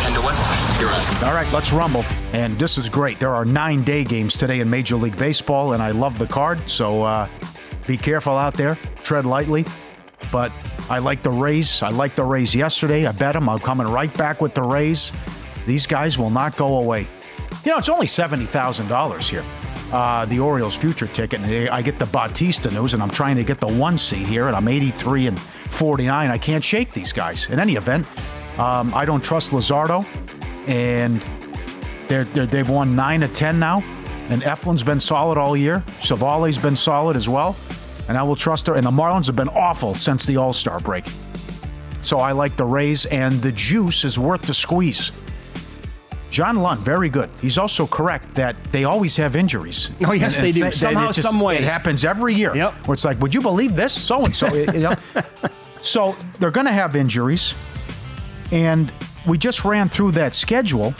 10 0.00 0.12
to 0.14 0.20
1. 0.24 0.80
You're 0.80 0.90
on. 0.90 1.24
All 1.28 1.34
right, 1.34 1.50
let's 1.52 1.72
rumble. 1.72 2.04
And 2.32 2.58
this 2.58 2.78
is 2.78 2.88
great. 2.88 3.20
There 3.20 3.34
are 3.34 3.44
nine 3.44 3.82
day 3.82 4.04
games 4.04 4.36
today 4.36 4.60
in 4.60 4.70
Major 4.70 4.96
League 4.96 5.16
Baseball, 5.16 5.74
and 5.74 5.82
I 5.82 5.90
love 5.90 6.18
the 6.18 6.26
card. 6.26 6.58
So 6.68 7.02
uh, 7.02 7.28
be 7.86 7.96
careful 7.96 8.36
out 8.36 8.54
there. 8.54 8.78
Tread 9.02 9.26
lightly. 9.26 9.66
But 10.30 10.52
I 10.88 10.98
like 10.98 11.22
the 11.22 11.30
Rays. 11.30 11.82
I 11.82 11.88
like 11.88 12.16
the 12.16 12.24
Rays 12.24 12.54
yesterday. 12.54 13.06
I 13.06 13.12
bet 13.12 13.34
them. 13.34 13.48
I'm 13.48 13.58
coming 13.58 13.86
right 13.86 14.12
back 14.16 14.40
with 14.40 14.54
the 14.54 14.62
Rays. 14.62 15.12
These 15.66 15.86
guys 15.86 16.18
will 16.18 16.30
not 16.30 16.56
go 16.56 16.78
away. 16.78 17.08
You 17.64 17.72
know, 17.72 17.78
it's 17.78 17.88
only 17.88 18.06
$70,000 18.06 19.28
here. 19.28 19.44
Uh, 19.92 20.24
the 20.26 20.38
Orioles 20.38 20.76
future 20.76 21.06
ticket. 21.06 21.40
And 21.40 21.68
I 21.68 21.82
get 21.82 21.98
the 21.98 22.06
Bautista 22.06 22.70
news, 22.70 22.94
and 22.94 23.02
I'm 23.02 23.10
trying 23.10 23.36
to 23.36 23.44
get 23.44 23.60
the 23.60 23.68
one 23.68 23.98
seat 23.98 24.26
here, 24.26 24.46
and 24.46 24.56
I'm 24.56 24.68
83 24.68 25.28
and 25.28 25.38
49. 25.38 26.30
I 26.30 26.38
can't 26.38 26.62
shake 26.62 26.92
these 26.92 27.12
guys. 27.12 27.48
In 27.48 27.58
any 27.58 27.74
event, 27.74 28.06
um, 28.58 28.94
I 28.94 29.04
don't 29.04 29.22
trust 29.22 29.50
Luzardo, 29.52 30.04
and 30.68 31.24
they're, 32.08 32.24
they've 32.24 32.68
won 32.68 32.96
9 32.96 33.20
to 33.20 33.28
10 33.28 33.58
now, 33.58 33.80
and 34.28 34.42
Eflin's 34.42 34.82
been 34.82 35.00
solid 35.00 35.38
all 35.38 35.56
year. 35.56 35.84
Savale's 36.00 36.58
been 36.58 36.76
solid 36.76 37.16
as 37.16 37.28
well, 37.28 37.56
and 38.08 38.16
I 38.18 38.22
will 38.22 38.36
trust 38.36 38.66
her. 38.66 38.74
And 38.74 38.84
the 38.86 38.90
Marlins 38.90 39.26
have 39.26 39.36
been 39.36 39.48
awful 39.48 39.94
since 39.94 40.24
the 40.26 40.36
All 40.36 40.52
Star 40.52 40.80
break. 40.80 41.04
So 42.02 42.18
I 42.18 42.32
like 42.32 42.56
the 42.56 42.64
Rays, 42.64 43.04
and 43.06 43.40
the 43.42 43.50
juice 43.52 44.04
is 44.04 44.18
worth 44.18 44.42
the 44.42 44.54
squeeze. 44.54 45.10
John 46.30 46.56
Lund, 46.56 46.80
very 46.82 47.08
good. 47.08 47.30
He's 47.40 47.56
also 47.56 47.86
correct 47.86 48.34
that 48.34 48.56
they 48.72 48.84
always 48.84 49.16
have 49.16 49.34
injuries. 49.36 49.90
Oh, 50.06 50.12
yes, 50.12 50.36
And- 50.36 50.44
they 50.44 50.48
and 50.48 50.54
do. 50.54 50.60
that- 50.60 50.72
that 50.72 50.78
Somehow, 50.78 51.06
just- 51.12 51.22
some 51.28 51.40
way. 51.40 51.56
It 51.56 51.64
happens 51.64 52.04
every 52.04 52.34
year. 52.34 52.54
Yep. 52.54 52.86
Where 52.86 52.92
it's 52.94 53.04
like, 53.04 53.18
would 53.20 53.32
you 53.34 53.40
believe 53.40 53.74
this? 53.74 53.92
So 53.92 54.24
and 54.24 54.34
so. 54.34 54.52
You 54.54 54.66
know. 54.80 54.94
so 55.82 56.14
they're 56.38 56.50
going 56.50 56.66
to 56.66 56.72
have 56.72 56.94
injuries, 56.96 57.54
and 58.52 58.92
we 59.26 59.38
just 59.38 59.64
ran 59.64 59.88
through 59.88 60.12
that 60.12 60.34
schedule. 60.34 60.94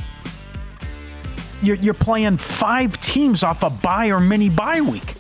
You're, 1.63 1.77
you're 1.77 1.95
playing 1.95 2.37
five 2.37 3.01
teams 3.01 3.43
off 3.43 3.63
a 3.63 3.71
bye 3.71 4.09
or 4.11 4.21
mini 4.21 4.49
bye 4.49 4.81
week, 4.81 5.15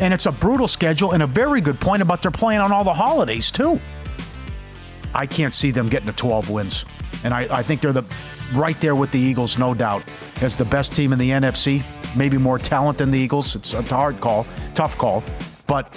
and 0.00 0.12
it's 0.14 0.26
a 0.26 0.32
brutal 0.32 0.66
schedule. 0.66 1.12
And 1.12 1.22
a 1.22 1.26
very 1.26 1.60
good 1.60 1.80
point 1.80 2.02
about 2.02 2.22
they're 2.22 2.30
playing 2.30 2.60
on 2.60 2.72
all 2.72 2.84
the 2.84 2.92
holidays 2.92 3.52
too. 3.52 3.80
I 5.14 5.26
can't 5.26 5.52
see 5.54 5.70
them 5.70 5.88
getting 5.88 6.06
to 6.06 6.12
12 6.12 6.50
wins. 6.50 6.84
And 7.24 7.34
I, 7.34 7.58
I 7.58 7.62
think 7.62 7.80
they're 7.80 7.92
the 7.92 8.04
right 8.54 8.80
there 8.80 8.94
with 8.94 9.10
the 9.10 9.18
Eagles, 9.18 9.58
no 9.58 9.74
doubt, 9.74 10.02
as 10.40 10.56
the 10.56 10.64
best 10.64 10.94
team 10.94 11.12
in 11.12 11.18
the 11.18 11.30
NFC. 11.30 11.84
Maybe 12.16 12.38
more 12.38 12.58
talent 12.58 12.98
than 12.98 13.10
the 13.10 13.18
Eagles. 13.18 13.54
It's 13.54 13.74
a 13.74 13.82
hard 13.82 14.20
call, 14.20 14.46
tough 14.74 14.96
call. 14.96 15.22
But 15.66 15.94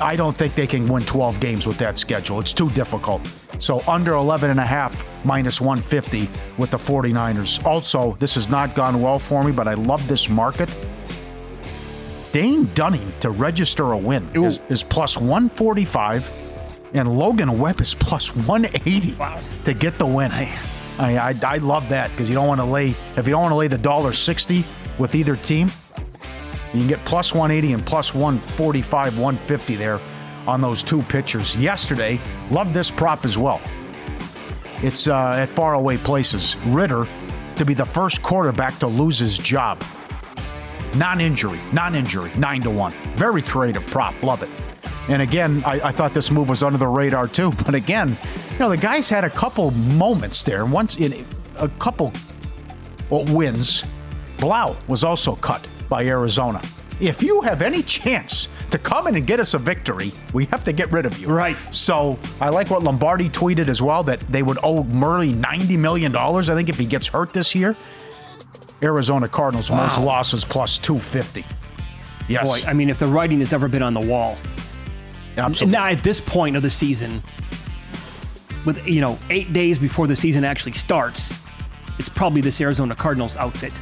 I 0.00 0.16
don't 0.16 0.36
think 0.36 0.54
they 0.54 0.66
can 0.66 0.88
win 0.88 1.04
12 1.04 1.40
games 1.40 1.66
with 1.66 1.78
that 1.78 1.98
schedule. 1.98 2.40
It's 2.40 2.52
too 2.52 2.70
difficult. 2.70 3.28
So 3.58 3.80
under 3.88 4.14
11 4.14 4.50
and 4.50 4.60
a 4.60 4.66
half 4.66 5.04
minus 5.24 5.60
150 5.60 6.28
with 6.58 6.70
the 6.70 6.76
49ers. 6.76 7.64
Also, 7.64 8.16
this 8.18 8.34
has 8.34 8.48
not 8.48 8.74
gone 8.74 9.00
well 9.00 9.18
for 9.18 9.42
me, 9.42 9.52
but 9.52 9.66
I 9.66 9.74
love 9.74 10.06
this 10.08 10.28
market. 10.28 10.74
Dane 12.36 12.68
Dunning 12.74 13.14
to 13.20 13.30
register 13.30 13.92
a 13.92 13.96
win 13.96 14.28
is, 14.34 14.60
is 14.68 14.82
plus 14.82 15.16
145 15.16 16.30
and 16.92 17.18
Logan 17.18 17.58
Webb 17.58 17.80
is 17.80 17.94
plus 17.94 18.36
180 18.36 19.16
to 19.64 19.72
get 19.72 19.96
the 19.96 20.04
win. 20.04 20.30
I, 20.30 20.54
I, 20.98 21.34
I 21.42 21.56
love 21.56 21.88
that 21.88 22.10
because 22.10 22.28
you 22.28 22.34
don't 22.34 22.46
want 22.46 22.60
to 22.60 22.66
lay 22.66 22.94
if 23.16 23.26
you 23.26 23.30
don't 23.30 23.40
want 23.40 23.52
to 23.52 23.56
lay 23.56 23.68
the 23.68 23.78
dollar 23.78 24.12
60 24.12 24.66
with 24.98 25.14
either 25.14 25.34
team, 25.34 25.72
you 26.74 26.80
can 26.80 26.86
get 26.86 27.02
plus 27.06 27.32
180 27.32 27.72
and 27.72 27.86
plus 27.86 28.12
145, 28.12 29.18
150 29.18 29.76
there 29.76 29.98
on 30.46 30.60
those 30.60 30.82
two 30.82 31.00
pitchers. 31.04 31.56
Yesterday, 31.56 32.20
love 32.50 32.74
this 32.74 32.90
prop 32.90 33.24
as 33.24 33.38
well. 33.38 33.62
It's 34.82 35.08
uh, 35.08 35.38
at 35.38 35.48
faraway 35.48 35.96
places. 35.96 36.54
Ridder 36.66 37.08
to 37.54 37.64
be 37.64 37.72
the 37.72 37.86
first 37.86 38.22
quarterback 38.22 38.78
to 38.80 38.88
lose 38.88 39.18
his 39.18 39.38
job. 39.38 39.82
Non-injury, 40.94 41.60
non-injury, 41.72 42.32
nine 42.36 42.62
to 42.62 42.70
one. 42.70 42.94
Very 43.16 43.42
creative 43.42 43.86
prop. 43.86 44.22
Love 44.22 44.42
it. 44.42 44.48
And 45.08 45.22
again, 45.22 45.62
I, 45.64 45.88
I, 45.88 45.92
thought 45.92 46.14
this 46.14 46.30
move 46.30 46.48
was 46.48 46.62
under 46.62 46.78
the 46.78 46.88
radar 46.88 47.28
too. 47.28 47.52
But 47.64 47.74
again, 47.74 48.16
you 48.52 48.58
know, 48.58 48.70
the 48.70 48.76
guys 48.76 49.08
had 49.08 49.24
a 49.24 49.30
couple 49.30 49.70
moments 49.70 50.42
there. 50.42 50.66
Once 50.66 50.96
in 50.96 51.24
a 51.56 51.68
couple 51.68 52.12
wins, 53.10 53.84
Blau 54.38 54.76
was 54.88 55.04
also 55.04 55.36
cut 55.36 55.66
by 55.88 56.04
Arizona. 56.04 56.60
If 56.98 57.22
you 57.22 57.42
have 57.42 57.60
any 57.60 57.82
chance 57.82 58.48
to 58.70 58.78
come 58.78 59.06
in 59.06 59.16
and 59.16 59.26
get 59.26 59.38
us 59.38 59.52
a 59.54 59.58
victory, 59.58 60.12
we 60.32 60.46
have 60.46 60.64
to 60.64 60.72
get 60.72 60.90
rid 60.90 61.04
of 61.04 61.18
you. 61.18 61.28
Right. 61.28 61.58
So 61.70 62.18
I 62.40 62.48
like 62.48 62.70
what 62.70 62.82
Lombardi 62.82 63.28
tweeted 63.28 63.68
as 63.68 63.82
well 63.82 64.02
that 64.04 64.20
they 64.32 64.42
would 64.42 64.58
owe 64.62 64.82
Murray 64.84 65.32
$90 65.32 65.78
million, 65.78 66.16
I 66.16 66.42
think, 66.42 66.68
if 66.70 66.78
he 66.78 66.86
gets 66.86 67.06
hurt 67.06 67.32
this 67.32 67.54
year. 67.54 67.76
Arizona 68.82 69.28
Cardinals 69.28 69.70
wow. 69.70 69.82
most 69.84 69.98
losses 69.98 70.44
plus 70.44 70.78
250. 70.78 71.44
Yes. 72.28 72.46
Boy, 72.46 72.68
I 72.68 72.72
mean, 72.72 72.90
if 72.90 72.98
the 72.98 73.06
writing 73.06 73.38
has 73.40 73.52
ever 73.52 73.68
been 73.68 73.82
on 73.82 73.94
the 73.94 74.00
wall. 74.00 74.36
Absolutely. 75.36 75.72
Now, 75.76 75.86
at 75.86 76.02
this 76.02 76.20
point 76.20 76.56
of 76.56 76.62
the 76.62 76.70
season, 76.70 77.22
with, 78.64 78.84
you 78.86 79.00
know, 79.00 79.18
eight 79.30 79.52
days 79.52 79.78
before 79.78 80.06
the 80.06 80.16
season 80.16 80.44
actually 80.44 80.72
starts, 80.72 81.34
it's 81.98 82.08
probably 82.08 82.40
this 82.40 82.60
Arizona 82.60 82.94
Cardinals 82.94 83.36
outfit. 83.36 83.72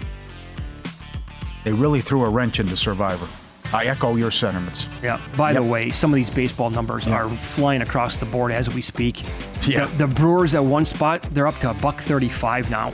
They 1.64 1.72
really 1.72 2.00
threw 2.00 2.24
a 2.24 2.28
wrench 2.28 2.60
into 2.60 2.76
Survivor. 2.76 3.26
I 3.72 3.86
echo 3.86 4.14
your 4.14 4.30
sentiments. 4.30 4.88
Yeah. 5.02 5.20
By 5.36 5.52
Yep. 5.52 5.62
the 5.62 5.66
way, 5.68 5.90
some 5.90 6.12
of 6.12 6.16
these 6.16 6.30
baseball 6.30 6.70
numbers 6.70 7.06
are 7.08 7.28
flying 7.28 7.82
across 7.82 8.18
the 8.18 8.26
board 8.26 8.52
as 8.52 8.72
we 8.72 8.82
speak. 8.82 9.24
Yeah. 9.66 9.86
The, 9.86 10.06
the 10.06 10.06
Brewers 10.06 10.54
at 10.54 10.62
one 10.64 10.84
spot, 10.84 11.26
they're 11.32 11.46
up 11.46 11.58
to 11.60 11.70
a 11.70 11.74
buck 11.74 12.00
thirty-five 12.02 12.70
now. 12.70 12.92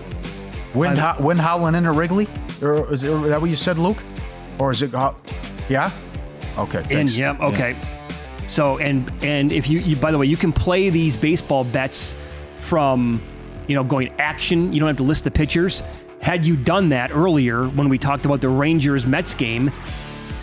Wind, 0.75 0.99
I- 0.99 1.13
ho- 1.15 1.23
wind 1.23 1.41
howling 1.41 1.75
into 1.75 1.93
Wrigley? 1.93 2.29
Or 2.63 2.93
is, 2.93 3.03
it, 3.05 3.11
is 3.11 3.23
that 3.29 3.41
what 3.41 3.51
you 3.51 3.57
said, 3.57 3.79
Luke? 3.79 3.99
Or 4.59 4.71
is 4.71 4.83
it? 4.83 4.95
Uh, 4.95 5.13
yeah. 5.69 5.91
Okay. 6.59 6.79
And 6.79 6.89
thanks. 6.89 7.15
yep, 7.17 7.39
Yeah. 7.41 7.47
okay. 7.47 7.77
So 8.49 8.79
and 8.79 9.11
and 9.23 9.53
if 9.53 9.69
you, 9.71 9.79
you 9.81 9.97
by 9.97 10.11
the 10.11 10.19
way, 10.19 10.27
you 10.27 10.37
can 10.37 10.53
play 10.53 10.91
these 10.91 11.17
baseball 11.17 11.63
bets 11.65 12.15
from 12.59 13.23
you 13.69 13.75
know 13.77 13.85
going 13.85 14.13
action. 14.19 14.73
You 14.73 14.81
don't 14.81 14.89
have 14.89 14.97
to 14.99 15.03
list 15.05 15.25
the 15.25 15.31
pitchers. 15.31 15.83
Had 16.21 16.45
you 16.45 16.57
done 16.57 16.89
that 16.91 17.13
earlier 17.13 17.67
when 17.69 17.89
we 17.89 17.97
talked 17.97 18.25
about 18.27 18.41
the 18.41 18.49
Rangers 18.49 19.07
Mets 19.07 19.33
game, 19.35 19.71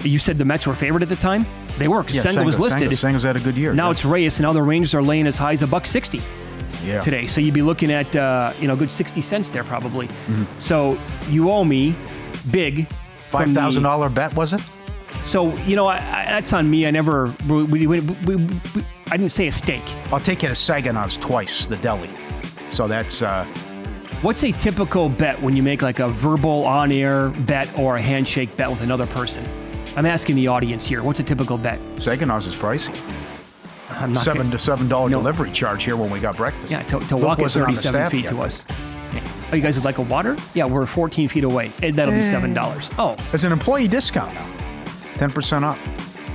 you 0.02 0.18
said 0.20 0.38
the 0.38 0.46
Mets 0.46 0.66
were 0.66 0.74
favored 0.74 1.04
at 1.04 1.10
the 1.10 1.16
time. 1.18 1.46
They 1.78 1.88
were. 1.88 2.02
'cause 2.04 2.16
Yeah, 2.16 2.22
Senga 2.24 2.44
was 2.44 2.60
listed. 2.60 2.80
Senga- 2.84 2.96
Senga's 2.96 3.24
had 3.24 3.36
a 3.36 3.40
good 3.40 3.56
year. 3.58 3.74
Now 3.74 3.88
yeah. 3.88 3.92
it's 3.92 4.06
Reyes, 4.06 4.40
and 4.40 4.48
now 4.48 4.54
the 4.54 4.64
Rangers 4.64 4.96
are 4.96 5.04
laying 5.04 5.28
as 5.28 5.38
high 5.38 5.52
as 5.54 5.62
a 5.62 5.68
buck 5.68 5.86
sixty 5.86 6.22
yeah. 6.88 7.02
today. 7.02 7.28
So 7.28 7.42
you'd 7.42 7.54
be 7.54 7.62
looking 7.62 7.92
at 7.92 8.16
uh, 8.16 8.54
you 8.60 8.68
know 8.68 8.74
a 8.74 8.78
good 8.78 8.92
sixty 8.92 9.22
cents 9.22 9.50
there 9.50 9.64
probably. 9.64 10.08
Mhm. 10.08 10.46
So 10.62 10.98
you 11.30 11.52
owe 11.52 11.64
me 11.64 11.96
big. 12.52 12.88
Five 13.32 13.52
thousand 13.52 13.84
dollar 13.84 14.10
bet 14.10 14.34
was 14.36 14.54
it? 14.54 14.62
So 15.26 15.56
you 15.58 15.76
know 15.76 15.88
I, 15.88 15.98
I, 15.98 16.26
that's 16.26 16.54
on 16.54 16.70
me. 16.70 16.88
I 16.88 16.92
never 16.92 17.34
we, 17.48 17.64
we, 17.64 17.88
we, 17.88 18.00
we, 18.00 18.58
I 19.12 19.18
didn't 19.18 19.32
say 19.32 19.48
a 19.48 19.52
stake. 19.52 19.84
I'll 20.12 20.20
take 20.20 20.44
you 20.44 20.50
to 20.50 20.56
Saginaws 20.56 21.18
twice, 21.18 21.68
the 21.68 21.78
deli. 21.78 22.10
So 22.72 22.88
that's 22.88 23.22
uh, 23.22 23.46
What's 24.24 24.44
a 24.44 24.52
typical 24.52 25.10
bet 25.10 25.40
when 25.44 25.56
you 25.56 25.62
make 25.62 25.84
like 25.84 26.00
a 26.00 26.08
verbal 26.08 26.66
on-air 26.66 27.30
bet 27.30 27.78
or 27.78 27.98
a 27.98 28.02
handshake 28.02 28.58
bet 28.58 28.68
with 28.68 28.82
another 28.82 29.06
person? 29.06 29.46
I'm 29.96 30.08
asking 30.08 30.38
the 30.38 30.48
audience 30.48 30.88
here. 30.88 31.04
What's 31.04 31.20
a 31.20 31.24
typical 31.24 31.56
bet? 31.60 31.80
Saginaws 32.00 32.48
is 32.48 32.56
pricey. 32.56 32.96
I'm 34.00 34.14
not 34.14 34.24
seven 34.24 34.44
gonna- 34.44 34.52
to 34.58 34.60
seven 34.60 34.88
dollar 34.88 35.10
delivery 35.10 35.52
charge 35.52 35.84
here 35.84 35.96
when 35.98 36.10
we 36.10 36.20
got 36.20 36.38
breakfast. 36.38 36.72
Yeah, 36.72 36.84
to, 36.84 37.00
to 37.00 37.18
walk 37.18 37.40
at 37.40 37.44
wasn't 37.44 37.66
on 37.68 37.72
the 37.76 37.82
37 37.82 38.10
feet 38.12 38.24
yet. 38.26 38.30
to 38.34 38.42
us. 38.42 38.64
Oh, 39.52 39.56
you 39.56 39.62
guys 39.62 39.76
would 39.78 39.86
like 39.86 39.98
a 39.98 40.02
water? 40.04 40.36
Yeah, 40.54 40.66
we're 40.66 40.86
14 40.86 41.30
feet 41.30 41.44
away. 41.46 41.72
And 41.82 41.96
that'll 41.96 42.14
be 42.14 42.20
Eh. 42.20 42.30
seven 42.32 42.54
dollars. 42.54 42.90
Oh, 43.00 43.16
It's 43.34 43.44
an 43.44 43.52
employee 43.52 43.88
discount 43.88 44.34
now. 44.34 44.46
Ten 45.16 45.32
percent 45.32 45.64
off. 45.66 45.80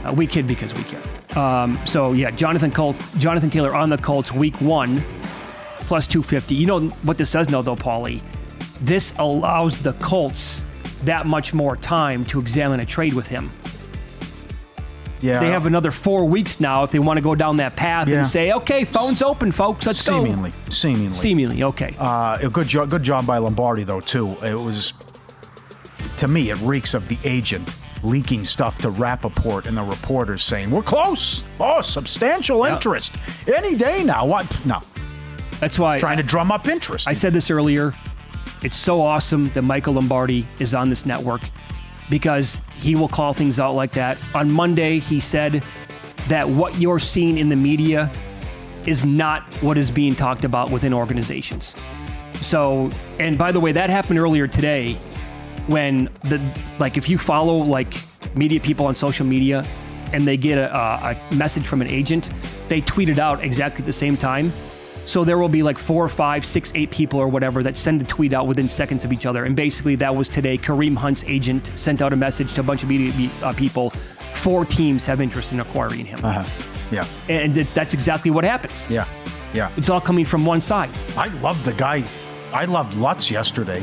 uh, 0.04 0.12
we 0.12 0.26
kid 0.26 0.46
because 0.46 0.72
we 0.74 0.82
care. 0.84 1.38
Um, 1.38 1.78
so 1.86 2.12
yeah, 2.12 2.30
Jonathan 2.30 2.70
Colt, 2.72 2.96
Jonathan 3.18 3.50
Taylor 3.50 3.74
on 3.74 3.88
the 3.90 3.98
Colts 3.98 4.32
week 4.32 4.56
one 4.60 5.02
plus 5.80 6.06
250. 6.06 6.54
You 6.54 6.66
know 6.66 6.80
what 7.02 7.18
this 7.18 7.30
does 7.32 7.48
know 7.50 7.62
though, 7.62 7.76
Pauly? 7.76 8.20
This 8.80 9.12
allows 9.18 9.78
the 9.82 9.92
Colts 9.94 10.64
that 11.04 11.26
much 11.26 11.52
more 11.54 11.76
time 11.76 12.24
to 12.26 12.40
examine 12.40 12.80
a 12.80 12.84
trade 12.84 13.12
with 13.14 13.26
him. 13.26 13.50
Yeah. 15.22 15.38
They 15.40 15.48
have 15.50 15.66
another 15.66 15.90
four 15.90 16.24
weeks 16.24 16.58
now 16.60 16.82
if 16.82 16.90
they 16.90 16.98
want 16.98 17.16
to 17.16 17.20
go 17.22 17.34
down 17.34 17.56
that 17.56 17.76
path 17.76 18.08
Yeah. 18.08 18.18
and 18.18 18.26
say, 18.26 18.52
okay, 18.52 18.84
phone's 18.84 19.22
open, 19.22 19.52
folks. 19.52 19.86
Let's 19.86 20.00
seemingly, 20.00 20.50
go. 20.50 20.70
seemingly, 20.70 21.14
Seemingly, 21.14 21.62
okay. 21.62 21.94
Uh, 21.98 22.38
a 22.42 22.48
good 22.50 22.66
job, 22.66 22.90
good 22.90 23.02
job 23.04 23.24
by 23.26 23.38
Lombardi 23.38 23.84
though 23.84 24.00
too. 24.00 24.30
It 24.42 24.54
was, 24.54 24.92
to 26.18 26.26
me, 26.28 26.50
it 26.50 26.58
reeks 26.60 26.92
of 26.94 27.06
the 27.08 27.16
agent 27.24 27.74
leaking 28.02 28.42
stuff 28.42 28.78
to 28.78 28.90
Rapoport 28.90 29.66
and 29.66 29.76
the 29.76 29.82
reporters 29.84 30.42
saying 30.42 30.72
we're 30.72 30.82
close. 30.82 31.44
Oh, 31.60 31.80
substantial 31.82 32.64
interest 32.64 33.14
any 33.46 33.76
day 33.76 34.02
now. 34.02 34.26
What? 34.26 34.66
No, 34.66 34.80
That's 35.60 35.78
why 35.78 36.00
trying 36.00 36.16
to 36.16 36.24
drum 36.24 36.50
up 36.50 36.66
interest. 36.66 37.06
I 37.06 37.12
said 37.12 37.32
this 37.32 37.48
earlier. 37.48 37.94
It's 38.62 38.76
so 38.76 39.00
awesome 39.00 39.50
that 39.54 39.62
Michael 39.62 39.94
Lombardi 39.94 40.48
is 40.58 40.74
on 40.74 40.90
this 40.90 41.06
network 41.06 41.42
because 42.12 42.60
he 42.76 42.94
will 42.94 43.08
call 43.08 43.32
things 43.32 43.58
out 43.58 43.74
like 43.74 43.92
that. 43.92 44.18
On 44.34 44.52
Monday, 44.52 44.98
he 44.98 45.18
said 45.18 45.64
that 46.28 46.46
what 46.46 46.78
you're 46.78 46.98
seeing 46.98 47.38
in 47.38 47.48
the 47.48 47.56
media 47.56 48.12
is 48.84 49.02
not 49.02 49.44
what 49.62 49.78
is 49.78 49.90
being 49.90 50.14
talked 50.14 50.44
about 50.44 50.70
within 50.70 50.92
organizations. 50.92 51.74
So, 52.42 52.90
and 53.18 53.38
by 53.38 53.50
the 53.50 53.58
way, 53.58 53.72
that 53.72 53.88
happened 53.88 54.18
earlier 54.18 54.46
today 54.46 54.92
when 55.68 56.10
the 56.24 56.38
like 56.78 56.98
if 56.98 57.08
you 57.08 57.16
follow 57.16 57.56
like 57.56 57.96
media 58.36 58.60
people 58.60 58.84
on 58.84 58.94
social 58.94 59.24
media 59.24 59.64
and 60.12 60.28
they 60.28 60.36
get 60.36 60.58
a, 60.58 60.70
a, 60.70 61.34
message 61.34 61.66
from 61.66 61.80
an 61.80 61.88
agent, 61.88 62.28
they 62.68 62.82
tweet 62.82 63.08
it 63.08 63.18
out 63.18 63.42
exactly 63.42 63.80
at 63.80 63.86
the 63.86 63.92
same 63.92 64.18
time. 64.18 64.52
So 65.06 65.24
there 65.24 65.38
will 65.38 65.48
be 65.48 65.62
like 65.62 65.78
four, 65.78 66.08
five, 66.08 66.44
six, 66.44 66.72
eight 66.74 66.90
people 66.90 67.18
or 67.18 67.28
whatever 67.28 67.62
that 67.64 67.76
send 67.76 68.00
a 68.00 68.04
tweet 68.04 68.32
out 68.32 68.46
within 68.46 68.68
seconds 68.68 69.04
of 69.04 69.12
each 69.12 69.26
other. 69.26 69.44
And 69.44 69.54
basically, 69.56 69.96
that 69.96 70.14
was 70.14 70.28
today. 70.28 70.56
Kareem 70.56 70.96
Hunt's 70.96 71.24
agent 71.24 71.70
sent 71.74 72.00
out 72.00 72.12
a 72.12 72.16
message 72.16 72.54
to 72.54 72.60
a 72.60 72.64
bunch 72.64 72.82
of 72.82 72.88
media 72.88 73.30
uh, 73.42 73.52
people. 73.52 73.90
Four 74.36 74.64
teams 74.64 75.04
have 75.04 75.20
interest 75.20 75.52
in 75.52 75.60
acquiring 75.60 76.06
him, 76.06 76.24
Uh-huh. 76.24 76.44
Yeah, 76.90 77.06
and 77.28 77.54
th- 77.54 77.66
that's 77.74 77.94
exactly 77.94 78.30
what 78.30 78.44
happens. 78.44 78.86
yeah, 78.90 79.06
yeah. 79.54 79.70
It's 79.78 79.88
all 79.88 80.00
coming 80.00 80.24
from 80.26 80.44
one 80.44 80.60
side. 80.60 80.90
I 81.16 81.28
love 81.40 81.62
the 81.64 81.72
guy. 81.72 82.04
I 82.52 82.66
loved 82.66 82.94
Lutz 82.94 83.30
yesterday. 83.30 83.82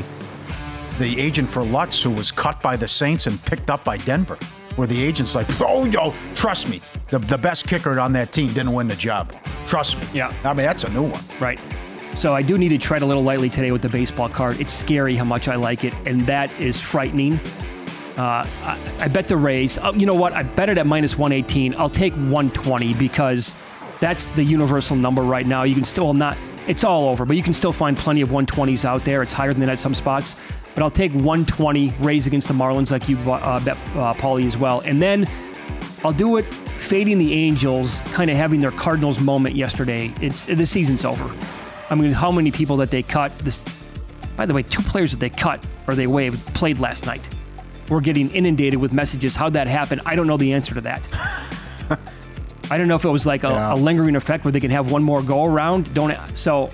The 0.98 1.18
agent 1.20 1.50
for 1.50 1.64
Lutz, 1.64 2.00
who 2.02 2.10
was 2.10 2.30
cut 2.30 2.62
by 2.62 2.76
the 2.76 2.86
Saints 2.86 3.26
and 3.26 3.42
picked 3.46 3.68
up 3.68 3.82
by 3.84 3.96
Denver, 3.96 4.38
where 4.76 4.86
the 4.86 5.02
agent's 5.02 5.34
like, 5.34 5.48
"Oh, 5.60 5.86
yo, 5.86 6.14
trust 6.36 6.68
me, 6.68 6.80
the 7.10 7.18
the 7.18 7.38
best 7.38 7.66
kicker 7.68 7.98
on 8.00 8.12
that 8.12 8.32
team 8.32 8.48
didn't 8.48 8.72
win 8.72 8.88
the 8.88 8.96
job. 8.96 9.32
Trust 9.66 9.98
me." 9.98 10.06
Yeah. 10.14 10.34
I 10.44 10.48
mean, 10.54 10.66
that's 10.66 10.84
a 10.84 10.90
new 10.90 11.02
one. 11.02 11.22
Right. 11.40 11.58
So 12.16 12.34
I 12.34 12.42
do 12.42 12.58
need 12.58 12.70
to 12.70 12.78
tread 12.78 13.02
a 13.02 13.06
little 13.06 13.22
lightly 13.22 13.48
today 13.48 13.70
with 13.70 13.82
the 13.82 13.88
baseball 13.88 14.28
card. 14.28 14.60
It's 14.60 14.72
scary 14.72 15.16
how 15.16 15.24
much 15.24 15.48
I 15.48 15.54
like 15.54 15.84
it, 15.84 15.94
and 16.06 16.26
that 16.26 16.52
is 16.60 16.80
frightening. 16.80 17.40
Uh, 18.18 18.46
I, 18.64 18.78
I 19.00 19.08
bet 19.08 19.28
the 19.28 19.36
Rays. 19.36 19.78
Oh, 19.78 19.94
you 19.94 20.04
know 20.04 20.14
what? 20.14 20.32
I 20.32 20.42
bet 20.42 20.68
it 20.68 20.76
at 20.76 20.86
minus 20.86 21.16
118. 21.16 21.74
I'll 21.76 21.88
take 21.88 22.12
120 22.14 22.94
because 22.94 23.54
that's 24.00 24.26
the 24.26 24.42
universal 24.44 24.96
number 24.96 25.22
right 25.22 25.46
now. 25.46 25.62
You 25.62 25.74
can 25.74 25.84
still 25.84 26.12
not. 26.12 26.36
It's 26.66 26.84
all 26.84 27.08
over, 27.08 27.24
but 27.24 27.36
you 27.36 27.42
can 27.42 27.54
still 27.54 27.72
find 27.72 27.96
plenty 27.96 28.20
of 28.20 28.28
120s 28.28 28.84
out 28.84 29.04
there. 29.04 29.22
It's 29.22 29.32
higher 29.32 29.52
than 29.52 29.60
that 29.60 29.70
at 29.70 29.78
some 29.78 29.94
spots, 29.94 30.36
but 30.74 30.82
I'll 30.82 30.90
take 30.90 31.12
120 31.12 31.94
Rays 32.00 32.26
against 32.26 32.48
the 32.48 32.54
Marlins, 32.54 32.90
like 32.90 33.08
you 33.08 33.16
uh, 33.18 33.64
bet 33.64 33.76
uh, 33.94 34.12
Pauly 34.14 34.46
as 34.46 34.58
well, 34.58 34.80
and 34.80 35.00
then 35.00 35.28
I'll 36.04 36.12
do 36.12 36.36
it 36.38 36.52
fading 36.78 37.18
the 37.18 37.32
Angels, 37.32 38.00
kind 38.06 38.30
of 38.30 38.36
having 38.36 38.60
their 38.60 38.70
Cardinals 38.72 39.20
moment 39.20 39.54
yesterday. 39.54 40.12
It's 40.20 40.46
the 40.46 40.66
season's 40.66 41.04
over. 41.04 41.30
I 41.90 41.94
mean, 41.94 42.12
how 42.12 42.30
many 42.32 42.50
people 42.50 42.76
that 42.78 42.90
they 42.90 43.02
cut? 43.02 43.36
This, 43.40 43.62
by 44.36 44.46
the 44.46 44.54
way, 44.54 44.62
two 44.62 44.82
players 44.82 45.10
that 45.10 45.20
they 45.20 45.30
cut 45.30 45.64
or 45.86 45.94
they 45.94 46.06
waived 46.06 46.44
played 46.54 46.78
last 46.78 47.04
night. 47.06 47.22
We're 47.88 48.00
getting 48.00 48.30
inundated 48.30 48.80
with 48.80 48.92
messages. 48.92 49.34
How'd 49.36 49.52
that 49.54 49.66
happen? 49.66 50.00
I 50.06 50.14
don't 50.14 50.26
know 50.26 50.36
the 50.36 50.52
answer 50.52 50.74
to 50.74 50.80
that. 50.82 51.08
I 52.70 52.78
don't 52.78 52.86
know 52.86 52.94
if 52.94 53.04
it 53.04 53.08
was 53.10 53.26
like 53.26 53.42
a, 53.42 53.48
Yeah. 53.48 53.74
a 53.74 53.76
lingering 53.76 54.14
effect 54.14 54.44
where 54.44 54.52
they 54.52 54.60
can 54.60 54.70
have 54.70 54.92
one 54.92 55.02
more 55.02 55.22
go 55.22 55.44
around. 55.44 55.92
Don't 55.92 56.16
so 56.36 56.70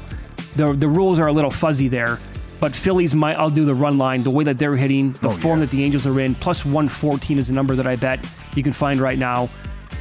the 0.57 0.75
the 0.75 0.89
rules 0.89 1.19
are 1.19 1.27
a 1.29 1.33
little 1.33 1.51
fuzzy 1.51 1.89
there. 1.89 2.19
But 2.61 2.75
Phillies 2.75 3.15
might. 3.15 3.35
I'll 3.35 3.51
do 3.51 3.65
the 3.65 3.75
run 3.75 3.99
line. 3.99 4.23
The 4.23 4.31
way 4.31 4.43
that 4.45 4.59
they're 4.59 4.77
hitting, 4.77 5.13
the 5.13 5.29
Oh, 5.29 5.33
form 5.33 5.59
yeah. 5.61 5.67
that 5.67 5.71
the 5.73 5.85
Angels 5.85 6.07
are 6.07 6.19
in, 6.21 6.35
plus 6.37 6.65
114 6.65 7.39
is 7.39 7.49
the 7.49 7.55
number 7.55 7.77
that 7.77 7.87
I 7.87 7.97
bet 7.97 8.27
you 8.55 8.63
can 8.63 8.73
find 8.73 8.99
right 8.99 9.19
now. 9.19 9.49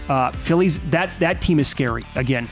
Uh, 0.08 0.32
Phillies. 0.32 0.80
That 0.92 1.10
that 1.20 1.42
team 1.42 1.60
is 1.60 1.68
scary 1.68 2.06
again. 2.16 2.48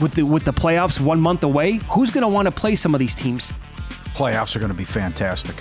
With 0.00 0.14
the 0.14 0.22
with 0.22 0.44
the 0.44 0.52
playoffs 0.52 1.00
one 1.00 1.20
month 1.20 1.42
away, 1.44 1.76
who's 1.90 2.10
going 2.10 2.22
to 2.22 2.28
want 2.28 2.46
to 2.46 2.52
play 2.52 2.76
some 2.76 2.94
of 2.94 2.98
these 2.98 3.14
teams? 3.14 3.52
Playoffs 4.14 4.54
are 4.56 4.58
going 4.58 4.70
to 4.70 4.76
be 4.76 4.84
fantastic. 4.84 5.56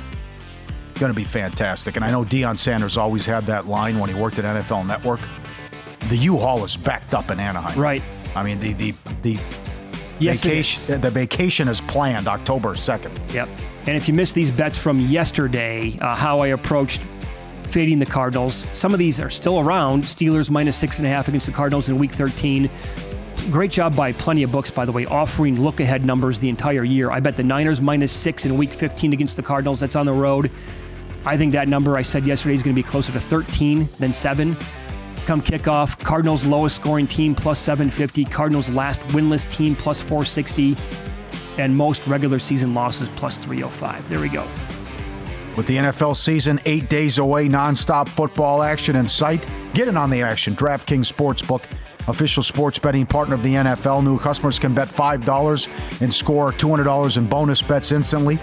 Going 0.95 1.11
to 1.11 1.15
be 1.15 1.23
fantastic. 1.25 1.95
And 1.97 2.05
I 2.05 2.09
know 2.11 2.23
Deion 2.23 2.57
Sanders 2.57 2.95
always 2.95 3.25
had 3.25 3.43
that 3.45 3.67
line 3.67 3.99
when 3.99 4.09
he 4.09 4.15
worked 4.19 4.39
at 4.39 4.45
NFL 4.45 4.85
Network. 4.87 5.19
The 6.09 6.15
U-Haul 6.17 6.63
is 6.63 6.77
backed 6.77 7.13
up 7.13 7.29
in 7.31 7.39
Anaheim. 7.39 7.77
Right. 7.79 8.01
I 8.35 8.43
mean, 8.43 8.59
the 8.59 8.73
the 8.73 8.93
the 9.21 9.39
Yes, 10.19 10.41
vacation 10.41 11.01
the 11.01 11.09
vacation 11.09 11.67
is 11.67 11.81
planned 11.81 12.27
October 12.27 12.75
second. 12.75 13.19
Yep. 13.33 13.49
And 13.87 13.97
if 13.97 14.07
you 14.07 14.13
missed 14.13 14.33
these 14.33 14.51
bets 14.51 14.77
from 14.77 14.99
yesterday, 14.99 15.97
uh, 15.99 16.15
how 16.15 16.39
I 16.39 16.47
approached 16.47 17.01
fading 17.67 17.99
the 17.99 18.05
Cardinals, 18.05 18.65
some 18.73 18.93
of 18.93 18.99
these 18.99 19.19
are 19.19 19.29
still 19.29 19.59
around. 19.59 20.03
Steelers 20.03 20.49
minus 20.49 20.77
six 20.77 20.97
and 20.97 21.07
a 21.07 21.09
half 21.09 21.27
against 21.27 21.45
the 21.45 21.51
Cardinals 21.51 21.89
in 21.89 21.97
Week 21.97 22.11
13. 22.11 22.69
Great 23.51 23.69
job 23.69 23.95
by 23.95 24.11
Plenty 24.13 24.43
of 24.43 24.51
Books, 24.51 24.71
by 24.71 24.85
the 24.85 24.91
way, 24.91 25.05
offering 25.05 25.61
look 25.61 25.79
ahead 25.79 26.03
numbers 26.03 26.39
the 26.39 26.49
entire 26.49 26.83
year. 26.83 27.11
I 27.11 27.19
bet 27.19 27.35
the 27.35 27.43
Niners 27.43 27.79
minus 27.81 28.11
six 28.11 28.45
in 28.45 28.57
Week 28.57 28.71
15 28.71 29.13
against 29.13 29.35
the 29.35 29.43
Cardinals. 29.43 29.79
That's 29.79 29.95
on 29.95 30.05
the 30.05 30.13
road. 30.13 30.49
I 31.25 31.37
think 31.37 31.51
that 31.53 31.67
number 31.67 31.97
I 31.97 32.01
said 32.01 32.23
yesterday 32.25 32.55
is 32.55 32.63
going 32.63 32.75
to 32.75 32.81
be 32.81 32.87
closer 32.87 33.11
to 33.11 33.19
13 33.19 33.89
than 33.99 34.13
seven. 34.13 34.57
Come 35.25 35.41
kickoff, 35.41 35.97
Cardinals 36.03 36.45
lowest 36.45 36.75
scoring 36.75 37.07
team 37.07 37.33
plus 37.33 37.59
750, 37.59 38.25
Cardinals 38.25 38.69
last 38.69 39.01
winless 39.07 39.49
team 39.49 39.75
plus 39.75 39.99
460, 39.99 40.77
and 41.57 41.75
most 41.75 42.05
regular 42.05 42.37
season 42.37 42.75
losses 42.75 43.09
plus 43.15 43.37
305. 43.37 44.07
There 44.07 44.19
we 44.19 44.29
go. 44.29 44.47
With 45.57 45.65
the 45.65 45.77
NFL 45.77 46.15
season 46.15 46.59
eight 46.65 46.89
days 46.89 47.17
away, 47.17 47.47
nonstop 47.47 48.07
football 48.07 48.61
action 48.61 48.95
in 48.97 49.07
sight, 49.07 49.47
get 49.73 49.87
in 49.87 49.97
on 49.97 50.11
the 50.11 50.21
action. 50.21 50.55
DraftKings 50.55 51.11
Sportsbook, 51.11 51.63
official 52.07 52.43
sports 52.43 52.77
betting 52.77 53.07
partner 53.07 53.33
of 53.33 53.41
the 53.41 53.55
NFL. 53.55 54.03
New 54.03 54.19
customers 54.19 54.59
can 54.59 54.75
bet 54.75 54.89
$5 54.89 56.01
and 56.01 56.13
score 56.13 56.51
$200 56.51 57.17
in 57.17 57.25
bonus 57.25 57.63
bets 57.63 57.91
instantly. 57.91 58.37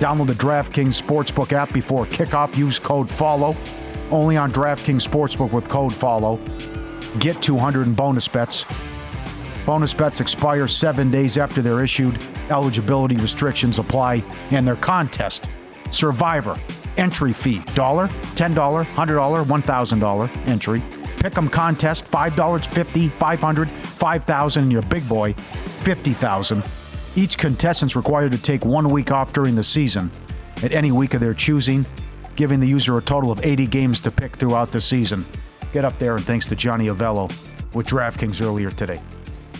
Download 0.00 0.26
the 0.26 0.32
DraftKings 0.32 1.00
Sportsbook 1.00 1.52
app 1.52 1.72
before 1.72 2.04
kickoff. 2.06 2.56
Use 2.56 2.80
code 2.80 3.08
FOLLOW. 3.10 3.54
Only 4.10 4.36
on 4.36 4.52
DraftKings 4.52 5.06
Sportsbook 5.06 5.52
with 5.52 5.68
code 5.68 5.92
FOLLOW. 5.92 6.38
Get 7.18 7.42
200 7.42 7.86
in 7.86 7.94
bonus 7.94 8.28
bets. 8.28 8.64
Bonus 9.64 9.92
bets 9.92 10.20
expire 10.20 10.68
seven 10.68 11.10
days 11.10 11.38
after 11.38 11.60
they're 11.60 11.82
issued. 11.82 12.22
Eligibility 12.50 13.16
restrictions 13.16 13.78
apply, 13.78 14.22
and 14.50 14.66
their 14.66 14.76
contest 14.76 15.48
Survivor 15.90 16.58
entry 16.96 17.32
fee 17.32 17.58
dollar, 17.74 18.08
ten 18.34 18.54
dollar, 18.54 18.82
hundred 18.82 19.16
dollar, 19.16 19.42
one 19.44 19.62
thousand 19.62 19.98
dollar 19.98 20.30
entry. 20.46 20.80
Pick'em 21.16 21.50
contest 21.50 22.04
$5, 22.04 22.66
50, 22.66 23.08
500, 23.08 23.70
5,000, 23.70 24.62
and 24.62 24.72
your 24.72 24.82
big 24.82 25.08
boy 25.08 25.32
fifty 25.32 26.12
thousand. 26.12 26.62
Each 27.14 27.38
contestant's 27.38 27.96
required 27.96 28.32
to 28.32 28.38
take 28.38 28.64
one 28.64 28.90
week 28.90 29.10
off 29.10 29.32
during 29.32 29.54
the 29.54 29.64
season 29.64 30.10
at 30.62 30.72
any 30.72 30.92
week 30.92 31.14
of 31.14 31.20
their 31.20 31.34
choosing, 31.34 31.86
giving 32.36 32.60
the 32.60 32.68
user 32.68 32.96
a 32.98 33.02
total 33.02 33.32
of 33.32 33.44
80 33.44 33.66
games 33.66 34.00
to 34.02 34.10
pick 34.10 34.36
throughout 34.36 34.70
the 34.70 34.80
season. 34.80 35.24
Get 35.72 35.84
up 35.84 35.98
there 35.98 36.16
and 36.16 36.24
thanks 36.24 36.46
to 36.48 36.56
Johnny 36.56 36.86
Avello 36.86 37.32
with 37.74 37.86
DraftKings 37.86 38.44
earlier 38.44 38.70
today. 38.70 39.00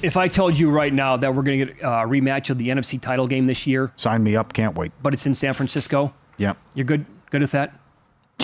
If 0.02 0.16
I 0.16 0.28
told 0.28 0.58
you 0.58 0.70
right 0.70 0.92
now 0.92 1.16
that 1.16 1.34
we're 1.34 1.42
going 1.42 1.58
to 1.60 1.66
get 1.66 1.78
a 1.80 2.06
rematch 2.06 2.50
of 2.50 2.58
the 2.58 2.68
NFC 2.68 3.00
title 3.00 3.26
game 3.26 3.46
this 3.46 3.66
year, 3.66 3.90
sign 3.96 4.22
me 4.22 4.36
up. 4.36 4.52
Can't 4.52 4.76
wait. 4.76 4.92
But 5.02 5.14
it's 5.14 5.26
in 5.26 5.34
San 5.34 5.54
Francisco. 5.54 6.12
Yeah. 6.36 6.54
You're 6.74 6.84
good. 6.84 7.06
Good 7.30 7.40
with 7.40 7.52
that. 7.52 7.78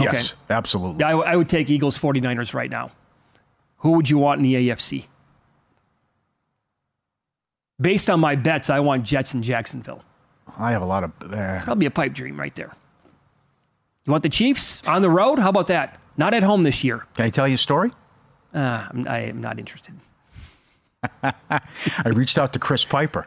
Yes, 0.01 0.33
okay. 0.33 0.55
absolutely. 0.55 1.01
Yeah, 1.01 1.09
I, 1.17 1.33
I 1.33 1.37
would 1.37 1.49
take 1.49 1.69
Eagles 1.69 1.99
49ers 1.99 2.55
right 2.55 2.71
now. 2.71 2.91
Who 3.79 3.93
would 3.93 4.09
you 4.09 4.17
want 4.17 4.39
in 4.39 4.43
the 4.45 4.55
AFC? 4.55 5.07
Based 7.81 8.09
on 8.09 8.21
my 8.21 8.37
bets, 8.37 8.71
I 8.71 8.81
want 8.81 9.05
Jets 9.05 9.35
in 9.35 9.43
Jacksonville. 9.43 10.03
I 10.57 10.73
have 10.73 10.83
a 10.83 10.87
lot 10.87 11.05
of. 11.05 11.13
Uh, 11.21 11.29
That'll 11.29 11.75
be 11.77 11.87
a 11.87 11.91
pipe 11.91 12.13
dream 12.15 12.39
right 12.39 12.55
there. 12.55 12.73
You 14.05 14.11
want 14.11 14.23
the 14.23 14.29
Chiefs 14.29 14.83
on 14.87 15.03
the 15.03 15.11
road? 15.11 15.39
How 15.39 15.49
about 15.49 15.69
that? 15.69 16.01
Not 16.17 16.35
at 16.35 16.43
home 16.43 16.65
this 16.65 16.83
year. 16.83 17.07
Can 17.15 17.25
I 17.25 17.31
tell 17.31 17.47
you 17.47 17.55
a 17.55 17.59
story? 17.59 17.93
Uh, 18.53 18.89
I'm, 18.91 19.09
I 19.09 19.21
am 19.21 19.41
not 19.41 19.59
interested. 19.59 19.95
I 21.23 21.61
reached 22.07 22.39
out 22.39 22.53
to 22.53 22.59
Chris 22.59 22.85
Piper. 22.85 23.27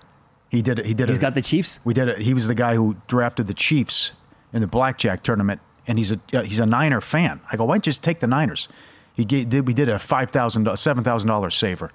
He 0.49 0.61
did. 0.61 0.85
He 0.85 0.93
did. 0.93 1.09
He's 1.09 1.17
a, 1.17 1.21
got 1.21 1.33
the 1.33 1.41
Chiefs. 1.41 1.79
We 1.83 1.93
did. 1.93 2.09
A, 2.09 2.19
he 2.21 2.33
was 2.33 2.47
the 2.47 2.55
guy 2.55 2.75
who 2.75 2.95
drafted 3.07 3.47
the 3.47 3.53
Chiefs 3.53 4.11
in 4.53 4.61
the 4.61 4.67
blackjack 4.67 5.23
tournament, 5.23 5.61
and 5.87 5.97
he's 5.97 6.11
a 6.11 6.19
uh, 6.33 6.43
he's 6.43 6.59
a 6.59 6.65
Niner 6.65 7.01
fan. 7.01 7.39
I 7.51 7.57
go, 7.57 7.65
why 7.65 7.75
don't 7.75 7.85
you 7.85 7.91
just 7.91 8.03
take 8.03 8.19
the 8.19 8.27
Niners? 8.27 8.67
He 9.13 9.25
gave, 9.25 9.49
did. 9.49 9.67
We 9.67 9.73
did 9.73 9.89
a 9.89 9.97
five 9.97 10.29
thousand, 10.31 10.69
seven 10.77 11.03
thousand 11.03 11.27
dollars 11.27 11.55
saver. 11.55 11.91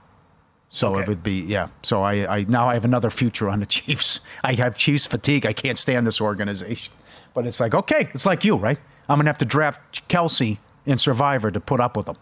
So 0.70 0.92
okay. 0.92 1.02
it 1.02 1.08
would 1.08 1.22
be 1.22 1.40
yeah. 1.42 1.68
So 1.82 2.02
I, 2.02 2.38
I 2.38 2.44
now 2.44 2.68
I 2.68 2.74
have 2.74 2.84
another 2.84 3.10
future 3.10 3.48
on 3.48 3.60
the 3.60 3.66
Chiefs. 3.76 4.20
I 4.42 4.54
have 4.54 4.76
Chiefs 4.76 5.06
fatigue. 5.06 5.46
I 5.46 5.52
can't 5.52 5.78
stand 5.78 6.06
this 6.06 6.20
organization. 6.20 6.92
But 7.34 7.46
it's 7.46 7.60
like 7.60 7.74
okay, 7.74 8.08
it's 8.14 8.26
like 8.26 8.44
you, 8.44 8.56
right? 8.56 8.78
I'm 9.08 9.18
gonna 9.18 9.28
have 9.28 9.38
to 9.38 9.44
draft 9.44 10.08
Kelce 10.08 10.58
in 10.86 10.98
Survivor 10.98 11.50
to 11.50 11.60
put 11.60 11.80
up 11.80 11.96
with 11.96 12.06
them. 12.06 12.16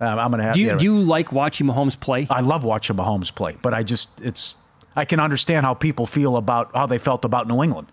Um, 0.00 0.18
I'm 0.18 0.30
gonna 0.30 0.42
have. 0.42 0.54
Do 0.54 0.60
you, 0.60 0.76
do 0.76 0.84
you 0.84 1.00
like 1.00 1.32
watching 1.32 1.66
Mahomes 1.66 1.98
play? 1.98 2.26
I 2.30 2.40
love 2.40 2.64
watching 2.64 2.96
Mahomes 2.96 3.34
play, 3.34 3.56
but 3.62 3.74
I 3.74 3.82
just 3.82 4.10
it's 4.20 4.56
I 4.96 5.04
can 5.04 5.20
understand 5.20 5.66
how 5.66 5.74
people 5.74 6.06
feel 6.06 6.36
about 6.36 6.74
how 6.74 6.86
they 6.86 6.98
felt 6.98 7.24
about 7.24 7.48
New 7.48 7.62
England 7.62 7.88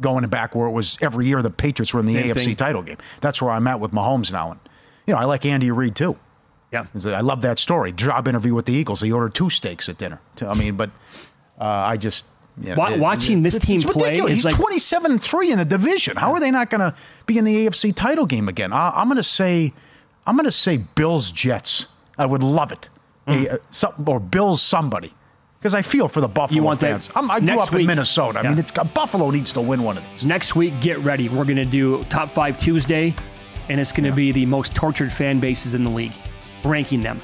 going 0.00 0.26
back 0.26 0.54
where 0.54 0.66
it 0.66 0.72
was 0.72 0.98
every 1.00 1.26
year 1.26 1.42
the 1.42 1.50
Patriots 1.50 1.94
were 1.94 2.00
in 2.00 2.06
the 2.06 2.14
Same 2.14 2.34
AFC 2.34 2.44
thing. 2.44 2.56
title 2.56 2.82
game. 2.82 2.98
That's 3.20 3.40
where 3.40 3.50
I'm 3.50 3.66
at 3.66 3.80
with 3.80 3.92
Mahomes 3.92 4.32
now, 4.32 4.52
and 4.52 4.60
you 5.06 5.14
know 5.14 5.20
I 5.20 5.24
like 5.24 5.44
Andy 5.46 5.70
Reid 5.70 5.94
too. 5.94 6.18
Yeah, 6.72 6.86
I 7.04 7.20
love 7.20 7.42
that 7.42 7.58
story. 7.58 7.92
Job 7.92 8.26
interview 8.26 8.54
with 8.54 8.64
the 8.64 8.72
Eagles. 8.72 9.02
He 9.02 9.12
ordered 9.12 9.34
two 9.34 9.50
steaks 9.50 9.90
at 9.90 9.98
dinner. 9.98 10.20
I 10.40 10.54
mean, 10.54 10.76
but 10.76 10.90
uh, 11.60 11.64
I 11.64 11.98
just 11.98 12.24
you 12.60 12.74
know, 12.74 12.96
watching 12.98 13.38
it, 13.38 13.42
this 13.42 13.56
it's, 13.56 13.66
team 13.66 13.76
it's 13.76 13.84
play. 13.84 14.20
He's 14.20 14.44
like, 14.44 14.54
27 14.54 15.18
3 15.18 15.52
in 15.52 15.58
the 15.58 15.64
division. 15.64 16.16
How 16.16 16.32
are 16.32 16.40
they 16.40 16.50
not 16.50 16.70
going 16.70 16.80
to 16.80 16.94
be 17.26 17.38
in 17.38 17.44
the 17.44 17.66
AFC 17.66 17.94
title 17.94 18.26
game 18.26 18.48
again? 18.48 18.72
I, 18.72 19.00
am 19.00 19.08
going 19.08 19.16
to 19.16 19.22
say, 19.22 19.72
I'm 20.26 20.36
going 20.36 20.44
to 20.44 20.50
say 20.50 20.76
Bills 20.76 21.32
Jets. 21.32 21.86
I 22.18 22.26
would 22.26 22.42
love 22.42 22.72
it. 22.72 22.88
Mm. 23.26 23.44
A, 23.44 23.54
uh, 23.54 23.58
some, 23.70 24.04
or 24.06 24.20
Bills 24.20 24.60
somebody. 24.60 25.12
Because 25.58 25.74
I 25.74 25.82
feel 25.82 26.08
for 26.08 26.20
the 26.20 26.28
Buffalo 26.28 26.56
you 26.56 26.62
want 26.64 26.80
fans. 26.80 27.06
That 27.06 27.18
i 27.18 27.38
grew 27.38 27.60
up 27.60 27.72
week, 27.72 27.82
in 27.82 27.86
Minnesota. 27.86 28.40
I 28.40 28.48
mean, 28.48 28.58
it's 28.58 28.72
Buffalo 28.72 29.30
needs 29.30 29.52
to 29.52 29.60
win 29.60 29.84
one 29.84 29.96
of 29.96 30.10
these. 30.10 30.26
Next 30.26 30.56
week, 30.56 30.74
get 30.80 30.98
ready. 30.98 31.28
We're 31.28 31.44
going 31.44 31.56
to 31.56 31.64
do 31.64 32.02
top 32.04 32.32
five 32.34 32.58
Tuesday, 32.58 33.14
and 33.68 33.80
it's 33.80 33.92
going 33.92 34.02
to 34.02 34.10
yeah. 34.10 34.16
be 34.16 34.32
the 34.32 34.46
most 34.46 34.74
tortured 34.74 35.12
fan 35.12 35.38
bases 35.38 35.74
in 35.74 35.84
the 35.84 35.90
league, 35.90 36.14
ranking 36.64 37.00
them. 37.00 37.22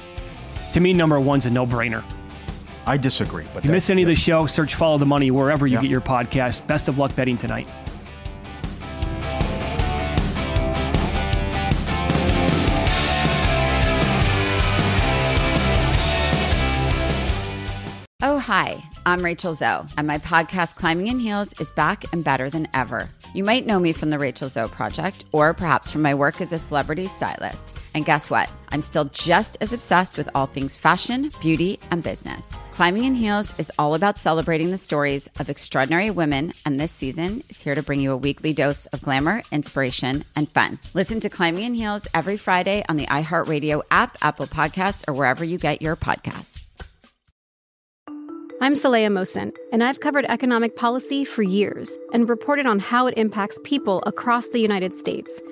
To 0.71 0.79
me, 0.79 0.93
number 0.93 1.19
one's 1.19 1.47
a 1.47 1.49
no-brainer. 1.49 2.01
I 2.85 2.97
disagree. 2.97 3.45
But 3.53 3.59
if 3.59 3.65
you 3.65 3.71
miss 3.71 3.89
any 3.89 4.01
of 4.03 4.07
the 4.07 4.15
show, 4.15 4.45
search 4.45 4.75
Follow 4.75 4.97
the 4.97 5.05
Money 5.05 5.31
wherever 5.31 5.67
you 5.67 5.75
yeah. 5.75 5.81
get 5.81 5.91
your 5.91 6.01
podcast. 6.01 6.65
Best 6.67 6.87
of 6.87 6.97
luck 6.97 7.15
betting 7.15 7.37
tonight. 7.37 7.67
Oh, 18.21 18.37
hi. 18.37 18.83
I'm 19.05 19.23
Rachel 19.23 19.53
Zoe, 19.53 19.85
and 19.97 20.05
my 20.05 20.17
podcast, 20.17 20.75
Climbing 20.75 21.07
in 21.07 21.19
Heels, 21.19 21.59
is 21.59 21.71
back 21.71 22.03
and 22.13 22.23
better 22.23 22.49
than 22.49 22.67
ever. 22.73 23.09
You 23.33 23.45
might 23.45 23.65
know 23.65 23.79
me 23.79 23.93
from 23.93 24.09
the 24.09 24.19
Rachel 24.19 24.49
Zoe 24.49 24.67
Project, 24.67 25.25
or 25.31 25.53
perhaps 25.53 25.91
from 25.91 26.01
my 26.01 26.13
work 26.13 26.41
as 26.41 26.51
a 26.51 26.59
celebrity 26.59 27.07
stylist. 27.07 27.78
And 27.93 28.05
guess 28.05 28.29
what? 28.29 28.51
I'm 28.69 28.81
still 28.81 29.05
just 29.05 29.57
as 29.61 29.73
obsessed 29.73 30.17
with 30.17 30.29
all 30.35 30.45
things 30.45 30.77
fashion, 30.77 31.31
beauty, 31.41 31.79
and 31.91 32.03
business. 32.03 32.53
Climbing 32.71 33.03
in 33.03 33.15
Heels 33.15 33.57
is 33.59 33.71
all 33.79 33.95
about 33.95 34.17
celebrating 34.17 34.71
the 34.71 34.77
stories 34.77 35.27
of 35.39 35.49
extraordinary 35.49 36.11
women, 36.11 36.53
and 36.65 36.79
this 36.79 36.91
season 36.91 37.41
is 37.49 37.61
here 37.61 37.75
to 37.75 37.83
bring 37.83 37.99
you 37.99 38.11
a 38.11 38.17
weekly 38.17 38.53
dose 38.53 38.85
of 38.87 39.01
glamour, 39.01 39.41
inspiration, 39.51 40.23
and 40.35 40.49
fun. 40.49 40.77
Listen 40.93 41.19
to 41.21 41.29
Climbing 41.29 41.63
in 41.63 41.73
Heels 41.73 42.07
every 42.13 42.37
Friday 42.37 42.83
on 42.87 42.97
the 42.97 43.07
iHeartRadio 43.07 43.81
app, 43.91 44.17
Apple 44.21 44.47
Podcasts, 44.47 45.03
or 45.07 45.13
wherever 45.13 45.43
you 45.43 45.57
get 45.57 45.81
your 45.81 45.95
podcasts. 45.95 46.61
I'm 48.61 48.73
Saleha 48.73 49.07
Mohsin, 49.07 49.53
and 49.71 49.83
I've 49.83 50.01
covered 50.01 50.25
economic 50.25 50.75
policy 50.75 51.23
for 51.23 51.43
years 51.43 51.97
and 52.13 52.27
reported 52.27 52.65
on 52.65 52.79
how 52.79 53.07
it 53.07 53.17
impacts 53.17 53.57
people 53.63 54.03
across 54.05 54.47
the 54.49 54.59
United 54.59 54.93
States– 54.93 55.41